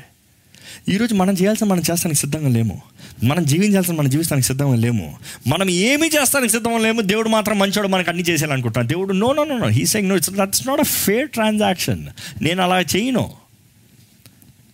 ఈరోజు 0.94 1.16
మనం 1.16 1.34
చేయాల్సిన 1.34 1.68
మనం 1.68 1.82
చేస్తానికి 1.92 2.22
సిద్ధంగా 2.22 2.50
లేము. 2.50 2.82
మనం 3.24 3.46
జీవించాల్సిన 3.46 3.94
మన 3.94 4.08
జీవిస్తానికి 4.08 4.48
సిద్ధంగా 4.48 4.76
లేము. 4.76 5.18
మనం 5.48 5.70
ఏమి 5.70 6.08
చేస్తానికి 6.08 6.52
సిద్ధంగా 6.54 6.78
లేము. 6.78 7.02
దేవుడు 7.02 7.30
మాత్రం 7.30 7.60
మంచోడు 7.60 7.88
మనకు 7.88 8.10
అన్ని 8.10 8.24
చేసేయాలనుకుంటాను 8.24 8.88
దేవుడు 8.88 9.14
no 9.14 9.34
no 9.34 9.44
no 9.44 9.58
no 9.58 9.68
he 9.68 9.86
saying 9.86 10.10
no 10.10 10.16
it's 10.16 10.30
that's 10.30 10.68
not 10.68 10.80
a 10.80 10.84
fair 10.84 11.30
transaction 11.30 12.08
నేను 12.42 12.64
అలా 12.64 12.80
చేయను. 12.80 13.43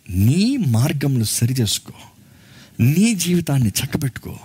నీ 0.09 0.57
మార్గంలో 0.57 1.25
సరిచేసుకో. 1.25 1.93
నీ 2.79 3.13
జీవితాన్ని 3.13 3.69
చక్కబెట్టుకో. 3.69 4.39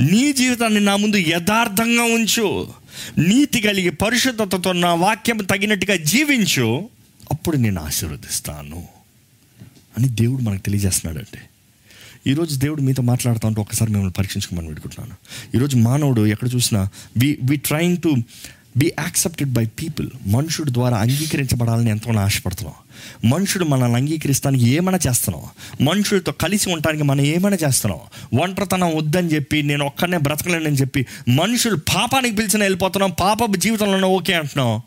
నీ 0.00 0.32
జీవితాన్ని 0.32 0.80
నా 0.80 0.96
ముందు 0.96 1.16
యథార్థంగా 1.16 2.02
ఉంచు. 2.02 2.68
నీతి 3.18 3.60
కలిగి 3.60 3.90
పరిశుద్ధతతో 3.90 4.72
నా 4.72 4.94
వాక్యం 4.94 5.36
తగినట్టుగా 5.36 5.96
జీవించు. 5.96 6.88
అప్పుడు 7.32 7.56
నేను 7.56 7.82
ఆశీర్వదిస్తాను. 7.82 8.88
అని 9.98 10.08
దేవుడు 10.08 10.42
మనకు 10.42 10.62
తెలియజేస్తున్నాడండి. 10.62 11.38
ఈరోజు 12.30 12.58
దేవుడు 12.58 12.82
మీతో 12.82 13.02
మాట్లాడుతూ 13.02 13.48
ఉంటే 13.48 13.60
ఒకసారి 13.60 13.90
మిమ్మల్ని 13.90 14.12
పరీక్షించుకోమని 14.12 14.66
పెట్టుకుంటున్నాను 14.66 15.16
ఈరోజు 15.56 15.76
మానవుడు 15.76 16.26
ఎక్కడ 16.26 16.48
చూసినా 16.54 16.88
we 17.18 17.38
we 17.44 17.56
trying 17.56 17.96
to 17.96 18.14
be 18.76 18.92
accepted 18.98 19.52
by 19.52 19.66
people 19.66 20.08
మనుషుడు 20.26 20.70
ద్వారా 20.70 20.98
అంగీకరించబడాలని 20.98 21.90
ఎంతో 21.90 22.12
ఆశపడుతున్నాం. 22.12 22.74
మనుషుడు 23.24 23.64
మనల్ని 23.64 23.96
అంగీకరిస్తానికి 23.96 24.68
ఏమైనా 24.68 24.98
చేస్తున్నాం 25.08 25.44
మనుషులతో 25.84 26.32
కలిసి 26.32 26.70
ఉండటానికి 26.70 27.04
మనం 27.04 27.20
ఏమైనా 27.20 27.56
చేస్తున్నాం 27.68 28.00
ఒంటరితనం 28.40 28.96
వద్దని 28.96 29.28
చెప్పి 29.28 29.62
నేను 29.62 29.86
ఒక్కనే 29.86 30.18
బ్రతకలేనని 30.18 30.76
చెప్పి 30.76 31.06
మనుషులు 31.28 31.76
పాపానికి 31.76 32.36
పిలిచిన 32.36 32.62
వెళ్ళిపోతున్నాం 32.62 33.10
పాప 33.20 33.38
జీవితంలోనే 33.56 34.06
ఓకే 34.06 34.32
అంటున్నాం 34.32 34.82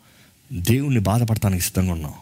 దేవుణ్ణి 0.52 1.00
బాధపడటానికి 1.00 1.64
సిద్ధంగా 1.64 1.92
ఉన్నాం 1.92 2.12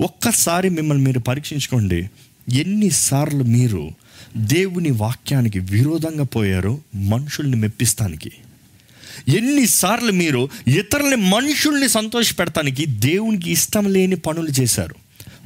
ఒక్కసారి 0.00 0.68
మిమ్మల్ని 0.68 1.04
మీరు 1.04 1.18
పరీక్షించుకోండి. 1.18 2.10
ఎన్నిసార్లు 2.52 3.44
మీరు 3.44 3.90
దేవుని 4.36 4.90
వాక్యానికి 4.90 5.58
విరోధంగా 5.58 6.24
పోయారో 6.24 6.78
మనుషుల్ని 6.94 7.56
మెప్పిస్తానికి. 7.56 8.32
ఎన్నిసార్లు 9.28 10.12
మీరు 10.12 10.48
ఇతరులని 10.66 11.16
మనుషుల్ని 11.16 11.88
సంతోషపెడటానికి 11.88 12.86
దేవునికి 12.86 13.50
ఇష్టం 13.50 13.92
లేని 13.92 14.16
పనులు 14.16 14.48
చేశారు. 14.60 14.94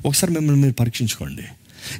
ఒకసారి 0.07 0.33
మిమ్మల్ని 0.33 0.63
మీరు 0.63 0.75
పరీక్షించుకోండి. 0.75 1.43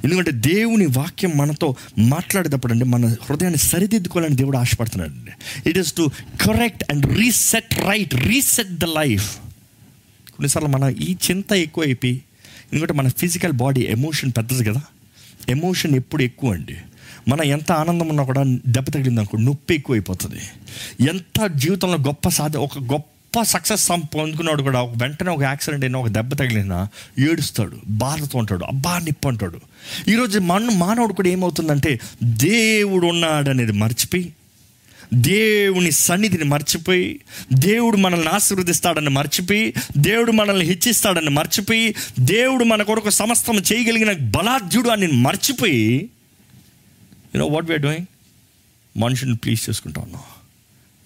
ఎందుకంటే 0.03 0.31
దేవుని 0.31 0.85
వాక్యం 0.85 1.37
మనతో 1.37 1.75
మాట్లాడేటప్పుడు 1.99 2.73
అండి 2.73 2.85
మన 2.85 3.05
హృదయాన్ని 3.05 3.57
సరిదిద్దుకోవాలని 3.57 4.35
దేవుడు 4.35 4.57
ఆశపడుతున్నాడు 4.57 5.11
అండి 5.11 5.31
it 5.69 5.77
is 5.77 5.93
to 5.93 6.11
correct 6.41 6.83
and 6.89 7.17
reset 7.17 7.73
right 7.73 8.15
reset 8.15 8.69
the 8.69 8.85
life 8.85 9.35
కొన్నిసార్లు 10.27 10.69
మన 10.69 10.95
ఈ 11.01 11.15
చింత 11.29 11.51
ఎక్కువ 11.51 11.83
అయిపోయి 11.83 12.21
ఎందుకంటే 12.73 12.93
మన 12.93 13.07
ఫిజికల్ 13.07 13.51
బాడీ 13.51 13.81
ఎమోషన్ 13.81 14.31
పెద్దది 14.37 14.63
కదా. 14.63 14.81
ఎమోషన్ 15.49 15.95
ఎప్పుడు 15.95 16.23
ఎక్కువ 16.23 16.53
అండి 16.53 16.77
మన 17.27 17.41
ఎంత 17.41 17.71
ఆనందం 17.71 18.09
ఉన్నా 18.09 18.23
కూడా 18.23 18.43
దెబ్బ 18.45 18.89
తగిలింది 18.89 19.19
అనుకో 19.19 19.37
నొప్పి 19.37 19.75
ఎక్కువైపోతుంది. 19.75 20.41
ఎంత 21.09 21.45
జీవితంలో 21.55 21.97
గొప్ప 21.97 22.29
సాధ 22.29 22.57
ఒక 22.57 22.79
గొప్ప 22.79 23.41
సక్సెస్ 23.41 23.89
పొందుకున్నాడు 23.89 24.61
కూడా 24.61 24.81
ఒక 24.81 24.93
వెంటనే 24.97 25.31
ఒక 25.31 25.41
యాక్సిడెంట్ 25.41 25.85
అయినా 25.85 25.99
ఒక 25.99 26.07
దెబ్బ 26.07 26.33
తగిలినా 26.33 26.87
ఏడుస్తాడు 27.19 27.77
బాధతో 27.87 28.39
ఉంటాడు 28.39 28.63
అబ్బా 28.63 28.99
నిప్పు 28.99 29.27
అంటాడు. 29.27 29.59
ఈరోజు 30.07 30.39
మన 30.39 30.69
మానవుడు 30.73 31.13
కూడా 31.13 31.29
ఏమవుతుందంటే 31.29 31.99
దేవుడు 32.23 33.05
ఉన్నాడు 33.05 33.49
అనేది 33.49 33.71
మర్చిపోయి 33.71 34.33
దేవుని 35.13 35.91
సన్నిధిని 35.91 36.43
మర్చిపోయి 36.43 37.19
దేవుడు 37.53 37.97
మనల్ని 37.97 38.27
ఆశీర్వదిస్తాడని 38.27 39.09
మర్చిపోయి 39.09 39.73
దేవుడు 39.97 40.31
మనల్ని 40.31 40.65
హెచ్చిస్తాడని 40.65 41.29
మర్చిపోయి 41.29 41.95
దేవుడు 42.19 42.63
మన 42.63 42.83
కొరకు 42.83 43.09
సమస్తం 43.09 43.57
చేయగలిగిన 43.57 44.11
బలాఢ్యుడు 44.11 44.89
అని 44.89 45.07
మర్చిపోయి 45.07 46.09
you know 47.35 47.47
what 47.47 47.65
we're 47.65 47.81
doing 47.81 48.05
మనుషుల్ని 48.97 49.35
ప్లీజ్ 49.35 49.69
చేసుకుంటా 49.69 50.01
ఉన్నాం. 50.01 50.21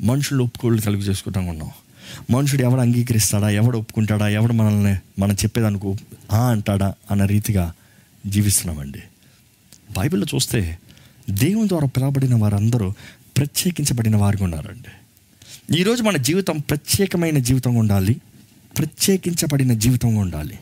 మనుషులు 0.07 0.43
ఒప్పుకోళ్ళు 0.43 0.81
కలుగు 0.81 1.01
చేసుకుంటా 1.01 1.41
ఉన్నాం. 1.41 1.71
మనుషుడు 2.31 2.61
ఎవడు 2.61 2.81
అంగీకరిస్తాడా? 2.81 3.49
ఎవడు 3.49 3.77
ఒప్పుకుంటాడా? 3.77 4.29
ఎవడు 4.29 4.53
మనల్ని 4.53 4.95
మనం 5.19 5.33
చెప్పేదానికి 5.33 5.95
ఆ 6.31 6.49
అంటాడా 6.49 6.93
అన్న 7.11 7.25
రీతిగా 7.25 7.73
జీవిస్తున్నామండి. 8.27 8.99
బైబిల్లో 9.97 10.27
చూస్తే 10.35 10.79
దేవుని 11.29 11.67
ద్వారా 11.67 11.87
పిలవబడిన 11.87 12.35
వారందరూ 12.35 12.93
ప్రత్యేకించబడిన 13.37 14.15
వారిగా 14.15 14.43
ఉన్నారండి. 14.43 14.89
ఈరోజు 15.79 16.03
మన 16.03 16.17
జీవితం 16.17 16.57
ప్రత్యేకమైన 16.57 17.37
జీవితంగా 17.37 17.79
ఉండాలి. 17.79 18.21
ప్రత్యేకించబడిన 18.77 19.73
జీవితంగా 19.73 20.19
ఉండాలి. 20.19 20.59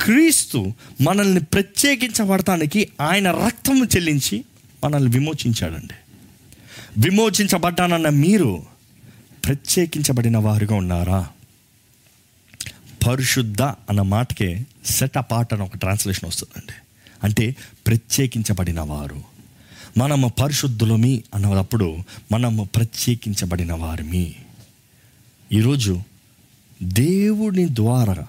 క్రీస్తు 0.00 0.72
మనల్ని 1.00 1.40
ప్రత్యేకించబడటానికి 1.40 2.88
ఆయన 3.00 3.30
రక్తము 3.30 3.84
చెల్లించి 3.84 4.44
మనల్ని 4.84 5.10
విమోచించాడండి. 5.10 5.94
విమోచించబడ్డానన్న 6.98 8.08
మీరు 8.08 8.62
ప్రత్యేకించబడిన 9.44 10.38
వారుగా 10.38 10.74
ఉన్నారా? 10.74 11.28
పరిశుద్ధ 13.06 13.62
అన్న 13.62 14.02
మాటకే 14.02 14.66
సెట్ 14.86 15.18
అపార్ట్ 15.18 15.54
అని 15.54 15.62
ఒక 15.62 15.76
ట్రాన్స్లేషన్ 15.76 16.28
వస్తుందండి. 16.28 16.72
అంటే 17.24 17.56
ప్రత్యేకించబడిన 17.86 18.80
వారు. 18.80 19.22
మనము 19.98 20.28
పరిశుద్ధులమి 20.28 21.22
అన్నప్పుడు 21.34 21.98
మనము 22.32 22.64
ప్రత్యేకించబడిన 22.64 23.72
వారిమి. 23.72 24.34
ఈరోజు 25.52 26.02
దేవుని 26.82 27.68
ద్వారా 27.70 28.26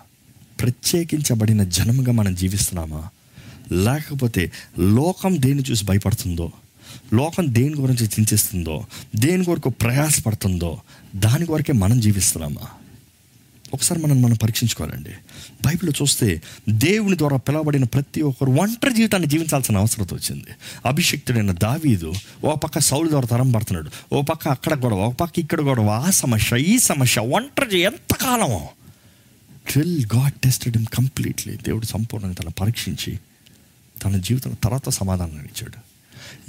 ప్రత్యేకించబడిన 0.60 1.64
జనముగా 1.64 2.12
మనం 2.12 2.36
జీవిస్తున్నామా? 2.36 3.10
లేకపోతే 3.72 4.52
లోకం 4.80 5.42
దేన్ని 5.42 5.64
చూసి 5.72 5.86
భయపడుతుందో? 5.86 6.52
లోకం 7.14 7.54
దేని 7.54 7.76
గురించి 7.76 8.06
చింతిస్తుందో? 8.06 8.86
దేని 9.16 9.46
కొరకు 9.46 9.70
ప్రయాసపడుతుందో? 9.70 10.82
దాని 11.16 11.46
కొరకే 11.46 11.74
మనం 11.74 12.00
జీవిస్తున్నామా? 12.00 12.68
ఒకసారి 13.74 14.02
మనం 14.02 14.22
మనం 14.22 14.36
పరీక్షించుకోవాలండి. 14.36 15.10
బైబిల్లో 15.66 15.92
చూస్తే 16.02 16.42
దేవుని 16.70 17.18
ద్వారా 17.18 17.38
పిలవబడిన 17.38 17.84
ప్రతి 17.84 18.22
ఒక్కరు 18.22 18.52
ఒంటరి 18.52 18.94
జీవితాన్ని 18.94 19.30
జీవించాల్సిన 19.30 19.78
అవసరం 19.78 20.08
వచ్చింది. 20.14 20.46
అభిషక్తుడైన 20.86 21.52
దావీదు 21.52 22.14
ఓ 22.44 22.56
పక్క 22.56 22.80
సౌలు 22.80 23.10
ద్వారా 23.10 23.28
తరం 23.28 23.52
పడుతున్నాడు. 23.52 24.16
ఓ 24.16 24.22
పక్క 24.22 24.48
అక్కడ 24.48 24.74
గొడవ 24.84 24.98
ఒక 24.98 25.14
పక్క 25.14 25.40
ఇక్కడ 25.40 25.62
గొడవ 25.62 25.90
ఆ 25.90 26.10
సమస్య 26.10 26.58
ఈ 26.58 26.80
సమస్య 26.80 27.22
ఒంటరి 27.22 27.80
ఎంతకాలం 27.80 28.60
till 29.74 30.06
God 30.16 30.34
tested 30.34 30.78
him 30.78 30.86
completely 30.86 31.54
దేవుడు 31.54 31.86
సంపూర్ణంగా 31.86 32.34
తన 32.34 32.48
పరీక్షించి 32.48 33.20
తన 34.06 34.18
జీవితం 34.18 34.58
తర్వాత 34.64 34.90
సమాధానం 34.90 35.32
ఇచ్చాడు. 35.32 35.78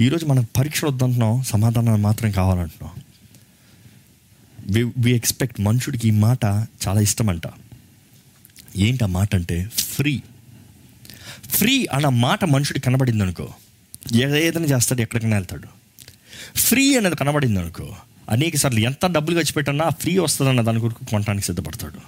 ఈరోజు 0.03 0.27
మనం 0.27 0.47
పరీక్షలు 0.59 0.91
వద్దంటున్నాం 0.91 1.43
సమాధానం 1.43 2.03
మాత్రం 2.03 2.31
కావాలంటున్నాం. 2.31 3.03
వి 4.71 4.93
వి 4.99 5.13
ఎక్స్పెక్ట్ 5.13 5.61
మనుషుడికి 5.61 6.09
ఈ 6.09 6.11
మాట 6.11 6.45
చాలా 6.89 7.01
ఇష్టమంట. 7.01 7.43
ఏంటి 8.77 9.05
ఆ 9.05 9.07
మాట 9.07 9.35
అంటే 9.35 9.71
ఫ్రీ 9.79 10.23
ఫ్రీ 11.49 11.87
అన్న 11.93 12.09
మాట 12.09 12.45
మనుషుడికి 12.45 12.85
కనబడింది 12.87 13.23
అనుకో 13.23 13.49
ఏదైనా 14.15 14.67
చేస్తాడు 14.67 15.01
ఎక్కడికైనా 15.01 15.37
వెళ్తాడు. 15.37 15.69
ఫ్రీ 16.57 16.97
అనేది 16.97 17.17
కనబడింది 17.17 17.61
అనుకో 17.61 17.97
అనేక 18.31 18.57
సార్లు 18.57 18.81
ఎంత 18.81 19.07
డబ్బులు 19.07 19.41
ఖర్చు 19.41 19.53
పెట్టన్నా 19.53 19.89
ఫ్రీ 19.89 20.19
వస్తుందన్న 20.19 20.61
దాని 20.61 20.81
కొరకు 20.81 21.05
కొనడానికి 21.05 21.47
సిద్ధపడతాడు. 21.47 22.01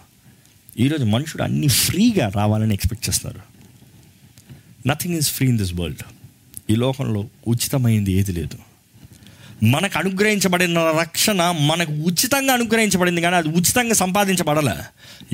ఈరోజు 0.81 1.05
మనుషుడు 1.05 1.43
అన్ని 1.43 1.69
ఫ్రీగా 1.69 2.29
రావాలని 2.29 2.75
ఎక్స్పెక్ట్ 2.75 3.09
చేస్తారు 3.09 3.58
nothing 4.87 5.15
is 5.15 5.31
free 5.31 5.49
in 5.49 5.59
this 5.59 5.75
world 5.75 6.03
ఈ 6.71 6.75
లోకంలో 6.75 7.27
ఉచితమైంది 7.47 8.13
ఏది 8.13 8.33
లేదు. 8.33 8.59
మనకు 9.65 9.99
అనుగ్రహించబడిన 9.99 10.79
రక్షణ 11.01 11.55
మనకు 11.61 11.93
ఉచితంగా 11.93 12.53
అనుగ్రహించబడింది 12.53 13.21
కానీ 13.21 13.37
అది 13.37 13.49
ఉచితంగా 13.49 13.95
సంపాదించబడలే. 13.95 14.77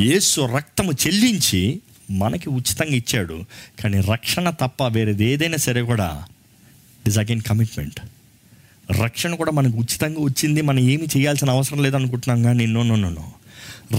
యేసు 0.04 0.40
రక్తము 0.40 0.92
చెల్లించి 0.92 1.80
మనకి 2.10 2.48
ఉచితంగా 2.48 2.94
ఇచ్చాడు. 2.94 3.44
కానీ 3.82 4.00
రక్షణ 4.00 4.50
తప్ప 4.50 4.84
వేరేది 4.84 5.24
ఏదైనా 5.24 5.56
సరే 5.56 5.82
కూడా 5.82 6.24
ఇస్ 7.06 7.18
అగైన్ 7.18 7.40
కమిట్మెంట్ 7.40 8.00
రక్షణ 9.02 9.34
కూడా 9.34 9.52
మనకు 9.52 9.76
ఉచితంగా 9.76 10.20
వచ్చింది. 10.20 10.62
మనం 10.62 10.78
ఏమి 10.78 11.06
చేయాల్సిన 11.16 11.50
అవసరం 11.50 11.82
లేదనుకుంటున్నాం 11.82 12.42
కానీ 12.42 12.66
నో 12.66 12.82
నో 12.82 12.96
నో 12.96 13.10
నో 13.10 13.32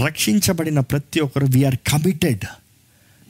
రక్షించబడిన 0.06 0.80
ప్రతి 0.80 1.20
ఒక్కరు 1.20 1.46
వీఆర్ 1.46 1.76
కమిటెడ్ 1.76 2.46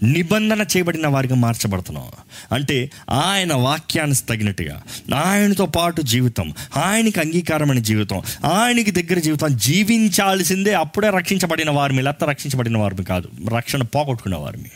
నిబంధన 0.06 0.62
చేయబడిన 0.62 1.08
వారిగా 1.08 1.36
మార్చబడుతున్నాం. 1.36 2.06
అంటే 2.52 2.92
ఆయన 3.10 3.54
వాక్యానికి 3.54 4.26
తగినట్టుగా 4.30 4.84
ఆయనతో 5.16 5.66
పాటు 5.66 6.02
జీవితం 6.02 6.54
ఆయనకి 6.78 7.20
అంగీకారమైన 7.20 7.80
జీవితం 7.80 8.22
ఆయనకి 8.46 8.92
దగ్గర 8.92 9.20
జీవితం 9.20 9.58
జీవించాల్సిందే 9.58 10.74
అప్పుడే 10.74 11.10
రక్షించబడిన 11.10 11.70
వారిని 11.70 12.02
లేకపోతే 12.02 12.32
రక్షించబడిన 12.32 12.78
వారిని 12.78 13.04
కాదు. 13.04 13.30
రక్షణ 13.56 13.84
పోగొట్టుకున్న 13.84 14.36
వారిని 14.36 14.72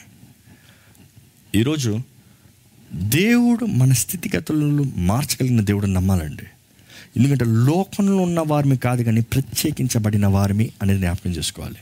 ఈరోజు 1.56 2.00
దేవుడు 2.94 3.66
మన 3.66 3.94
స్థితిగతులను 3.94 4.94
మార్చగలిగిన 4.98 5.62
దేవుడు 5.62 5.86
నమ్మాలండి. 5.86 6.44
ఎందుకంటే 7.18 7.46
లోకంలో 7.46 8.18
ఉన్న 8.18 8.44
వారిని 8.48 8.78
కాదు 8.78 9.04
కానీ 9.04 9.22
ప్రత్యేకించబడిన 9.22 10.28
వారిని 10.28 10.70
అనేది 10.82 11.00
జ్ఞాపకం 11.00 11.32
చేసుకోవాలి. 11.32 11.78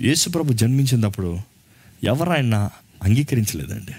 యేసుప్రభు 0.00 0.52
జన్మించినప్పుడు 0.52 1.38
ఎవరైనా 2.04 2.70
అంగీకరించలేదండి. 3.02 3.92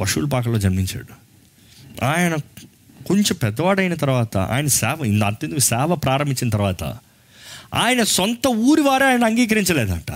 పశువుల 0.00 0.28
పాకలో 0.28 0.58
జన్మించాడు. 0.58 1.28
ఆయన 2.04 2.36
కొంచెం 3.06 3.36
పెద్దవాడైన 3.42 3.94
తర్వాత 3.94 4.36
ఆయన 4.36 4.66
సేవ 4.66 5.04
ఇంత 5.04 5.24
అంతెందుకు 5.24 5.60
సేవ 5.60 5.94
ప్రారంభించిన 5.94 6.50
తర్వాత 6.50 6.84
ఆయన 7.74 8.02
సొంత 8.02 8.46
ఊరి 8.46 8.80
వారే 8.80 9.06
ఆయన 9.06 9.24
అంగీకరించలేదంట. 9.24 10.12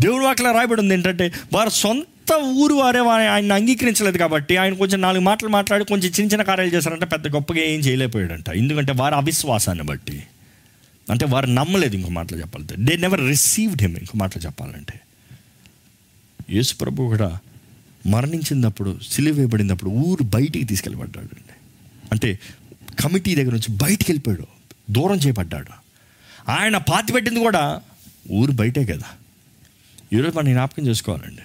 దేవుడి 0.00 0.24
వాటిలో 0.24 0.52
రాయబడి 0.52 0.80
ఉంది 0.80 0.94
ఏంటంటే 0.94 1.32
వారు 1.52 1.68
సొంత 1.68 2.34
ఊరి 2.34 2.74
వారే 2.74 3.00
వారి 3.00 3.28
ఆయన 3.28 3.52
అంగీకరించలేదు 3.52 4.18
కాబట్టి 4.18 4.56
ఆయన 4.56 4.74
కొంచెం 4.74 5.00
నాలుగు 5.00 5.22
మాటలు 5.22 5.48
మాట్లాడి 5.48 5.84
కొంచెం 5.84 6.12
చిన్న 6.20 6.32
చిన్న 6.32 6.42
కార్యాలు 6.42 6.70
చేశారంటే 6.70 7.06
పెద్ద 7.06 7.28
గొప్పగా 7.28 7.58
ఏం 7.58 7.80
చేయలేకపోయాడంట. 7.80 8.50
ఎందుకంటే 8.50 8.92
వారి 8.92 9.14
అవిశ్వాసాన్ని 9.14 9.84
బట్టి. 9.84 10.22
అంటే 11.10 11.26
వారు 11.26 11.46
నమ్మలేదు 11.46 11.96
ఇంకో 11.96 12.08
మాటలు 12.08 12.38
చెప్పాలంటే. 12.38 12.74
దే 12.78 12.96
నెవర్ 12.96 13.20
రిసీవ్డ్ 13.20 13.82
హిమ్ 13.82 13.96
ఇంకో 13.96 14.18
మాటలు 14.18 14.42
చెప్పాలంటే. 14.42 15.00
యేసు 16.50 16.74
ప్రభు 16.74 17.02
కూడా 17.02 17.38
మరణించినప్పుడు 18.06 18.98
సిలువ 19.08 19.36
వేయబడినప్పుడు 19.36 19.90
ఊరు 19.90 20.22
బయటికి 20.22 20.64
తీసుకెళ్ళబడ్డాడు. 20.64 21.26
అండి 21.26 21.54
అంటే 22.12 22.38
కమిటీ 23.00 23.34
దగ్గర 23.34 23.52
నుంచి 23.52 23.76
బయటికి 23.76 24.12
వెళ్ళిపోయాడు. 24.12 24.46
దూరం 24.90 25.16
చేయబడ్డాడు. 25.16 25.84
ఆయన 26.50 26.76
పాతి 26.76 27.12
పెట్టింది 27.12 27.40
కూడా 27.40 27.80
ఊరు 28.30 28.52
బయటే 28.52 28.84
కదా. 28.84 29.04
ఈరోజు 30.12 30.36
మనం 30.36 30.52
జ్ఞాపకం 30.52 30.86
చేసుకోవాలండి. 30.86 31.42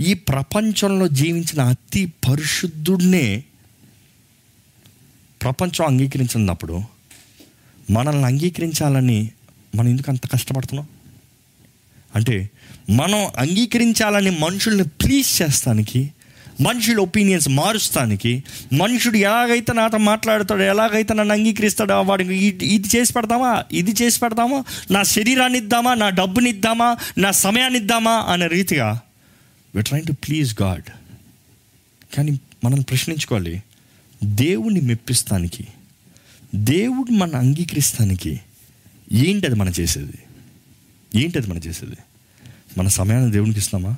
ఈ 0.00 0.14
ప్రపంచంలో 0.14 1.08
జీవించిన 1.08 1.62
అతి 1.62 2.06
పరిశుద్ధుడినే 2.06 3.44
ప్రపంచం 5.42 5.86
అంగీకరించినప్పుడు 5.86 6.82
మనల్ని 7.90 8.24
అంగీకరించాలని 8.24 9.30
మనం 9.74 9.88
ఎందుకు 9.88 10.10
అంత 10.10 10.26
కష్టపడుతున్నాం? 10.26 10.86
అంటే 12.14 12.50
మనం 12.90 13.30
అంగీకరించాలని 13.38 14.30
మనుషుల్ని 14.38 14.82
ప్లీజ్ 15.02 15.42
చేస్తానికి 15.42 16.02
మనుషుల 16.60 17.00
ఒపీనియన్స్ 17.00 17.48
మారుస్తానికి 17.48 18.42
మనుషుడు 18.72 19.16
ఎలాగైతే 19.16 19.72
నాతో 19.72 19.98
మాట్లాడతాడో 19.98 20.64
ఎలాగైతే 20.64 21.14
నన్ను 21.14 21.34
అంగీకరిస్తాడో 21.34 22.00
వాడికి 22.00 22.34
ఇది- 22.68 22.96
చేసి 22.96 23.12
పెడతామా 23.12 23.64
ఇది 23.72 24.02
చేసి 24.02 24.20
పెడతామా 24.20 24.64
నా 24.90 25.02
శరీరాన్ని 25.02 25.58
ఇద్దామా 25.58 25.94
నా 25.94 26.08
డబ్బుని 26.08 26.50
ఇద్దామా 26.50 26.96
నా 27.18 27.30
సమయాన్ని 27.30 27.78
ఇద్దామా 27.78 28.24
అనే 28.28 28.46
రీతిగా 28.46 29.00
we 29.74 29.82
trying 29.82 30.06
to 30.06 30.12
please 30.12 30.62
God 30.62 30.88
కానీ 32.16 32.32
మనం 32.64 32.80
ప్రశ్నించుకోవాలి 32.80 33.62
దేవుణ్ణి 34.24 34.80
మెప్పిస్తానికి 34.80 35.64
దేవుడు 36.54 37.10
మన 37.10 37.36
అంగీకరిస్తానికి 37.36 38.40
ఏంటి 39.12 39.46
అది 39.46 39.54
మనం 39.54 39.72
చేసేది? 39.80 40.18
ఏంటది 41.16 41.46
మనం 41.46 41.58
చేసేది? 41.58 41.96
మన 42.78 42.88
సమయాన్ని 42.88 43.32
దేవునికి 43.32 43.58
ఇస్తామా 43.58 43.96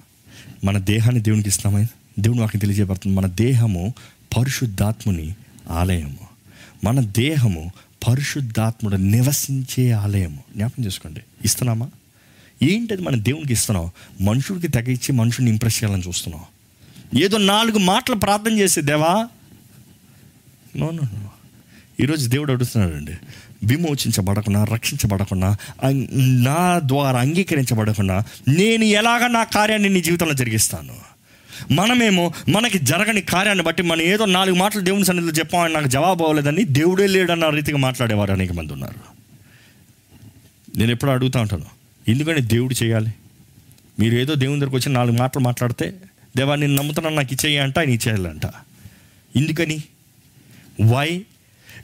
మన 0.64 0.78
దేహాన్ని 0.78 1.22
దేవునికి 1.22 1.48
ఇస్తామా 1.48 1.86
దేవుని 2.18 2.40
వాకి 2.40 2.58
తెలియజేయబడుతుంది. 2.58 3.16
మన 3.16 3.26
దేహము 3.26 3.94
పరిశుద్ధాత్ముని 4.38 5.34
ఆలయము. 5.70 6.26
మన 6.84 7.00
దేహము 7.00 7.70
పరిశుద్ధాత్ముడు 8.08 8.96
నివసించే 8.96 9.90
ఆలయము. 9.90 10.42
జ్ఞాపకం 10.56 10.84
చేసుకోండి. 10.84 11.20
ఇస్తున్నామా? 11.44 11.90
ఏంటది 12.62 13.02
మన 13.02 13.16
దేవునికి 13.16 13.52
ఇస్తున్నాం? 13.52 13.90
మనుషుడికి 14.20 14.68
తగ్గించి 14.68 15.12
మనుషుని 15.12 15.50
ఇంప్రెస్ 15.50 15.84
చేయాలని 15.84 16.02
చూస్తున్నాం. 16.08 16.44
ఏదో 17.20 17.38
నాలుగు 17.38 17.78
మాటలు 17.78 18.14
ప్రార్థన 18.14 18.58
చేసే 18.58 18.80
దేవా! 18.80 19.28
No 20.76 20.90
no 20.90 21.00
no. 21.02 21.30
ఈరోజు 22.00 22.28
దేవుడు 22.28 22.52
అడుగుతున్నాడండి. 22.52 23.12
విమోచించబడకుండా 23.64 24.64
రక్షించబడకుండా 24.64 25.56
నా 26.12 26.80
ద్వారా 26.84 27.20
అంగీకరించబడకుండా 27.20 28.22
నేను 28.48 28.84
ఎలాగ 28.84 29.26
నా 29.26 29.44
కార్యాన్ని 29.44 29.88
నీ 29.88 30.00
జీవితంలో 30.00 30.32
జరిగిస్తాను? 30.32 31.16
మనమేమో 31.70 32.32
మనకి 32.48 32.78
జరగని 32.78 33.20
కార్యాన్ని 33.20 33.64
బట్టి 33.64 33.82
మనం 33.82 34.02
ఏదో 34.02 34.24
నాలుగు 34.24 34.56
మాటలు 34.56 34.80
దేవుని 34.80 35.04
సన్నిధిలో 35.04 35.32
చెప్పామని 35.32 35.74
నాకు 35.74 35.86
జవాబు 35.86 36.24
అవ్వలేదని 36.24 36.64
దేవుడే 36.64 37.06
లేడన్న 37.06 37.48
రీతిగా 37.48 37.78
మాట్లాడేవారు 37.78 38.32
అనేక 38.32 38.52
మంది 38.52 38.72
ఉన్నారు. 38.72 39.16
నేను 40.78 40.90
ఎప్పుడు 40.90 41.10
అడుగుతూ 41.10 41.40
ఉంటాను 41.40 41.64
ఎందుకని 42.08 42.40
దేవుడు 42.40 42.84
చేయాలి? 42.84 43.14
మీరు 44.00 44.14
ఏదో 44.14 44.34
దేవుని 44.34 44.60
దగ్గరకు 44.60 44.76
వచ్చి 44.76 44.92
నాలుగు 44.92 45.16
మాటలు 45.16 45.42
మాట్లాడితే 45.42 45.94
దేవా 46.36 46.54
నేను 46.54 46.74
నమ్ముతున్నాను 46.74 47.16
నాకు 47.16 47.32
ఇచ్చేయంట 47.32 47.78
ఆయన 47.78 47.90
ఇచ్చేయాలంట. 47.90 48.46
ఎందుకని? 49.36 49.82
వై 50.84 51.24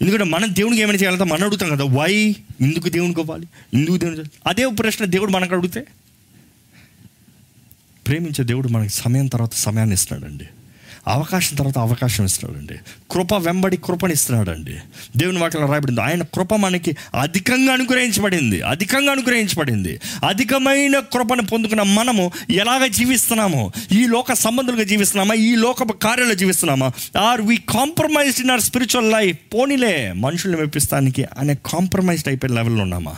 ఎందుకంటే 0.03 0.25
మనం 0.25 0.55
దేవునికి 0.55 0.83
ఏమైనా 0.83 0.99
చేయాలంటే 0.99 1.25
మనం 1.25 1.45
అడుగుతాం 1.45 1.71
కదా 1.71 1.85
వై 1.85 2.37
ఎందుకు 2.61 2.89
దేవునికి 2.89 3.21
ఇవ్వాలి? 3.21 3.47
ఎందుకు 3.75 3.97
దేవుని 3.97 4.25
అదే 4.47 4.67
ప్రశ్న 4.67 5.05
దేవుడు 5.05 5.31
మనకు 5.31 5.55
అడిగితే 5.55 5.87
ప్రేమించే 8.07 8.45
దేవుడు 8.45 8.69
మనకి 8.69 8.93
సమయం 8.93 9.27
తర్వాత 9.27 9.55
సమయాన్ని 9.55 9.95
ఇస్తున్నాడండి. 9.95 10.47
అవకాశం 11.09 11.57
తర్వాత 11.57 11.79
అవకాశం 11.79 12.25
ఇస్తున్నాడండి. 12.25 12.75
కృప 13.11 13.35
వెంబడి 13.35 13.77
కృపని 13.77 14.13
ఇస్తున్నాడండి 14.13 14.77
దేవుని 15.17 15.39
వాటిలో 15.39 15.67
రాయబడింది 15.67 16.01
ఆయన 16.01 16.23
కృప 16.23 16.55
మనకి 16.55 16.97
అధికంగా 17.21 17.73
అనుగ్రహించబడింది 17.73 18.63
అధికంగా 18.63 19.13
అనుగ్రహించబడింది. 19.13 20.01
అధికమైన 20.29 20.99
కృపను 20.99 21.43
పొందుకున్న 21.43 21.83
మనము 21.83 22.33
ఎలాగ 22.51 22.87
జీవిస్తున్నామో? 22.87 23.73
ఈ 23.93 24.07
లోక 24.07 24.33
సంబంధులుగా 24.33 24.83
జీవిస్తున్నామా? 24.83 25.35
ఈ 25.35 25.55
లోక 25.55 25.83
కార్యాలు 25.83 26.35
జీవిస్తున్నామా? 26.35 26.91
Are 27.21 27.41
we 27.41 27.57
compromised 27.57 28.41
in 28.41 28.51
our 28.51 28.61
spiritual 28.61 29.13
life 29.13 29.39
పోనీలే 29.55 30.13
మనుషుల్ని 30.13 30.61
మెప్పిస్తానికి 30.61 31.25
అనే 31.39 31.55
కాంప్రమైజ్డ్ 31.55 32.29
అయిపోయే 32.29 32.55
లెవెల్లో 32.55 32.83
ఉన్నామా? 32.83 33.17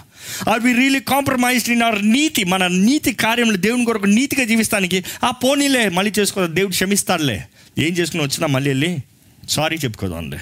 Are 0.53 0.61
we 0.61 0.73
really 0.73 1.01
compromised 1.01 1.71
in 1.71 1.83
our 1.83 2.09
నీతి 2.09 2.45
మన 2.45 2.67
నీతి 2.67 3.13
కార్యములు 3.13 3.57
దేవుని 3.57 3.85
కొరకు 3.85 4.07
నీతిగా 4.07 4.45
జీవిస్తానికి? 4.45 5.05
ఆ 5.25 5.31
పోనీలే 5.31 5.89
మళ్ళీ 5.89 6.13
చేసుకో 6.19 6.47
దేవుడు 6.47 6.73
క్షమిస్తాడులే. 6.73 7.45
ఏం 7.79 7.93
చేసుకుని 7.93 8.23
వచ్చినా 8.23 8.47
మళ్ళీ 8.47 8.71
వెళ్ళి 8.71 9.03
సారీ 9.49 9.77
చెప్పుకోదండి 9.77 10.37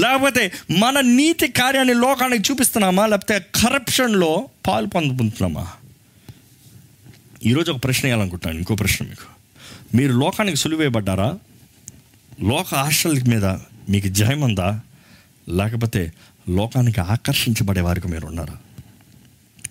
లేకపోతే 0.00 0.52
మన 0.70 1.00
నీతి 1.00 1.48
కార్యాన్ని 1.48 1.94
లోకానికి 1.94 2.52
చూపిస్తున్నామా? 2.52 3.06
లేకపోతే 3.06 3.46
కరప్షన్లో 3.54 4.48
పాలు 4.66 4.86
పొందుతున్నామా 4.86 5.68
ఈరోజు 7.46 7.72
ఒక 7.72 7.84
ప్రశ్న 7.84 8.00
వేయాలనుకుంటున్నాను. 8.04 8.58
ఇంకో 8.58 8.74
ప్రశ్న 8.74 9.06
మీకు. 9.06 9.38
మీరు 9.96 10.12
లోకానికి 10.12 10.56
సులువేయబడ్డారా? 10.56 11.38
లోక 12.42 12.74
ఆశల 12.74 13.12
మీద 13.28 13.44
మీకు 13.88 14.08
జయం 14.08 14.40
ఉందా? 14.40 14.80
లేకపోతే 15.48 16.12
లోకానికి 16.48 17.00
ఆకర్షించబడే 17.00 17.80
వారికి 17.80 18.08
మీరు 18.08 18.26
ఉన్నారా? 18.26 18.56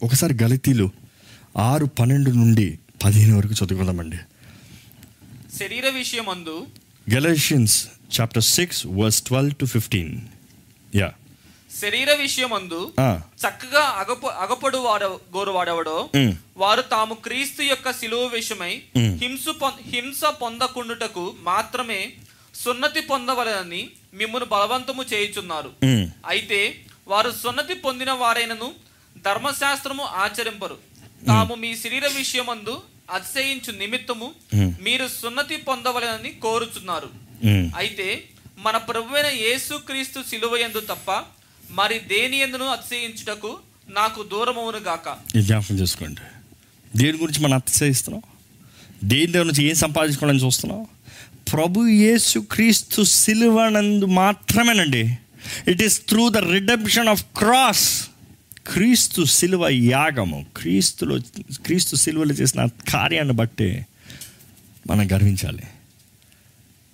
ఒకసారి 0.04 0.38
గలితీలు 0.44 0.90
ఆరు 1.58 1.86
పన్నెండు 1.86 2.30
నుండి 2.30 2.80
పదిహేను 3.04 3.38
వరకు 3.38 3.66
చదువుకుందామండి. 3.66 4.18
శరీర 5.60 5.90
విషయమందు 5.90 6.68
Galatians 7.10 7.76
chapter 8.16 8.44
six 8.44 8.88
verse 8.88 9.22
twelve 9.22 9.56
to 9.56 9.66
fifteen 9.66 10.22
yeah 10.96 11.10
శరీర 11.82 12.14
విషయమందు 12.14 12.94
చక్కగా 13.42 13.80
అగప 13.80 14.26
అగపడు 14.26 14.78
వాడ 14.78 15.04
గోరువాడెవడో. 15.04 16.10
వారు 16.58 16.82
తాము 16.82 17.14
క్రీస్తు 17.14 17.62
యొక్క 17.62 17.92
శిలువ 17.92 18.26
విషయమై. 18.26 18.82
హింస 18.98 19.46
హింస 19.82 20.22
పొందకుండుటకు 20.26 21.36
మాత్రమే 21.42 22.14
సున్నతి 22.56 23.02
పొందవలనని 23.02 23.90
మిమ్మును 24.14 24.46
బలవంతము 24.46 25.06
చేయుచున్నారు. 25.14 25.72
అయితే 26.28 26.80
వారు 27.08 27.32
సున్నతి 27.44 27.74
పొందిన 27.74 28.12
వారైనను 28.12 28.72
ధర్మశాస్త్రము 29.26 30.04
ఆచరింపరు. 30.04 30.78
తాము 31.28 31.56
మీ 31.56 31.76
శరీర 31.76 32.08
విషయమందు 32.18 32.82
అతిశయించు 33.14 33.80
నిమిత్తము 33.80 34.32
Mm. 34.56 34.74
మీరు 34.82 35.08
సున్నతి 35.08 35.56
పొందవలనని 35.56 36.30
కోరుచున్నారు. 36.30 37.10
అయితే 37.78 38.24
మన 38.58 38.78
ప్రభువైన 38.78 39.26
యేసు 39.26 39.74
క్రీస్తు 39.74 40.24
సిలువ 40.30 40.58
యందు 40.58 40.80
తప్ప 40.80 41.24
మరి 41.72 42.00
దేని 42.00 42.38
ఎందును 42.38 42.66
అతిశయించుటకు 42.66 43.58
నాకు 43.90 44.24
దూరమవును 44.24 44.78
గాక. 44.78 45.18
జ్ఞాపకం 45.40 45.76
చేసుకోండి. 45.76 46.22
దేని 46.98 47.18
గురించి 47.18 47.40
మనం 47.40 47.54
అతిశయిస్తున్నాం? 47.54 48.24
దేని 49.04 49.32
దగ్గర 49.32 49.46
నుంచి 49.46 49.64
ఏం 49.64 49.76
సంపాదించుకోవాలని 49.76 50.46
చూస్తున్నాం? 50.46 50.88
ప్రభు 51.54 51.88
యేసు 51.88 52.40
క్రీస్తు 52.40 53.04
సిలువనందు 53.04 54.06
మాత్రమేనండి. 54.06 55.18
It 55.68 55.82
is 55.82 56.02
through 56.10 56.30
the 56.30 56.38
redemption 56.38 57.08
of 57.10 57.24
cross 57.38 58.08
Kristu 58.68 59.24
శిలువ 59.24 59.68
యాగము. 59.68 60.46
క్రీస్తులో 60.58 61.20
క్రీస్తు 61.66 61.96
సిలువలో 61.96 62.34
చేసిన 62.34 62.66
కార్యాన్ని 62.66 63.34
బట్టే 63.34 63.86
మనం 64.88 65.12
గర్వించాలి. 65.12 65.64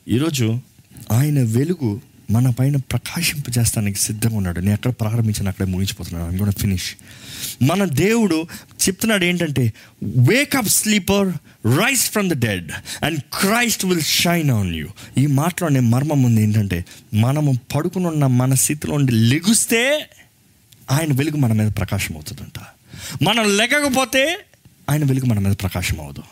ఈరోజు 0.08 0.60
ఆయన 1.12 1.40
వెలుగు 1.40 2.02
మన 2.32 2.50
పైన 2.50 2.76
ప్రకాశింపజేస్తానికి 2.76 4.00
సిద్ధంగా 4.00 4.38
ఉన్నాడు. 4.38 4.60
నేను 4.60 4.74
ఎక్కడ 4.74 4.92
ప్రారంభించాను 4.92 5.50
అక్కడే 5.50 5.72
ముగించిపోతున్నాను. 5.72 6.30
ఐమ్ 6.30 6.40
కూడా 6.40 6.52
ఫినిష్ 6.52 6.96
మన 7.62 7.84
దేవుడు 7.84 8.46
చెప్తున్నాడు 8.88 9.26
ఏంటంటే 9.26 9.74
wake up 10.04 10.70
sleeper 10.70 11.28
rise 11.78 12.12
from 12.12 12.30
the 12.30 12.46
dead 12.46 12.72
and 13.04 13.20
Christ 13.20 13.86
will 13.86 14.02
shine 14.02 14.52
on 14.52 14.76
you 14.76 14.88
ఈ 15.18 15.28
మాటలోనే 15.28 15.80
మర్మం 15.80 16.24
ఉంది. 16.24 16.44
ఏంటంటే 16.44 16.86
మనము 17.14 17.60
పడుకునున్న 17.76 18.28
మన 18.28 18.54
స్థితిలో 18.54 18.96
ఉండి 18.96 19.12
లెగుస్తే 19.12 20.10
ఆయన 20.92 21.14
వెలుగు 21.14 21.38
మన 21.38 21.54
మీద 21.54 21.72
ప్రకాశం 21.78 22.16
అవుతుందంట 22.16 22.60
మనం 23.24 23.58
లెగకపోతే 23.58 24.40
ఆయన 24.90 25.06
వెలుగు 25.06 25.26
మన 25.26 25.40
మీద 25.40 25.56
ప్రకాశం 25.62 26.00
అవ్వదు 26.00 26.24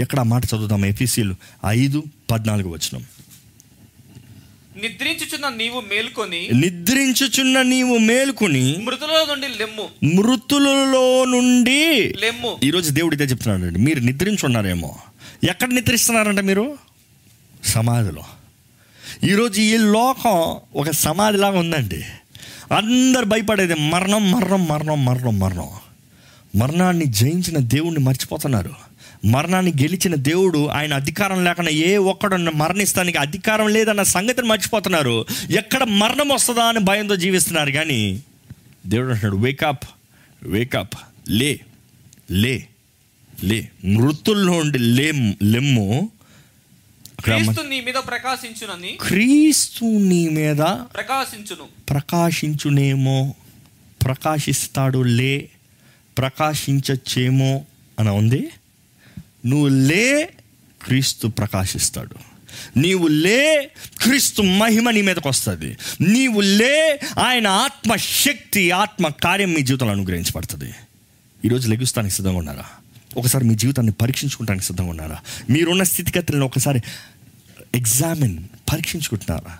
ఎక్కడ 0.00 0.20
ఆ 0.20 0.22
మాట 0.22 0.44
చదువుదాం? 0.44 0.86
ఎఫీసీలు 0.86 1.34
ఐదు 1.66 2.02
పద్నాలుగు 2.30 2.68
వచనం. 2.68 3.04
నిద్రించుచున్న 4.82 5.48
నీవు 5.48 5.80
మేల్కొని 5.80 6.48
నిద్రించుచున్న 6.52 7.62
నీవు 7.62 7.98
మేలుకుని 7.98 8.76
మృతుల 8.76 9.26
నుండి 9.28 9.48
లెమ్ము. 9.48 10.16
మృతులలో 10.20 11.24
నుండి 11.24 12.14
లెమ్ము. 12.20 12.56
ఈరోజు 12.62 12.90
దేవుడు 12.90 13.14
ఇదే 13.14 13.24
చెప్తున్నాడు 13.24 13.62
అండి 13.62 13.78
మీరు 13.78 14.00
నిద్రించున్నారేమో. 14.00 14.98
ఎక్కడ 15.50 15.68
నిద్రిస్తున్నారంట 15.68 16.40
మీరు? 16.40 16.78
సమాధిలో. 17.64 18.24
ఈరోజు 19.24 19.60
ఈ 19.60 19.76
లోకం 19.76 20.60
ఒక 20.76 20.90
సమాధిలాగా 20.90 21.58
ఉందండి. 21.58 22.04
అందరు 22.72 23.24
భయపడేది 23.24 23.74
మరణం 23.74 24.30
మరణం 24.30 24.68
మరణం 24.68 25.04
మరణం 25.04 25.38
మరణం. 25.38 25.68
మరణాన్ని 26.56 27.04
జయించిన 27.04 27.58
దేవుణ్ణి 27.58 28.00
మర్చిపోతున్నారు. 28.00 28.70
మరణాన్ని 29.26 29.72
గెలిచిన 29.82 30.14
దేవుడు 30.14 30.66
ఆయన 30.66 30.94
అధికారం 30.94 31.44
లేకుండా 31.44 31.70
ఏ 31.70 31.96
ఒక్కడు 31.96 32.36
మరణిస్తానికి 32.36 33.18
అధికారం 33.18 33.68
లేదన్న 33.68 34.02
సంగతిని 34.02 34.48
మర్చిపోతున్నారు. 34.48 35.26
ఎక్కడ 35.50 35.84
మరణం 35.84 36.28
వస్తుందా 36.28 36.64
అని 36.64 36.78
భయంతో 36.78 37.16
జీవిస్తున్నారు. 37.16 37.70
కానీ 37.70 38.22
దేవుడు 38.86 39.08
అంటున్నాడు 39.08 39.36
వేకప్ 39.36 39.84
వేకప్ 40.42 40.94
లే 41.28 41.60
లే 42.30 42.66
లే. 43.44 43.68
మృతుల్లో 43.84 44.52
ఉండి 44.52 44.78
లే 44.78 45.36
లెమ్ము 45.42 46.10
క్రీస్తు 47.24 47.62
నీ 47.62 47.80
మీద 47.80 47.94
ప్రకాశించునని 47.94 48.98
క్రీస్తు 49.00 49.84
నీ 49.84 50.28
మీద 50.28 50.58
ప్రకాశించును. 50.94 51.64
ప్రకాశించునేమో 51.90 53.34
ప్రకాశిస్తాడు 54.04 55.02
లే 55.02 55.48
ప్రకాశించచ్చేమో 56.18 57.64
అని 57.98 58.10
ఉంది. 58.10 58.50
నువ్వు 59.46 59.68
లే 59.68 60.30
క్రీస్తు 60.82 61.28
ప్రకాశిస్తాడు. 61.28 62.16
నీవు 62.78 63.06
లే 63.06 63.70
క్రీస్తు 64.02 64.42
మహిమ 64.42 64.90
నీ 64.90 65.02
మీదకి 65.02 65.28
వస్తుంది. 65.28 65.76
నీవు 66.00 66.40
లే 66.40 67.00
ఆయన 67.18 67.46
ఆత్మ 67.46 67.96
శక్తి 67.96 68.70
ఆత్మ 68.70 69.08
కార్యం 69.08 69.52
మీ 69.52 69.60
జీవితంలో 69.60 69.92
అనుగ్రహించబడుతుంది. 69.92 70.74
ఈరోజు 71.44 71.68
లెగుస్తానికి 71.68 72.14
సిద్ధంగా 72.14 72.38
ఉన్నారా? 72.38 72.64
ఒకసారి 73.16 73.44
మీ 73.44 73.54
జీవితాన్ని 73.54 73.92
పరీక్షించుకోవడానికి 73.92 74.66
సిద్ధంగా 74.66 74.90
ఉన్నారా? 74.90 75.18
మీరున్న 75.50 75.82
స్థితిగతులను 75.82 76.46
ఒకసారి 76.46 76.80
ఎగ్జామిన్ 77.74 78.38
పరీక్షించుకుంటున్నారా? 78.72 79.58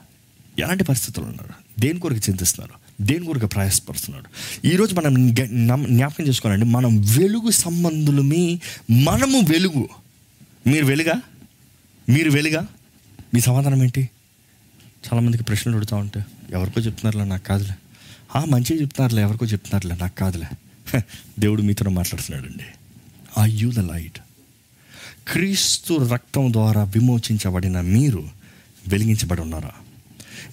ఎలాంటి 0.58 0.84
పరిస్థితులు 0.84 1.24
ఉన్నారు? 1.24 1.80
దేని 1.80 2.00
కొరకు 2.00 2.18
చింతిస్తున్నారు? 2.18 3.04
దేని 3.04 3.26
కొరకు 3.26 3.46
ప్రయాసపడుతున్నాడు 3.46 4.26
ఈరోజు 4.66 4.94
మనం 4.94 5.34
జ్ఞాపకం 5.34 6.24
చేసుకోవాలండి. 6.24 6.66
మనం 6.66 7.00
వెలుగు 7.00 7.50
సంబంధులమి. 7.50 8.60
మనము 8.90 9.40
వెలుగు. 9.40 9.88
మీరు 10.66 10.86
వెలుగా? 10.86 11.12
మీరు 12.08 12.30
వెలుగా? 12.30 12.66
మీ 13.34 13.40
సమాధానం 13.40 13.82
ఏంటి? 13.82 14.10
చాలామందికి 15.06 15.44
ప్రశ్నలు 15.44 15.76
అడుగుతూ 15.76 15.96
ఉంటే 15.96 16.24
ఎవరికో 16.52 16.80
చెప్తున్నారులే 16.80 17.24
నాకు 17.24 17.44
కాదులే. 17.44 17.74
ఆ 18.36 18.44
మంచిగా 18.44 18.80
చెప్తున్నారులే 18.80 19.22
ఎవరికో 19.22 19.46
చెప్తున్నారులే 19.46 19.96
నాకు 20.00 20.16
కాదులే. 20.16 20.46
దేవుడు 21.38 21.62
మీతో 21.62 21.90
మాట్లాడుతున్నాడు 21.90 22.52
అండి 22.52 22.64
ఆ 23.38 23.46
యూ 23.46 23.72
ద 23.72 23.78
లైట్ 23.78 24.18
క్రీస్తు 25.32 26.08
రక్తం 26.12 26.52
ద్వారా 26.52 26.82
విమోచించబడిన 26.82 27.80
మీరు 27.80 28.28
వెలిగించబడి 28.88 29.40
ఉన్నారా 29.40 29.70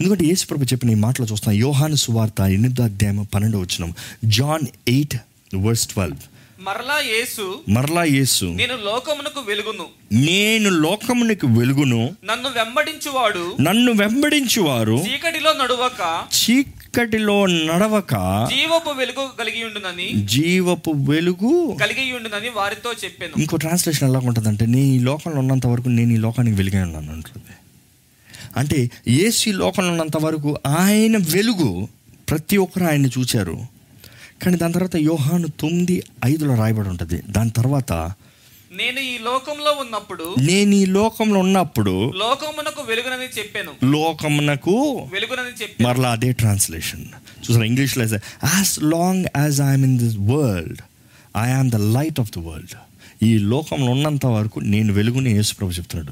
ఎందుకంటే 0.02 0.26
యేసుప్రభు 0.26 0.64
చెప్పిన 0.64 0.90
ఈ 0.90 0.96
మాటలు 0.96 1.26
చూస్తాం 1.26 1.54
యోహాను 1.54 1.96
సువార్త 1.96 2.42
ఎనిమిదో 2.42 2.84
అధ్యాయం 2.84 3.28
పన్నెండో 3.34 3.60
వచ్చినాం 3.60 3.94
జాన్ 4.26 4.68
ఎయిట్ 4.88 5.16
వర్స్ 5.56 5.88
ట్వెల్వ్. 5.88 6.18
మరలా 6.60 7.00
యేసు 7.00 7.60
మరలా 7.70 8.04
యేసు 8.04 8.46
నేను 8.46 8.76
లోకమునకు 8.76 9.40
వెలుగును. 9.40 9.86
నేను 10.14 10.70
లోకమునికి 10.70 11.46
వెలుగును. 11.46 12.16
నన్ను 12.26 12.50
వెంబడించువాడు. 12.50 13.58
నన్ను 13.62 13.92
వెంబడించువారు. 13.92 15.06
చీకటిలో 15.14 15.54
నడువక. 15.54 16.24
చీకటిలో 16.88 17.46
నడవక 17.46 18.14
జీవపు 18.50 18.90
వెలుగు 18.90 19.38
కలిగి 19.40 19.64
ఉండునని 19.64 20.28
జీవపు 20.28 20.92
వెలుగు 20.92 21.78
కలిగి 21.82 22.14
ఉండునని 22.14 22.50
వారితో 22.50 22.94
చెప్పాను. 23.04 23.40
ఇంకో 23.40 23.58
ట్రాన్స్లేషన్ 23.58 24.10
ఎలా 24.10 24.20
ఉంటుందంటే 24.20 24.66
నేను 24.66 24.86
ఈ 24.86 25.00
లోకంలో 25.00 25.40
ఉన్నంత 25.40 25.68
వరకు 25.68 25.90
నేను 25.90 26.14
ఈ 26.14 26.16
లోకానికి 26.16 26.58
వెలుగే 26.58 26.82
ఉన్నాను 26.82 27.12
అంటుంది. 27.12 27.56
అంటే 28.58 28.92
ఈ 29.08 29.32
లోకంలో 29.48 29.90
ఉన్నంత 29.90 30.18
వరకు 30.18 30.60
ఆయన 30.68 31.18
వెలుగు 31.18 31.88
ప్రతి 32.30 32.58
ఒక్కరు 32.58 32.84
ఆయన్ని 32.84 33.10
చూచారు. 33.18 33.58
కానీ 34.44 34.58
దాని 34.58 34.74
తర్వాత 34.74 34.96
యోహాను 34.96 35.48
తొమ్మిది 35.48 36.04
ఐదులో 36.26 36.56
రాయబడి 36.56 36.90
ఉంటుంది. 36.90 37.22
దాని 37.30 37.50
తర్వాత 37.50 38.12
నేను 38.72 39.00
ఈ 39.00 39.18
లోకంలో 39.18 39.72
ఉన్నప్పుడు 39.72 40.36
నేను 40.40 40.76
ఈ 40.76 40.86
లోకంలో 40.86 41.40
ఉన్నప్పుడు 41.40 42.14
లోకమునకు 42.16 42.82
వెలుగునని 42.82 43.40
చెప్పాను. 43.40 43.72
లోకమునకు 43.84 45.10
వెలుగునని 45.14 45.62
చెప్పాను. 45.62 45.90
మరలా 45.90 46.12
అదే 46.12 46.32
ట్రాన్స్లేషన్ 46.32 47.06
చూసారా 47.06 47.66
ఇంగ్లీష్లో 47.66 48.04
as 48.04 48.84
long 48.84 49.26
as 49.38 49.62
I'm 49.62 49.84
in 49.84 50.00
this 50.00 50.18
world 50.18 50.82
I 51.38 51.50
am 51.50 51.72
the 51.72 51.76
light 51.76 52.20
of 52.20 52.32
the 52.32 52.38
world 52.38 52.70
ఈ 53.24 53.38
లోకంలో 53.38 53.92
ఉన్నంత 53.92 54.26
వరకు 54.26 54.60
నేను 54.60 54.94
వెలుగుని 54.94 55.32
యేసుప్రభు 55.32 55.72
చెప్తున్నాడు. 55.72 56.12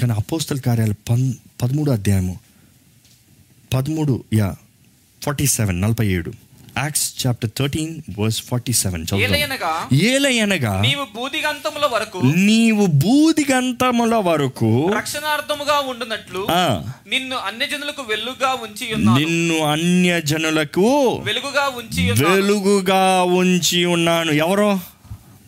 కానీ 0.00 0.12
అపోస్తల 0.12 0.58
కార్యాలు 0.58 0.94
పన్ 1.10 1.34
పదమూడు 1.62 1.90
అధ్యాయము 1.90 2.40
పదమూడు 3.74 4.24
యా 4.34 4.56
ఫార్టీ 5.22 5.46
సెవెన్ 5.46 5.80
నలభై 5.80 6.08
ఏడు. 6.08 6.32
Acts 6.78 7.26
chapter 7.26 7.50
thirteen 7.58 7.92
verse 8.18 8.42
forty 8.42 8.72
seven 8.72 9.04
ఏలయనగా? 10.10 10.72
నీవు 10.80 11.04
బూదిగంతముల 11.16 11.86
వరకు 11.94 12.18
నీవు 12.50 12.86
బూదిగంతముల 12.86 14.14
వరకు 14.14 14.70
రక్షణార్థముగా 14.96 15.76
ఉండునట్లు 15.80 16.42
నిన్ను 17.08 17.36
అన్యజనులకు 17.36 18.02
వెలుగుగా 18.02 18.50
ఉంచి 18.54 18.86
నిన్ను 19.18 19.58
అన్య 19.64 20.20
జనులకు 20.20 20.88
వెలుగుగా 21.24 21.66
ఉంచి 21.80 22.02
వెలుగుగా 22.24 23.22
ఉంచి 23.22 23.84
ఉన్నాను 23.84 24.32
ఎవరో? 24.32 24.70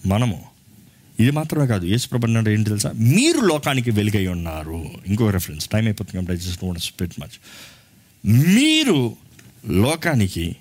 మనము. 0.07 0.39
ఇది 1.21 1.31
మాత్రమే 1.31 1.67
కాదు 1.67 1.85
యేసుప్రభు 1.87 2.27
అన్నాడు 2.27 2.51
ఏంటి 2.51 2.71
తెలుసా? 2.71 2.91
మీరు 3.17 3.41
లోకానికి 3.41 3.91
వెలుగై 3.91 4.27
ఉన్నారు. 4.27 4.81
ఇంకో 5.07 5.31
రెఫరెన్స్ 5.31 5.69
టైం 5.69 5.85
అయిపోతుంది 5.85 6.17
కాబట్టి 6.17 6.33
ఐ 6.33 6.47
జస్ట్ 6.47 6.87
స్పెట్ 6.87 7.21
మచ్ 7.21 7.37
మీరు 8.57 8.99
లోకానికి 9.69 10.57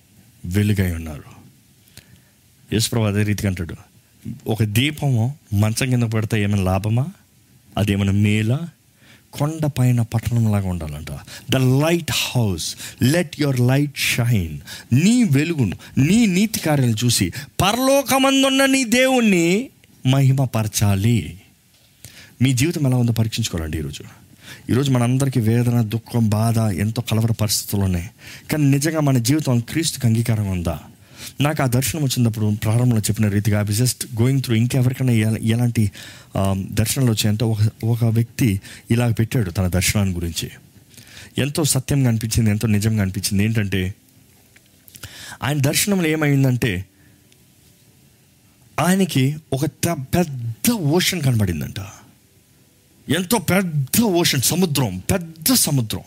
వెలుగై 0.48 0.92
ఉన్నారు. 0.92 1.24
యేసుప్రభు 2.74 3.04
అదే 3.04 3.24
రీతిగా 3.24 3.50
అంటాడు. 3.50 3.76
ఒక 4.48 4.64
దీపము 4.64 5.36
మంచం 5.54 5.90
కింద 5.90 6.04
పెడితే 6.04 6.44
ఏమైనా 6.44 6.64
లాభమా? 6.64 7.06
అదేమైనా 7.78 8.12
మేలా? 8.12 8.60
కొండ 9.34 9.66
పైన 9.66 10.02
పట్టణంలాగా 10.02 10.70
ఉండాలంట. 10.70 11.12
The 11.52 11.56
lighthouse 12.12 12.76
let 13.04 13.42
your 13.42 13.60
light 13.60 13.98
shine 13.98 14.60
నీ 14.94 15.24
వెలుగును 15.24 15.78
నీ 15.98 16.26
నీతి 16.26 16.60
కార్యాలు 16.60 17.06
చూసి 17.06 17.34
పరలోకమందున్న 17.62 18.66
నీ 18.66 18.84
దేవుణ్ణి 18.84 19.70
మహిమపరచాలి. 20.08 21.42
మీ 22.42 22.54
జీవితం 22.54 22.88
ఎలా 22.88 22.98
ఉందో 22.98 23.12
పరీక్షించుకోవాలండి 23.12 23.78
ఈరోజు. 23.78 24.27
ఈరోజు 24.70 24.92
మనందరికీ 24.92 25.40
వేదన 25.40 25.82
దుఃఖం 25.82 26.30
బాధ 26.30 26.58
ఎంతో 26.58 27.02
కలవర 27.02 27.32
పరిస్థితులు 27.32 27.82
ఉన్నాయి. 27.82 28.10
కానీ 28.52 28.64
నిజంగా 28.64 29.00
మన 29.00 29.18
జీవితం 29.18 29.60
క్రీస్తుకి 29.60 30.08
అంగీకారం 30.08 30.48
ఉందా? 30.48 30.80
నాకు 31.42 31.64
ఆ 31.64 31.66
దర్శనం 31.66 32.04
వచ్చినప్పుడు 32.04 32.46
ప్రారంభంలో 32.64 33.00
చెప్పిన 33.00 33.28
రీతిగా 33.28 33.62
ఐ 33.62 33.74
జస్ట్ 33.74 34.06
గోయింగ్ 34.22 34.42
త్రూ 34.42 34.56
ఇంకెవరికైనా 34.56 35.14
ఎలాంటి 35.56 35.92
దర్శనాలు 36.58 37.12
వచ్చాయంటే 37.12 37.46
ఒక 37.46 37.60
ఒక 37.84 38.06
వ్యక్తి 38.06 38.62
ఇలా 38.92 39.08
పెట్టాడు 39.20 39.50
తన 39.52 39.68
దర్శనాన్ని 39.68 40.16
గురించి. 40.16 40.50
ఎంతో 41.38 41.64
సత్యంగా 41.64 42.08
అనిపించింది 42.08 42.50
ఎంతో 42.50 42.68
నిజంగా 42.68 43.02
అనిపించింది. 43.02 43.44
ఏంటంటే 43.44 43.82
ఆయన 45.44 45.58
దర్శనంలో 45.58 46.08
ఏమైందంటే 46.08 46.86
ఆయనకి 48.80 49.24
ఒక 49.54 49.66
పెద్ద 50.16 50.72
ఓషన్ 50.72 51.22
కనబడిందంట. 51.22 51.80
ఎంతో 53.10 53.38
పెద్ద 53.38 54.02
ఓషన్ 54.02 54.42
సముద్రం 54.42 54.98
పెద్ద 54.98 55.54
సముద్రం. 55.54 56.02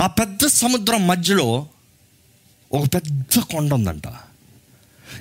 ఆ 0.00 0.06
పెద్ద 0.06 0.46
సముద్రం 0.46 1.06
మధ్యలో 1.06 1.68
ఒక 2.72 2.86
పెద్ద 2.94 3.38
కొండ 3.38 3.74
ఉందంట. 3.74 4.06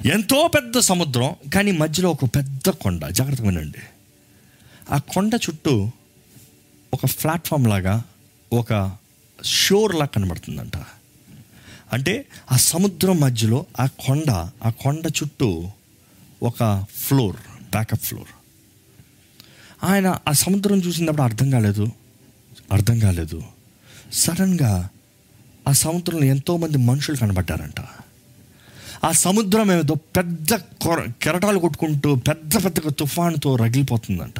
ఎంతో 0.06 0.52
పెద్ద 0.56 0.80
సముద్రం 0.80 1.36
కానీ 1.54 1.72
మధ్యలో 1.72 2.12
ఒక 2.12 2.26
పెద్ద 2.26 2.70
కొండ. 2.70 3.08
జాగ్రత్తగా 3.08 3.48
వినండి. 3.48 3.80
ఆ 4.92 4.98
కొండ 4.98 5.36
చుట్టూ 5.36 5.92
ఒక 6.94 7.06
ప్లాట్ఫామ్ 7.06 7.68
లాగా 7.68 8.04
ఒక 8.54 8.98
షోర్ 9.44 9.96
లాగా 9.96 10.06
కనబడుతుందంట. 10.06 10.78
అంటే 11.94 12.26
ఆ 12.52 12.58
సముద్రం 12.58 13.20
మధ్యలో 13.20 13.66
ఆ 13.80 13.86
కొండ 13.86 14.32
ఆ 14.66 14.70
కొండ 14.70 15.08
చుట్టూ 15.08 15.70
ఒక 16.44 16.86
ఫ్లోర్ 17.08 17.36
బ్యాకప్ 17.72 18.02
ఫ్లోర్. 18.02 18.37
ఆయన 19.84 20.20
ఆ 20.28 20.32
సముద్రం 20.32 20.78
చూసినప్పుడు 20.78 21.22
అర్థం 21.22 21.50
కాలేదు. 21.50 21.92
అర్థం 22.72 23.00
కాలేదు. 23.00 23.44
సడన్గా 24.14 24.90
ఆ 25.68 25.72
సముద్రంలో 25.72 26.26
ఎంతోమంది 26.26 26.78
మనుషులు 26.78 27.18
కనబడ్డారంట. 27.18 27.86
ఆ 29.06 29.12
సముద్రం 29.12 29.72
ఏదో 29.72 29.94
పెద్ద 29.94 30.56
కొర 30.56 31.08
కెరటాలు 31.22 31.60
కొట్టుకుంటూ 31.60 32.16
పెద్ద 32.16 32.66
పెద్దగా 32.66 32.90
తుఫానుతో 32.90 33.56
రగిలిపోతుందంట. 33.56 34.40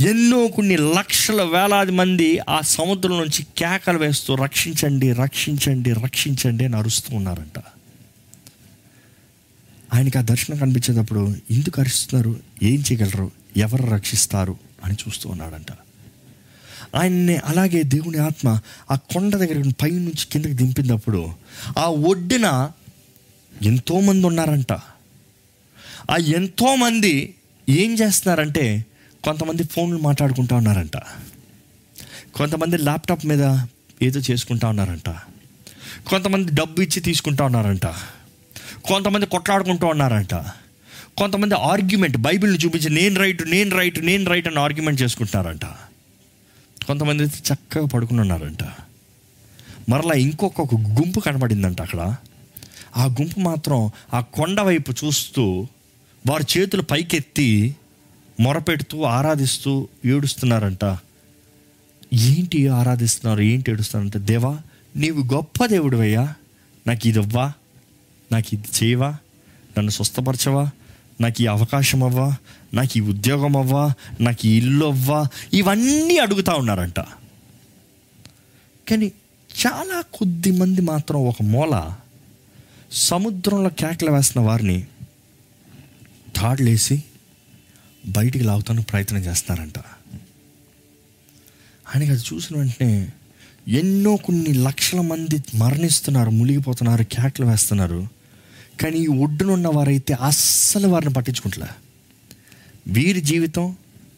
ఎన్నో 0.00 0.48
కొన్ని 0.48 0.76
లక్షల 0.76 1.42
వేలాది 1.42 1.92
మంది 1.92 2.38
ఆ 2.48 2.60
సముద్రం 2.60 3.18
నుంచి 3.18 3.46
కేకలు 3.56 3.98
వేస్తూ 3.98 4.34
రక్షించండి 4.34 5.12
రక్షించండి 5.12 5.92
రక్షించండి 5.92 6.64
అని 6.64 6.76
అరుస్తూ 6.76 7.16
ఉన్నారంట. 7.16 7.62
ఆయనకి 9.94 10.18
ఆ 10.18 10.20
దర్శనం 10.20 10.58
కనిపించేటప్పుడు 10.58 11.36
ఎందుకు 11.50 11.80
అరుస్తున్నారు? 11.80 12.40
ఏం 12.62 12.80
చేయగలరు? 12.80 13.30
ఎవరు 13.56 13.86
రక్షిస్తారు 13.86 14.58
అని 14.84 14.94
చూస్తూ 14.94 15.28
ఉన్నాడంట. 15.28 15.72
ఆయన్ని 16.96 17.36
అలాగే 17.36 17.82
దేవుని 17.82 18.18
ఆత్మ 18.18 18.60
ఆ 18.90 18.94
కొండ 18.94 19.36
దగ్గర 19.36 19.72
పై 19.82 19.90
నుంచి 19.90 20.26
కిందకి 20.32 20.52
దింపినప్పుడు 20.52 21.30
ఆ 21.78 21.86
ఒడ్డున 21.86 22.70
ఎంతోమంది 23.62 24.26
ఉన్నారంట. 24.26 24.72
ఆ 26.10 26.16
ఎంతోమంది 26.16 27.34
ఏం 27.68 27.94
చేస్తున్నారంటే 27.94 28.86
కొంతమంది 29.24 29.64
ఫోన్లు 29.64 29.98
మాట్లాడుకుంటూ 29.98 30.56
ఉన్నారంట. 30.56 30.96
కొంతమంది 32.34 32.78
ల్యాప్టాప్ 32.78 33.26
మీద 33.26 33.58
ఏదో 34.02 34.20
చేసుకుంటా 34.20 34.68
ఉన్నారంట. 34.68 35.08
కొంతమంది 36.06 36.52
డబ్బు 36.54 36.80
ఇచ్చి 36.80 37.00
తీసుకుంటా 37.00 37.44
ఉన్నారంట. 37.44 37.86
కొంతమంది 38.84 39.26
కొట్లాడుకుంటూ 39.26 39.86
ఉన్నారంట. 39.86 40.34
కొంతమంది 41.18 41.54
ఆర్గ్యుమెంట్ 41.54 42.16
బైబిల్ని 42.16 42.58
చూపించి 42.58 42.90
నేను 42.90 43.20
రైట్ 43.20 43.50
నేను 43.50 43.76
రైట్ 43.76 44.06
నేను 44.06 44.24
రైట్ 44.24 44.48
అని 44.48 44.58
ఆర్గ్యుమెంట్ 44.58 45.02
చేసుకుంటున్నారంట. 45.02 45.64
కొంతమంది 46.86 47.22
అయితే 47.22 47.54
చక్కగా 47.54 47.86
పడుకుని 47.86 48.20
ఉన్నారంట. 48.20 48.62
మరలా 49.88 50.14
ఇంకొక 50.14 50.74
గుంపు 50.74 51.20
కనబడిందంట 51.20 51.82
అక్కడ. 51.82 52.16
ఆ 52.96 53.04
గుంపు 53.04 53.40
మాత్రం 53.40 53.90
ఆ 54.14 54.20
కొండ 54.20 54.60
వైపు 54.60 54.90
చూస్తూ 54.90 55.66
వారి 56.26 56.44
చేతులు 56.58 56.82
పైకెత్తి 56.82 57.76
మొరపెడుతూ 58.40 59.02
ఆరాధిస్తూ 59.02 59.88
ఏడుస్తున్నారంట. 60.04 60.84
ఏంటి 62.14 62.68
ఆరాధిస్తున్నారు? 62.68 63.40
ఏంటి 63.40 63.70
ఏడుస్తున్నారంటే? 63.70 64.18
దేవా 64.18 64.60
నీవు 64.96 65.34
గొప్ప 65.34 65.66
దేవుడివయ్యా. 65.66 66.34
నాకు 66.86 67.08
ఇది 67.08 67.18
ఇవ్వా. 67.18 67.52
నాకు 68.32 68.54
ఇది 68.54 68.84
చేయవా. 68.84 69.10
నన్ను 69.78 69.90
స్వస్థపరచవా. 69.90 70.70
నాకు 71.20 71.42
ఈ 71.42 71.46
అవకాశం 71.46 72.02
అవ్వా 72.02 72.36
నాకు 72.74 72.98
ఈ 72.98 73.00
ఉద్యోగం 73.00 73.56
అవ్వా 73.56 73.92
నాకు 74.20 74.46
ఈ 74.46 74.56
ఇల్లు 74.56 74.86
అవ్వా 74.86 75.28
ఇవన్నీ 75.52 76.18
అడుగుతా 76.18 76.54
ఉన్నారంట. 76.54 77.00
కానీ 78.88 79.12
చాలా 79.66 80.04
కొద్ది 80.14 80.50
మంది 80.50 80.80
మాత్రం 80.80 81.20
ఒక 81.20 81.42
మూల 81.42 81.94
సముద్రంలో 82.92 83.70
కేకలు 83.70 84.10
వేస్తున్న 84.10 84.46
వారిని 84.46 84.86
తాడులేసి 86.36 87.02
బయటికి 88.06 88.44
లాగుతానికి 88.44 88.86
ప్రయత్నం 88.86 89.20
చేస్తున్నారంట. 89.20 89.78
ఆయనకి 91.86 92.10
అది 92.10 92.22
చూసిన 92.34 92.56
వెంటనే 92.56 93.08
ఎన్నో 93.68 94.16
కొన్ని 94.16 94.52
లక్షల 94.52 95.00
మంది 95.00 95.42
మరణిస్తున్నారు 95.54 96.30
మునిగిపోతున్నారు 96.30 97.02
కేకలు 97.02 97.46
వేస్తున్నారు. 97.46 98.15
కానీ 98.80 98.98
ఈ 98.98 99.06
ఒడ్డునున్న 99.06 99.68
వారైతే 99.68 100.14
అస్సలు 100.14 100.88
వారిని 100.88 101.12
పట్టించుకుంటలే. 101.12 101.66
వీరి 102.86 103.20
జీవితం 103.20 103.76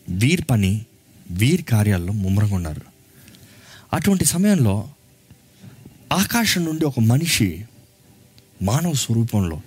వీరి 0.08 0.42
పని 0.42 0.84
వీరి 1.30 1.62
కార్యాల్లో 1.62 2.12
ముమ్మరంగా 2.12 2.54
ఉన్నారు. 2.54 2.82
అటువంటి 3.92 4.24
సమయంలో 4.24 4.88
ఆకాశం 6.12 6.64
నుండి 6.64 6.84
ఒక 6.84 7.00
మనిషి 7.00 7.64
మానవ 8.62 8.92
స్వరూపంలో 8.92 9.60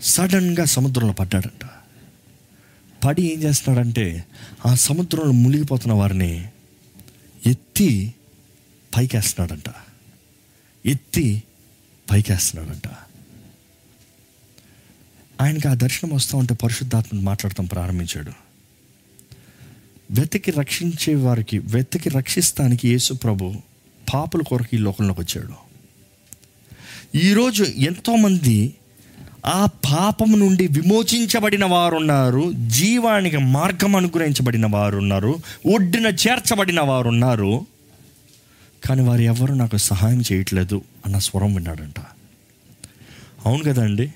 సడన్గా 0.00 0.64
సముద్రంలో 0.64 1.12
పడ్డాడంట. 1.12 1.68
పడి 3.04 3.22
ఏం 3.22 3.42
చేస్తున్నాడంటే 3.42 4.24
ఆ 4.66 4.74
సముద్రంలో 4.74 5.32
మునిగిపోతున్న 5.32 5.92
వారిని 5.92 6.48
ఎత్తి 7.46 8.14
పైకేస్తున్నాడంట. 8.96 9.74
ఎత్తి 10.86 11.42
పైకేస్తున్నాడంట. 12.10 13.03
ఆయనకి 15.40 15.68
ఆ 15.68 15.74
దర్శనం 15.74 16.14
వస్తూ 16.14 16.38
ఉంటే 16.38 16.54
పరిశుద్ధాత్మను 16.54 17.24
మాట్లాడటం 17.24 17.64
ప్రారంభించాడు. 17.64 18.32
వెతికి 20.10 20.50
రక్షించే 20.50 21.14
వారికి 21.14 21.58
వెతికి 21.58 22.08
రక్షిస్తానికి 22.08 22.88
యేసు 22.88 23.14
ప్రభు 23.14 23.54
పాపుల 24.14 24.42
కొరకు 24.42 24.74
ఈ 24.74 24.78
లోకంలోకి 24.78 25.20
వచ్చాడు. 25.20 25.64
ఈరోజు 27.16 27.64
ఎంతోమంది 27.64 28.74
ఆ 29.46 29.66
పాపం 29.66 30.40
నుండి 30.40 30.66
విమోచించబడిన 30.66 31.64
వారు 31.64 31.96
ఉన్నారు 31.96 32.52
జీవానికి 32.52 33.36
మార్గం 33.36 33.96
అనుగ్రహించబడిన 33.96 34.66
వారు 34.66 34.96
ఉన్నారు 34.96 35.40
ఒడ్డున 35.74 36.06
చేర్చబడిన 36.06 36.80
వారు 36.80 37.08
ఉన్నారు 37.08 37.66
కానీ 38.84 39.02
వారు 39.02 39.20
ఎవరు 39.20 39.54
నాకు 39.54 39.76
సహాయం 39.76 40.22
చేయట్లేదు 40.32 40.84
అన్న 41.06 41.18
స్వరం 41.18 41.54
విన్నాడంట. 41.54 42.00
అవును 43.46 43.62
కదండి? 43.62 44.14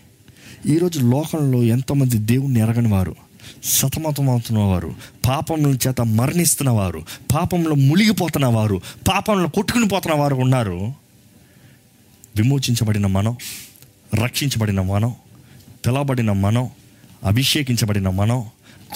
ఈరోజు 0.67 1.01
లోకంలో 1.01 1.63
ఎంతోమంది 1.63 2.19
దేవుణ్ణి 2.19 2.61
ఎరగని 2.61 2.89
వారు 2.89 3.17
సతమతమవుతున్న 3.65 4.59
వారు 4.59 4.95
పాపంలో 5.29 5.71
చేత 5.71 6.01
మరణిస్తున్న 6.01 6.71
వారు 6.71 7.03
పాపంలో 7.35 7.75
మునిగిపోతున్న 7.75 8.47
వారు 8.47 8.81
పాపంలో 9.09 9.49
కొట్టుకుని 9.49 9.89
పోతున్న 9.89 10.17
వారు 10.17 10.35
ఉన్నారు. 10.35 10.93
విమోచించబడిన 12.37 13.07
మనం 13.07 13.37
రక్షించబడిన 14.25 14.81
మనం 14.81 15.15
పిలవబడిన 15.87 16.33
మనం 16.33 16.71
అభిషేకించబడిన 17.25 18.09
మనం 18.09 18.45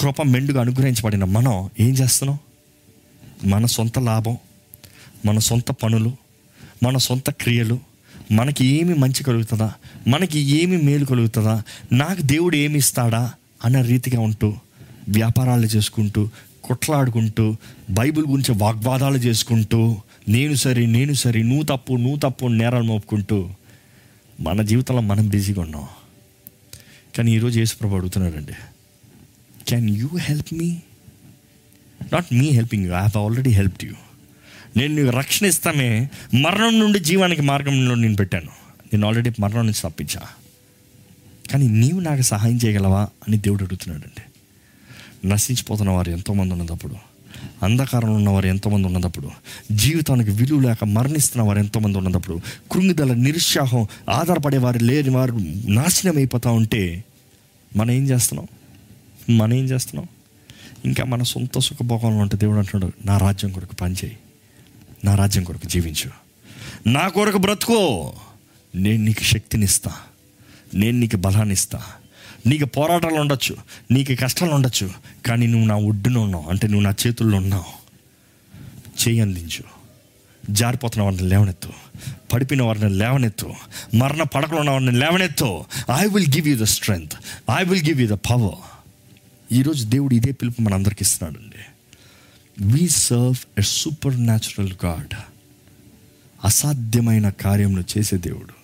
కృప 0.00 0.22
మెండుగా 0.22 0.60
అనుగ్రహించబడిన 0.60 1.24
మనం 1.24 1.70
ఏం 1.80 1.90
చేస్తున్నాం? 1.90 2.38
మన 3.50 3.66
సొంత 3.66 3.98
లాభం 3.98 4.36
మన 5.26 5.38
సొంత 5.38 5.70
పనులు 5.70 6.12
మన 6.82 6.96
సొంత 6.96 7.30
క్రియలు 7.30 7.78
మనకి 8.32 8.66
ఏమి 8.66 8.94
మంచి 8.94 9.24
కలుగుతుందా? 9.24 9.72
మనకి 10.08 10.38
ఏమి 10.38 10.76
మేలు 10.76 11.04
కలుగుతుందా? 11.04 11.62
నాకు 11.92 12.22
దేవుడు 12.22 12.56
ఏమి 12.56 12.78
ఇస్తాడా? 12.78 13.32
అన్న 13.64 13.80
రీతిగా 13.80 14.20
ఉంటూ 14.20 14.56
వ్యాపారాలు 15.08 15.66
చేసుకుంటూ 15.66 16.28
కొట్లాడుకుంటూ 16.64 17.56
బైబిల్ 17.90 18.26
గురించి 18.26 18.54
వాగ్వాదాలు 18.54 19.16
చేసుకుంటూ 19.18 19.96
నేను 20.28 20.54
సరే 20.54 20.86
నేను 20.86 21.12
సరే 21.12 21.42
నువ్వు 21.42 21.62
తప్పు 21.62 21.92
నువ్వు 21.92 22.18
తప్పు 22.18 22.46
నేరాలు 22.46 22.84
మోపుకుంటూ 22.84 23.50
మన 24.40 24.62
జీవితంలో 24.62 25.00
మనం 25.00 25.28
బిజీగా 25.28 25.62
ఉన్నాం. 25.62 25.86
కానీ 27.18 27.34
ఈరోజు 27.34 27.58
యేసుప్రభు 27.58 27.96
అడుగుతున్నాడండి 27.96 28.52
can 29.68 29.90
you 29.90 30.08
help 30.16 30.54
me 30.54 30.76
not 32.12 32.26
me 32.32 32.50
helping 32.50 32.84
you 32.86 32.92
I 32.92 32.94
have 32.94 33.16
already 33.16 33.50
helped 33.50 33.84
you 33.84 33.94
నేను 34.76 34.94
నీకు 34.94 35.16
రక్షణ 35.16 35.46
ఇస్తామే 35.46 36.08
మరణం 36.34 36.78
నుండి 36.78 36.98
జీవానికి 36.98 37.42
మార్గంలో 37.42 37.94
నేను 37.94 38.16
పెట్టాను. 38.16 38.61
నేను 38.92 39.06
ఆల్రెడీ 39.06 39.30
మరణం 39.40 39.66
నుంచి 39.66 39.90
తప్పించా. 39.90 40.22
కానీ 41.52 41.68
నీవు 41.68 42.00
నాకు 42.00 42.22
సహాయం 42.22 42.58
చేయగలవా 42.64 43.02
అని 43.02 43.38
దేవుడు 43.38 43.64
అడుగుతున్నాడండి. 43.64 44.22
నశించిపోతున్న 45.28 45.90
వారు 45.90 46.10
ఎంతోమంది 46.10 46.54
ఉన్నదప్పుడు 46.54 46.94
అంధకారంలో 47.62 48.14
ఉన్నవారు 48.14 48.46
ఎంతోమంది 48.46 48.86
ఉన్నదప్పుడు 48.86 49.30
జీవితానికి 49.72 50.30
విలువ 50.30 50.60
లేక 50.60 50.84
మరణిస్తున్న 50.84 51.46
వారు 51.46 51.58
ఎంతోమంది 51.58 51.98
ఉన్నదప్పుడు 51.98 52.40
కృంగిదల 52.72 53.14
నిరుత్సాహం 53.14 53.86
ఆధారపడేవారు 54.10 54.78
లేని 54.78 55.10
వారు 55.10 55.38
నాశనం 55.68 56.16
అయిపోతూ 56.16 56.52
ఉంటే 56.52 57.04
మనం 57.76 57.90
ఏం 57.90 58.08
చేస్తున్నాం? 58.08 58.48
మనం 59.36 59.54
ఏం 59.54 59.64
చేస్తున్నాం? 59.64 60.08
ఇంకా 60.84 61.04
మన 61.04 61.22
సొంత 61.22 61.58
సుఖభోగంలో 61.58 62.16
ఉంటే 62.16 62.36
దేవుడు 62.36 62.58
అంటున్నాడు 62.58 63.06
నా 63.06 63.18
రాజ్యం 63.18 63.52
కొరకు 63.52 63.74
పనిచేయి. 63.74 64.18
నా 65.04 65.14
రాజ్యం 65.14 65.44
కొరకు 65.44 65.68
జీవించు. 65.68 66.10
నా 66.88 67.08
కొరకు 67.08 67.38
బ్రతుకో. 67.38 68.12
నేను 68.74 69.04
నీకు 69.04 69.22
శక్తినిస్తా. 69.22 69.94
నేను 70.74 70.98
నీకు 70.98 71.16
బలాన్ని 71.16 71.52
ఇస్తా 71.52 71.82
నీకు 72.46 72.64
పోరాటాలు 72.64 73.14
ఉండొచ్చు 73.14 73.56
నీకు 73.90 74.14
కష్టాలు 74.20 74.50
ఉండొచ్చు 74.50 74.90
కానీ 75.26 75.46
నువ్వు 75.46 75.66
నా 75.68 75.74
ఒడ్డున 75.74 76.18
ఉన్నావు. 76.18 76.50
అంటే 76.50 76.66
నువ్వు 76.66 76.82
నా 76.82 76.94
చేతుల్లో 77.06 77.36
ఉన్నావు. 77.36 77.82
చేయి 79.08 79.20
అందించు. 79.20 79.64
జారిపోతున్న 80.50 81.04
వారిని 81.04 81.22
లేవనెత్తు. 81.22 81.68
పడిపోయిన 82.32 82.62
వారిని 82.62 82.90
లేవనెత్తు. 82.90 83.54
మరణ 83.94 84.22
పడకలు 84.22 84.56
ఉన్న 84.56 84.70
వారిని 84.70 84.92
లేవనెత్తు. 84.92 85.64
I 85.98 86.06
will 86.06 86.34
give 86.36 86.48
you 86.48 86.56
the 86.56 86.62
strength 86.62 87.12
I 87.58 87.64
will 87.64 87.84
give 87.84 88.00
you 88.00 88.08
the 88.08 88.18
power 88.30 88.54
ఈరోజు 89.52 89.84
దేవుడు 89.84 90.14
ఇదే 90.14 90.32
పిలుపు 90.32 90.62
మన 90.62 90.74
అందరికి 90.74 90.98
ఇస్తున్నాడండి. 91.00 91.56
We 92.64 92.88
serve 92.88 93.60
a 93.60 93.62
supernatural 94.20 94.72
God 94.84 95.14
అసాధ్యమైన 96.44 97.28
కార్యములు 97.28 97.84
చేసే 97.98 98.16
దేవుడు. 98.16 98.61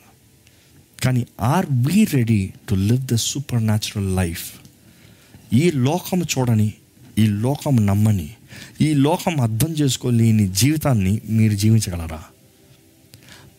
కానీ 1.04 1.26
are 1.40 1.66
we 1.70 2.04
ready 2.04 2.52
to 2.68 2.74
live 2.74 3.06
the 3.06 3.14
supernatural 3.62 4.16
life? 4.16 4.44
ఈ 5.54 5.70
లోకం 5.70 6.22
చూడని 6.22 6.72
ఈ 7.18 7.26
లోకం 7.26 7.86
నమ్మని 7.86 8.34
ఈ 8.80 8.94
లోకం 8.94 9.40
అర్థం 9.40 9.72
చేసుకోలేని 9.72 10.48
జీవితాన్ని 10.48 11.20
మీరు 11.28 11.54
జీవించగలరా? 11.54 12.24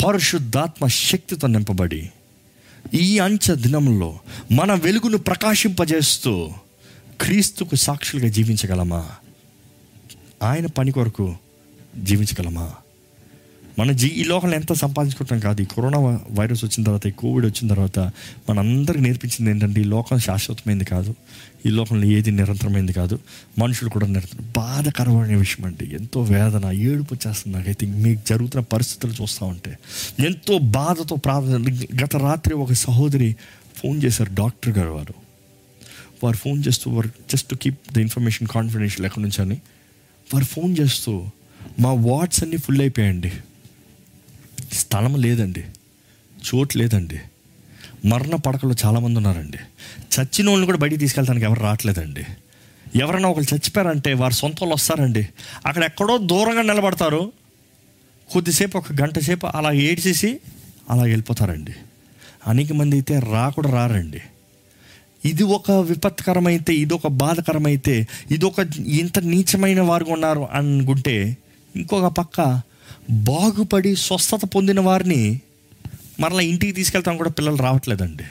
పరిశుద్ధాత్మ 0.08 0.88
శక్తితో 0.88 1.48
నింపబడి 1.48 2.10
ఈ 2.94 3.20
అంచె 3.20 3.56
దినంలో 3.56 4.20
మన 4.52 4.74
వెలుగును 4.74 5.18
ప్రకాశింపజేస్తూ 5.18 6.52
క్రీస్తుకు 7.22 7.76
సాక్షులుగా 7.76 8.28
జీవించగలమా? 8.28 9.10
ఆయన 10.44 10.66
పని 10.66 10.92
కొరకు 10.92 11.36
జీవించగలమా? 11.98 12.74
మన 13.80 13.92
జీ 13.92 14.08
ఈ 14.08 14.24
లోకంలో 14.24 14.56
ఎంత 14.56 14.74
సంపాదించుకుంటాం 14.74 15.40
కాదు. 15.40 15.62
ఈ 15.62 15.66
కరోనా 15.66 16.20
వైరస్ 16.32 16.64
వచ్చిన 16.64 16.84
తర్వాత 16.84 17.08
ఈ 17.08 17.12
కోవిడ్ 17.12 17.46
వచ్చిన 17.46 17.68
తర్వాత 17.68 18.00
మనందరికి 18.50 19.04
నేర్పించింది 19.04 19.52
ఏంటంటే 19.52 19.82
ఈ 19.82 19.84
లోకం 19.84 20.18
శాశ్వతమైంది 20.18 20.86
కాదు. 20.86 21.16
ఈ 21.66 21.70
లోకంలో 21.70 22.08
ఏది 22.08 22.32
నిరంతరమైంది 22.32 22.94
కాదు. 22.94 23.20
మనుషులు 23.60 23.90
కూడా 23.90 24.08
నిరంతరం 24.08 24.54
బాధకరమైన 24.58 25.38
విషయం 25.38 25.66
అండి. 25.66 25.96
ఎంతో 25.96 26.22
వేదన 26.22 26.72
ఏడుపు 26.72 27.14
వచ్చేస్తుంది 27.14 27.58
నాకైతే. 27.58 27.86
మీకు 27.86 28.22
జరుగుతున్న 28.28 28.64
పరిస్థితులు 28.64 29.22
చూస్తూ 29.22 29.46
ఉంటే. 29.46 29.78
ఎంతో 30.26 30.58
బాధతో 30.58 31.16
ప్రార్థన 31.16 31.78
గత 32.04 32.16
రాత్రి 32.16 32.56
ఒక 32.56 32.74
సహోదరి 32.74 33.36
ఫోన్ 33.76 34.04
చేశారు 34.04 34.34
డాక్టర్ 34.34 34.78
గారు 34.78 34.90
వారు. 34.90 35.14
వారు 36.24 36.38
ఫోన్ 36.38 36.64
చేస్తూ 36.68 36.92
వారు 36.92 37.10
just 37.32 37.50
to 37.50 37.56
keep 37.56 37.94
the 37.94 37.98
information 37.98 38.48
confidential 38.48 39.06
ఎక్కడి 39.06 39.24
నుంచి 39.24 39.42
అని. 39.42 39.58
వారు 40.34 40.46
ఫోన్ 40.46 40.76
చేస్తూ 40.80 41.26
మా 41.80 41.94
వార్డ్స్ 41.94 42.44
అన్నీ 42.44 42.58
ఫుల్ 42.58 42.82
అయిపోయాయండి. 42.82 43.32
స్థలం 44.74 45.16
లేదండి. 45.16 45.64
చోటు 46.40 46.78
లేదండి. 46.78 47.20
మరణ 48.06 48.36
పడకలో 48.36 48.76
చాలామంది 48.86 49.18
ఉన్నారండి. 49.18 49.58
చచ్చిన 50.00 50.48
వాళ్ళని 50.48 50.66
కూడా 50.66 50.78
బయటికి 50.78 51.00
తీసుకెళ్తానికి 51.00 51.46
ఎవరు 51.46 51.60
రావట్లేదండి. 51.60 52.24
ఎవరైనా 52.96 53.30
ఒకరు 53.30 53.44
చచ్చిపోయారంటే 53.44 54.14
వారి 54.14 54.34
సొంత 54.34 54.56
వాళ్ళు 54.62 54.74
వస్తారండి. 54.74 55.28
అక్కడ 55.66 55.84
ఎక్కడో 55.84 56.18
దూరంగా 56.18 56.62
నిలబడతారు. 56.62 57.32
కొద్దిసేపు 58.34 58.78
ఒక 58.78 58.92
గంట 59.02 59.20
సేపు 59.20 59.48
అలా 59.48 59.72
ఏడ్చేసి 59.72 60.40
అలా 60.90 61.02
వెళ్ళిపోతారండి. 61.02 61.74
అనేక 62.48 62.74
మంది 62.74 62.96
అయితే 62.96 63.20
రాకుండా 63.20 63.70
రారండి. 63.70 64.22
ఇది 65.26 65.44
ఒక 65.44 65.72
విపత్కరమైతే 65.72 66.74
ఇది 66.74 66.94
ఒక 66.94 67.08
బాధకరమైతే 67.08 68.08
ఇది 68.32 68.46
ఒక 68.46 68.60
ఇంత 68.78 69.20
నీచమైన 69.20 69.82
వారు 69.82 70.06
ఉన్నారు 70.10 70.48
అనుకుంటే 70.52 71.38
ఇంకొక 71.76 72.06
పక్క 72.06 72.62
బాగుపడి 73.10 73.96
స్వస్థత 73.96 74.46
పొందిన 74.46 74.80
వారిని 74.80 75.42
మరలా 76.20 76.42
ఇంటికి 76.42 76.72
తీసుకెళ్తాం 76.72 77.18
కూడా 77.18 77.30
పిల్లలు 77.30 77.56
రావట్లేదండి. 77.56 78.24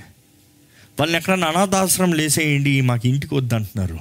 వాళ్ళని 1.01 1.19
ఎక్కడన్నా 1.19 1.49
అనాథాశ్రమం 1.49 2.13
లేసేయండి 2.13 2.81
మాకు 2.81 3.09
ఇంటికి 3.09 3.35
వద్దంటున్నారు 3.35 3.99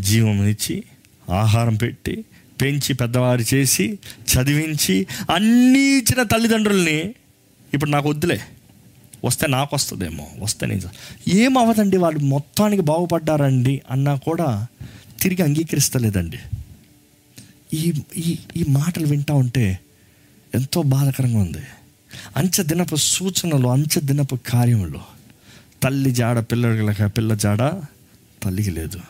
జీవం 0.00 0.46
ఇచ్చి 0.46 0.84
ఆహారం 1.30 1.74
పెట్టి 1.74 2.24
పెంచి 2.60 2.94
పెద్దవారు 2.94 3.54
చేసి 3.54 3.98
చదివించి 4.32 5.06
అన్నీ 5.30 5.80
ఇచ్చిన 5.80 6.22
తల్లిదండ్రుల్ని 6.22 7.14
ఇప్పుడు 7.74 7.90
నాకు 7.90 8.08
వద్దులే. 8.08 8.40
వస్తే 9.24 9.46
నాకు 9.46 9.76
వస్తుందేమో 9.76 10.26
వస్తే 10.38 10.66
నేను 10.66 10.80
ఏం 11.28 11.58
అవ్వదండి 11.58 11.96
వాళ్ళు 11.96 12.20
మొత్తానికి 12.20 12.82
బాగుపడ్డారండి 12.82 13.82
అన్నా 13.90 14.14
కూడా 14.14 14.66
తిరిగి 15.20 15.42
అంగీకరిస్తలేదండి. 15.42 16.38
ఈ 17.74 18.02
ఈ 18.16 18.38
ఈ 18.56 18.64
మాటలు 18.68 19.06
వింటా 19.06 19.34
ఉంటే 19.34 19.80
ఎంతో 20.54 20.82
బాధకరంగా 20.82 21.38
ఉంది. 21.38 21.62
అంచె 22.36 22.64
దినపు 22.64 22.96
సూచనలు 22.96 23.68
అంచె 23.68 24.00
దినపు 24.00 24.38
కార్యములు. 24.48 25.00
తల్లి 25.82 26.10
జాడ 26.10 26.38
పిల్లలకి 26.38 27.08
పిల్ల 27.08 27.34
జాడ 27.34 27.58
తల్లికి 28.42 28.70
లేదు. 28.70 29.00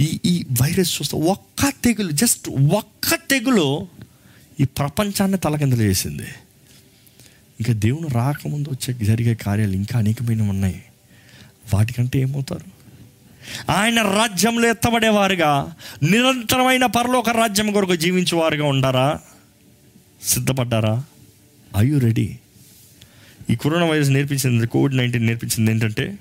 ఈ 0.00 0.20
ఈ 0.24 0.46
వైరస్ 0.62 1.02
చూస్తే 1.02 1.16
ఒక్క 1.16 1.72
తెగులు 1.84 2.10
జస్ట్ 2.10 2.50
ఒక్క 2.50 3.14
తెగులు 3.30 3.88
ఈ 4.60 4.64
ప్రపంచాన్ని 4.64 5.38
తలకిందలు 5.38 5.82
చేసింది. 5.82 6.26
ఇంకా 7.60 7.72
దేవుని 7.72 8.08
రాకముందు 8.08 8.68
వచ్చే 8.68 9.04
జరిగే 9.04 9.34
కార్యాలు 9.34 9.72
ఇంకా 9.72 9.98
అనేకమైన 9.98 10.42
ఉన్నాయి. 10.42 10.82
వాటికంటే 11.74 12.20
ఏమవుతారు? 12.20 12.77
ఆయన 13.70 14.02
రాజ్యంలో 14.02 14.68
ఎత్తబడేవారుగా. 14.68 15.74
నిరంతరమైన 16.02 16.86
పరలోక 16.86 17.30
రాజ్యం 17.30 17.72
కొరకు 17.72 17.96
జీవించేవారుగా 17.96 18.66
ఉండారా? 18.66 19.20
సిద్ధపడ్డారా? 20.22 21.04
ఐ 21.76 21.88
యు 21.88 21.98
రెడీ 21.98 22.38
ఈ 23.50 23.56
కరోనా 23.56 23.86
వైరస్ 23.86 24.10
నేర్పించింది 24.10 24.66
కోవిడ్ 24.66 24.96
నైన్టీన్ 24.96 25.26
నేర్పించింది 25.26 25.70
ఏంటంటే 25.70 26.18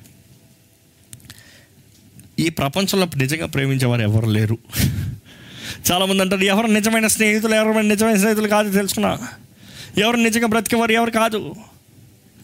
ఈ 2.40 2.50
ప్రపంచంలో 2.50 3.08
నిజంగా 3.18 3.46
ప్రేమించేవారు 3.46 4.02
ఎవరు 4.02 4.26
లేరు. 4.26 4.58
చాలామంది 5.92 6.22
అంటారు 6.22 6.42
ఎవరు 6.42 6.68
నిజమైన 6.68 7.08
స్నేహితులు 7.08 7.56
ఎవరు 7.56 7.80
నిజమైన 7.80 8.18
స్నేహితులు 8.18 8.48
కాదు 8.48 8.72
తెలుసుకున్నా. 8.72 9.20
ఎవరు 9.98 10.16
నిజంగా 10.16 10.48
బ్రతికేవారు 10.48 10.92
ఎవరు 10.92 11.12
కాదు. 11.12 11.56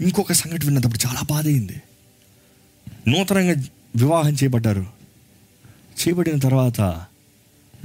ఇంకొక 0.02 0.32
సంఘటన 0.32 0.66
విన్నప్పుడు 0.66 1.08
చాలా 1.08 1.22
బాధ 1.30 1.46
అయింది. 1.48 1.82
నూతనంగా 3.08 3.56
వివాహం 3.96 4.34
చేయబడ్డారు. 4.34 4.86
చేయబడిన 6.02 6.40
తర్వాత 6.40 6.82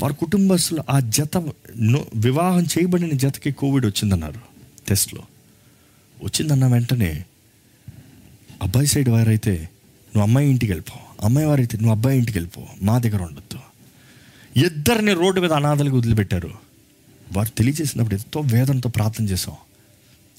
వారి 0.02 0.14
కుటుంబస్తులు 0.14 0.82
ఆ 0.90 1.00
జత 1.00 1.36
ను- 1.76 2.20
వివాహం 2.20 2.62
చేయబడిన 2.62 3.16
జతకి 3.16 3.52
కోవిడ్ 3.52 3.86
వచ్చిందన్నారు 3.86 4.40
టెస్ట్లో. 4.88 5.22
వచ్చిందన్న 6.24 6.66
వెంటనే 6.66 7.24
అబ్బాయి 8.62 8.86
సైడ్ 8.86 9.08
వారైతే 9.08 9.52
నువ్వు 9.52 10.22
అమ్మాయి 10.22 10.50
ఇంటికి 10.50 10.72
వెళ్ళిపో. 10.72 11.26
అమ్మాయి 11.26 11.46
వారైతే 11.46 11.78
నువ్వు 11.78 11.94
అబ్బాయి 11.94 12.18
ఇంటికి 12.18 12.38
వెళ్ళిపో. 12.38 12.66
మా 12.82 12.98
దగ్గర 12.98 13.22
ఉండొద్దు. 13.22 13.58
ఇద్దరిని 14.64 15.12
రోడ్డు 15.12 15.40
మీద 15.40 15.52
అనాథలకు 15.52 15.96
వదిలిపెట్టారు. 15.96 16.50
వారు 17.36 17.48
తెలియజేసినప్పుడు 17.48 18.14
ఎంతో 18.14 18.40
వేదనతో 18.40 18.88
ప్రార్థన 18.88 19.24
చేసాం 19.24 19.54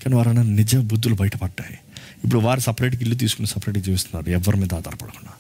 కానీ 0.03 0.15
వారు 0.15 0.29
నిజ 0.29 0.75
బుద్ధులు 0.75 1.15
బయటపడ్డాయి. 1.15 1.79
ఇప్పుడు 2.23 2.39
వారు 2.39 2.59
సపరేట్గా 2.59 3.01
ఇల్లు 3.01 3.15
తీసుకుని 3.15 3.47
సపరేట్గా 3.47 3.83
జీవిస్తున్నారు. 3.83 4.29
ఎవరి 4.29 4.57
మీద 4.57 4.73
ఆధారపడకుండా. 4.73 5.33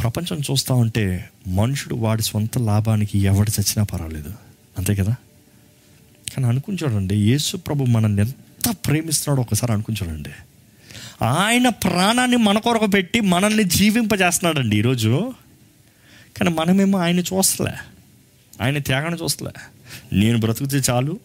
ప్రపంచం 0.00 0.38
చూస్తూ 0.38 0.74
ఉంటే 0.74 1.30
మనుషుడు 1.46 1.94
వాడి 1.94 2.22
సొంత 2.22 2.58
లాభానికి 2.58 3.18
ఎవడు 3.18 3.60
చచ్చినా 3.60 3.82
పర్వాలేదు. 3.84 4.34
అంతే 4.78 4.94
కదా? 4.94 5.16
కానీ 6.34 6.46
అనుకుని 6.46 6.78
చూడండి 6.84 7.16
యేసు 7.16 7.56
ప్రభు 7.56 7.84
మనల్ని 7.84 8.22
ఎంత 8.22 8.76
ప్రేమిస్తున్నాడో 8.86 9.42
ఒకసారి 9.42 9.72
అనుకుని 9.72 9.96
చూడండి. 10.02 10.30
ఆయన 11.24 11.68
ప్రాణాన్ని 11.68 12.36
మన 12.36 12.58
కొరకు 12.58 12.86
పెట్టి 12.86 13.20
మనల్ని 13.20 13.64
జీవింపజేస్తున్నాడండి 13.64 14.78
ఈరోజు. 14.78 15.34
కానీ 16.38 16.50
మనమేమో 16.50 16.98
ఆయన 16.98 17.18
చూస్తలే. 17.18 17.72
ఆయన 18.62 18.78
త్యాగాన్ని 18.78 19.22
చూస్తలే. 19.22 19.50
నేను 20.12 20.38
బ్రతుకుతే 20.38 20.76
చాలు 20.76 21.20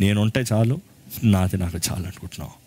నేను 0.00 0.20
ఉంటే 0.20 0.44
చాలు 0.52 0.80
నాది 1.24 1.56
నాకు 1.56 1.76
చాలు 1.76 2.02
అనుకుంటున్నావు 2.02 2.64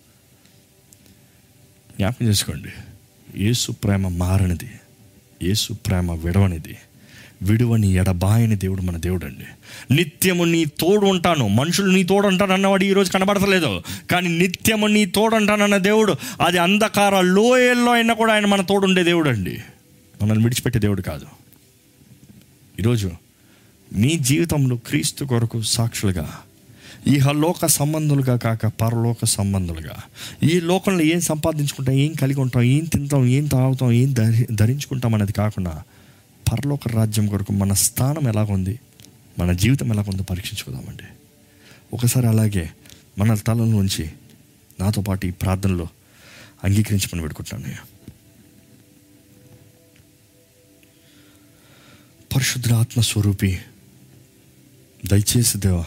జ్ఞాపకం 1.98 2.26
చేసుకోండి 2.28 2.70
యేసు 3.44 3.72
ప్రేమ 3.72 4.08
మారనిది. 4.08 4.70
యేసు 5.44 5.74
ప్రేమ 5.74 6.12
విడవనిది. 6.12 6.78
విడువని 7.42 7.94
ఎడబాయని 7.94 8.56
దేవుడు 8.56 8.82
మన 8.82 8.98
దేవుడు 8.98 9.26
అండి 9.26 9.46
నిత్యము 9.96 10.44
నీ 10.44 10.66
తోడు 10.66 11.06
ఉంటాను. 11.06 11.48
మనుషులు 11.48 11.92
నీ 11.92 12.04
తోడు 12.04 12.28
ఉంటాను 12.28 12.54
అన్నవాడు 12.54 12.84
ఈరోజు 12.84 13.12
కనబడతలేదు. 13.12 13.82
కానీ 14.12 14.38
నిత్యము 14.38 14.88
నీ 14.88 15.06
తోడు 15.06 15.36
అంటానన్న 15.36 15.78
దేవుడు 15.78 16.16
అది 16.42 16.58
అంధకార 16.58 17.22
లోయల్లో 17.22 17.92
అయినా 17.92 18.14
కూడా 18.14 18.34
ఆయన 18.34 18.46
మన 18.46 18.62
తోడు 18.62 18.86
ఉండే 18.86 19.04
దేవుడు 19.04 19.30
అండి 19.30 19.58
మనల్ని 20.22 20.44
విడిచిపెట్టే 20.44 20.80
దేవుడు 20.80 21.02
కాదు. 21.02 21.26
ఈరోజు 22.80 23.12
మీ 23.96 24.16
జీవితంలో 24.16 24.76
క్రీస్తు 24.76 25.26
కొరకు 25.26 25.62
సాక్షులుగా 25.62 26.38
ఇహలోక 27.08 27.66
సంబంధులుగా 27.66 28.38
కాక 28.38 28.68
పరలోక 28.68 29.26
సంబంధులుగా. 29.26 29.96
ఈ 30.44 30.60
లోకంలో 30.60 31.04
ఏం 31.04 31.22
సంపాదించుకుంటాం 31.22 31.96
ఏం 31.96 32.14
కలిగి 32.14 32.40
ఉంటాం 32.40 32.64
ఏం 32.64 32.86
తింటాం 32.86 33.26
ఏం 33.26 33.48
తాగుతాం 33.48 33.92
ఏం 33.92 34.14
ధరి 34.14 34.48
ధరించుకుంటాం 34.52 35.16
అనేది 35.16 35.32
కాకుండా 35.32 35.84
పరలోక 36.52 36.88
రాజ్యం 36.88 37.28
కొరకు 37.28 37.54
మన 37.54 37.74
స్థానం 37.74 38.28
ఎలాగుంది 38.28 38.80
మన 39.40 39.52
జీవితం 39.52 39.94
ఎలాగుందో 39.94 40.24
పరీక్షించుకుందామండి. 40.24 41.04
ఒకసారి 41.94 42.28
అలాగే 42.28 42.70
మన 43.18 43.36
తలలో 43.36 43.66
నుంచి 43.66 44.10
నాతో 44.80 45.02
పాటు 45.02 45.26
ఈ 45.26 45.32
ప్రార్థనలో 45.32 45.88
అంగీకరించమని 46.64 47.22
పెట్టుకుంటున్నాను 47.22 47.98
పరిశుద్ధ 52.36 52.74
ఆత్మస్వరూపి 52.74 53.58
దయచేసి 55.06 55.58
దేవా 55.58 55.86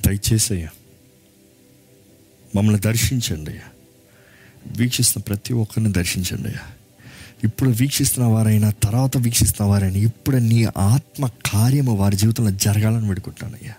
దయచేసి 0.00 0.50
అయ్యా 0.54 0.70
మమ్మల్ని 2.52 2.80
దర్శించండి 2.82 3.50
అయ్యా. 3.52 3.66
వీక్షిస్తున్న 4.78 5.22
ప్రతి 5.24 5.52
ఒక్కరిని 5.54 5.90
దర్శించండి 5.92 6.48
అయ్యా. 6.48 6.64
ఇప్పుడు 7.44 7.70
వీక్షిస్తున్న 7.78 8.26
వారైనా 8.28 8.70
తర్వాత 8.82 9.16
వీక్షిస్తున్న 9.18 9.66
వారైనా 9.70 9.98
ఇప్పుడు 10.08 10.38
నీ 10.48 10.58
ఆత్మ 10.90 11.22
కార్యము 11.46 11.92
వారి 11.96 12.16
జీవితంలో 12.16 12.52
జరగాలని 12.60 13.08
పెడుకుంటానయ్యా 13.08 13.76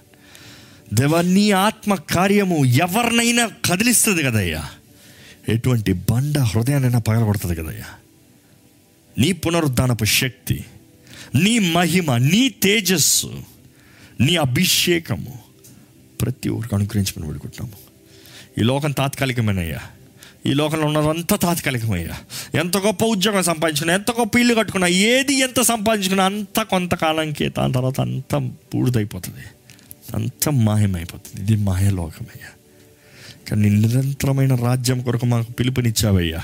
దేవా 0.93 1.19
నీ 1.29 1.45
ఆత్మ 1.59 1.93
కార్యము 2.11 2.55
ఎవరినైనా 2.81 3.43
కదిలిస్తుంది 3.67 4.21
కదయ్యా 4.23 4.63
ఎటువంటి 5.47 5.91
బండ 6.09 6.37
హృదయాన్నైనా 6.49 6.99
పగలగొడుతుంది 7.01 7.55
కదయ్యా 7.55 7.89
నీ 9.15 9.29
పునరుద్ధానపు 9.39 10.05
శక్తి 10.15 10.57
నీ 11.35 11.53
మహిమ 11.71 12.17
నీ 12.25 12.43
తేజస్సు 12.63 13.31
నీ 14.19 14.35
అభిషేకము 14.37 15.33
ప్రతి 16.21 16.49
ఒక్కరికి 16.49 16.75
అనుగ్రహించమని 16.75 17.27
వేడుకుంటున్నాము. 17.27 17.91
ఈ 18.61 18.63
లోకం 18.63 18.91
తాత్కాలికమేనయ్యా. 18.91 19.79
ఈ 20.45 20.53
లోకంలో 20.53 20.85
ఉన్నదంతా 20.85 21.35
తాత్కాలికమయ్యా. 21.35 22.09
ఎంత 22.59 22.77
గొప్ప 22.77 23.05
ఉద్యోగం 23.05 23.43
సంపాదించుకున్నా 23.43 23.93
ఎంత 23.93 24.11
గొప్ప 24.11 24.37
ఇల్లు 24.37 24.53
కట్టుకున్నా 24.53 24.87
ఏది 24.87 25.35
ఎంత 25.35 25.61
సంపాదించుకున్నా 25.61 26.25
అంత 26.25 26.61
కొంతకాలంకి 26.61 27.49
దాని 27.49 27.73
తర్వాత 27.73 28.01
అంత 28.01 28.35
బూడిదైపోతుంది. 28.37 29.39
అంత 30.15 30.49
మాయమైపోతుంది. 30.49 31.41
ఇది 31.43 31.63
మాయలోకమయ్యా 31.63 32.47
కానీ 33.49 33.69
నిరంతరమైన 33.69 34.55
రాజ్యం 34.55 35.01
కొరకు 35.01 35.25
మాకు 35.25 35.51
పిలుపునిచ్చావయ్యా. 35.51 36.39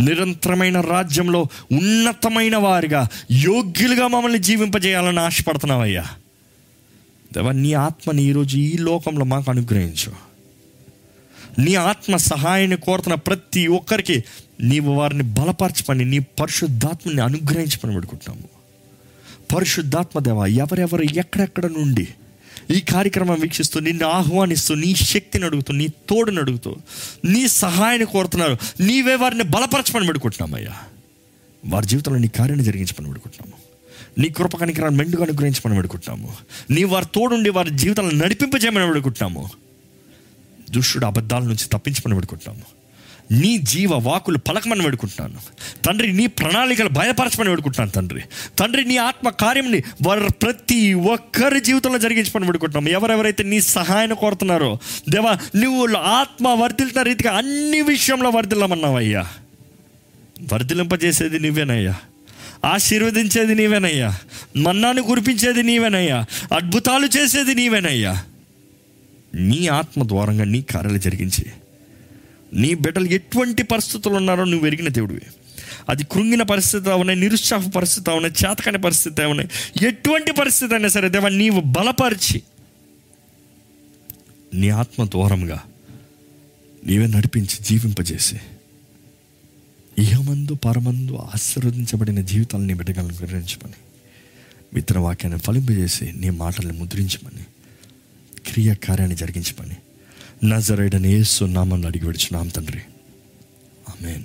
నిరంతరమైన 0.00 0.80
రాజ్యంలో 0.80 1.40
ఉన్నతమైన 1.72 2.56
వారిగా 2.56 3.08
యోగ్యులుగా 3.30 4.08
మమ్మల్ని 4.08 4.38
జీవింపజేయాలని 4.38 5.20
ఆశపడుతున్నావయ్యా. 5.20 6.04
దేవా 7.32 7.52
నీ 7.52 7.72
ఆత్మని 7.72 8.22
ఈరోజు 8.22 8.56
ఈ 8.56 8.76
లోకంలో 8.78 9.24
మాకు 9.24 9.50
అనుగ్రహించు. 9.50 10.10
నీ 11.58 11.74
ఆత్మ 11.74 12.16
సహాయాన్ని 12.16 12.76
కోరుతున్న 12.76 13.14
ప్రతి 13.14 13.66
ఒక్కరికి 13.66 14.24
నీవు 14.60 14.92
వారిని 14.92 15.22
బలపరచమని 15.22 16.04
నీ 16.04 16.18
పరిశుద్ధాత్మని 16.18 17.20
అనుగ్రహించమని 17.22 17.94
పెడుకుంటున్నాము 17.94 18.48
పరిశుద్ధాత్మ 19.54 20.18
దేవ 20.18 20.46
ఎవరెవరు 20.46 21.02
ఎక్కడెక్కడ 21.02 21.66
నుండి 21.66 22.08
ఈ 22.70 22.80
కార్యక్రమం 22.80 23.40
వీక్షిస్తూ 23.40 23.80
నిన్ను 23.80 24.06
ఆహ్వానిస్తూ 24.08 24.74
నీ 24.74 24.94
శక్తిని 24.94 25.44
అడుగుతూ 25.44 25.72
నీ 25.72 25.88
తోడుని 25.88 26.38
అడుగుతూ 26.38 26.76
నీ 27.24 27.48
సహాయాన్ని 27.48 28.06
కోరుతున్నారు 28.06 28.56
నీవే 28.80 29.14
వారిని 29.14 29.44
బలపరచమని 29.44 30.06
పెడుకుంటున్నామయ్యా 30.06 30.76
వారి 31.64 31.86
జీవితంలో 31.86 32.18
నీ 32.18 32.28
కార్యాన్ని 32.28 32.64
జరిగించమని 32.64 33.08
పెడుకుంటున్నాము 33.08 33.71
నీ 34.18 34.28
కృప 34.28 34.56
కనికరాన్ని 34.56 34.98
మెండుగా 34.98 35.22
అనుగ్రహించమని 35.24 35.74
పెడుకుంటున్నాము 35.74 36.34
నీ 36.70 36.84
వారి 36.84 37.06
తోడుండి 37.14 37.50
వారి 37.50 37.70
జీవితాలను 37.70 38.24
నడిపింపజేయమని 38.24 38.86
పెడుకుంటున్నాము 38.86 39.50
దుష్టుడు 40.70 41.06
అబద్ధాల 41.06 41.42
నుంచి 41.42 41.68
తప్పించమని 41.72 42.14
పెడుకుంటున్నాము 42.14 42.82
నీ 43.40 43.58
జీవ 43.58 43.94
వాకులు 43.94 44.38
పలకమని 44.38 44.82
పెడుకుంటున్నాను 44.82 45.38
తండ్రి 45.84 46.12
నీ 46.12 46.26
ప్రణాళికలు 46.26 46.88
బయపరచమని 46.88 47.48
పెడుకుంటున్నాను 47.48 47.90
తండ్రి. 47.90 48.22
తండ్రి 48.58 48.84
నీ 48.84 48.96
ఆత్మ 48.96 49.28
కార్యంని 49.28 49.82
వారి 50.06 50.20
ప్రతి 50.42 50.94
ఒక్కరి 50.94 51.60
జీవితంలో 51.60 51.98
జరిగించమని 51.98 52.46
పెడుకుంటున్నాము 52.46 52.88
ఎవరెవరైతే 52.88 53.42
నీ 53.42 53.60
సహాయాన్ని 53.60 54.16
కోరుతున్నారో 54.16 54.78
దేవా 55.08 55.38
నువ్వు 55.56 55.96
ఆత్మ 55.96 56.48
వర్ధిల్తున్న 56.48 57.02
రీతిగా 57.02 57.32
అన్ని 57.32 57.80
విషయంలో 57.80 58.30
వర్ధిల్లమన్నావయ్యా. 58.30 59.28
వర్ధిలింపజేసేది 60.52 61.40
నువ్వేనయ్యా. 61.40 61.94
ఆశీర్వదించేది 62.64 63.54
నీవేనయ్యా. 63.54 64.18
మన్నాను 64.56 65.02
కురిపించేది 65.02 65.62
నీవేనయ్యా. 65.62 66.26
అద్భుతాలు 66.56 67.08
చేసేది 67.18 67.54
నీవేనయ్యా. 67.54 68.24
నీ 69.34 69.66
ఆత్మ 69.66 70.08
ద్వారంగా 70.08 70.44
నీ 70.44 70.62
కార్యాలు 70.62 70.98
జరిగించి. 70.98 71.46
నీ 72.54 72.74
బిడ్డలు 72.74 73.04
ఎటువంటి 73.04 73.62
పరిస్థితులు 73.62 74.14
ఉన్నారో 74.14 74.44
నువ్వు 74.44 74.66
ఎరిగిన 74.66 74.88
దేవుడివి. 74.88 75.20
అది 75.88 76.04
కృంగిన 76.04 76.42
పరిస్థితి 76.42 76.90
అవునాయి 76.90 77.20
నిరుత్సాహ 77.20 77.68
పరిస్థితి 77.68 78.10
అవునాయి 78.10 78.34
చేతకాని 78.46 78.78
పరిస్థితి 78.78 79.22
అవునాయి. 79.22 79.48
ఎటువంటి 79.88 80.32
పరిస్థితి 80.32 80.74
అయినా 80.74 80.88
సరే 80.88 81.08
దేవా 81.08 81.28
నీవు 81.28 81.60
బలపరిచి 81.60 82.42
నీ 84.54 84.68
ఆత్మ 84.68 85.04
దూరంగా 85.04 85.62
నీవే 86.86 87.06
నడిపించి 87.06 87.64
జీవింపజేసి. 87.64 88.40
ఇహమందు 89.98 90.54
పరమందు 90.54 91.16
ఆశీర్వదించబడిన 91.16 92.20
జీవితాలను 92.20 92.66
నీ 92.66 92.74
బిడ్డగాలను 92.74 93.14
గ్రహించమని 93.14 93.72
మిత్ర 94.74 94.98
వాక్యాన్ని 94.98 95.40
ఫలింపజేసి 95.40 96.12
నీ 96.12 96.30
మాటలను 96.30 96.72
ముద్రించమని. 96.72 97.44
క్రియ 98.46 98.74
కార్యాన్ని 98.74 99.16
జరిగించమని. 99.16 99.76
నజరైడని 100.48 101.08
యేసు 101.08 101.44
నామని 101.44 101.86
అడిగి 101.86 102.06
విడిచున్నాం 102.06 102.48
తండ్రి. 102.48 102.78
ఆమెన్. 103.88 104.24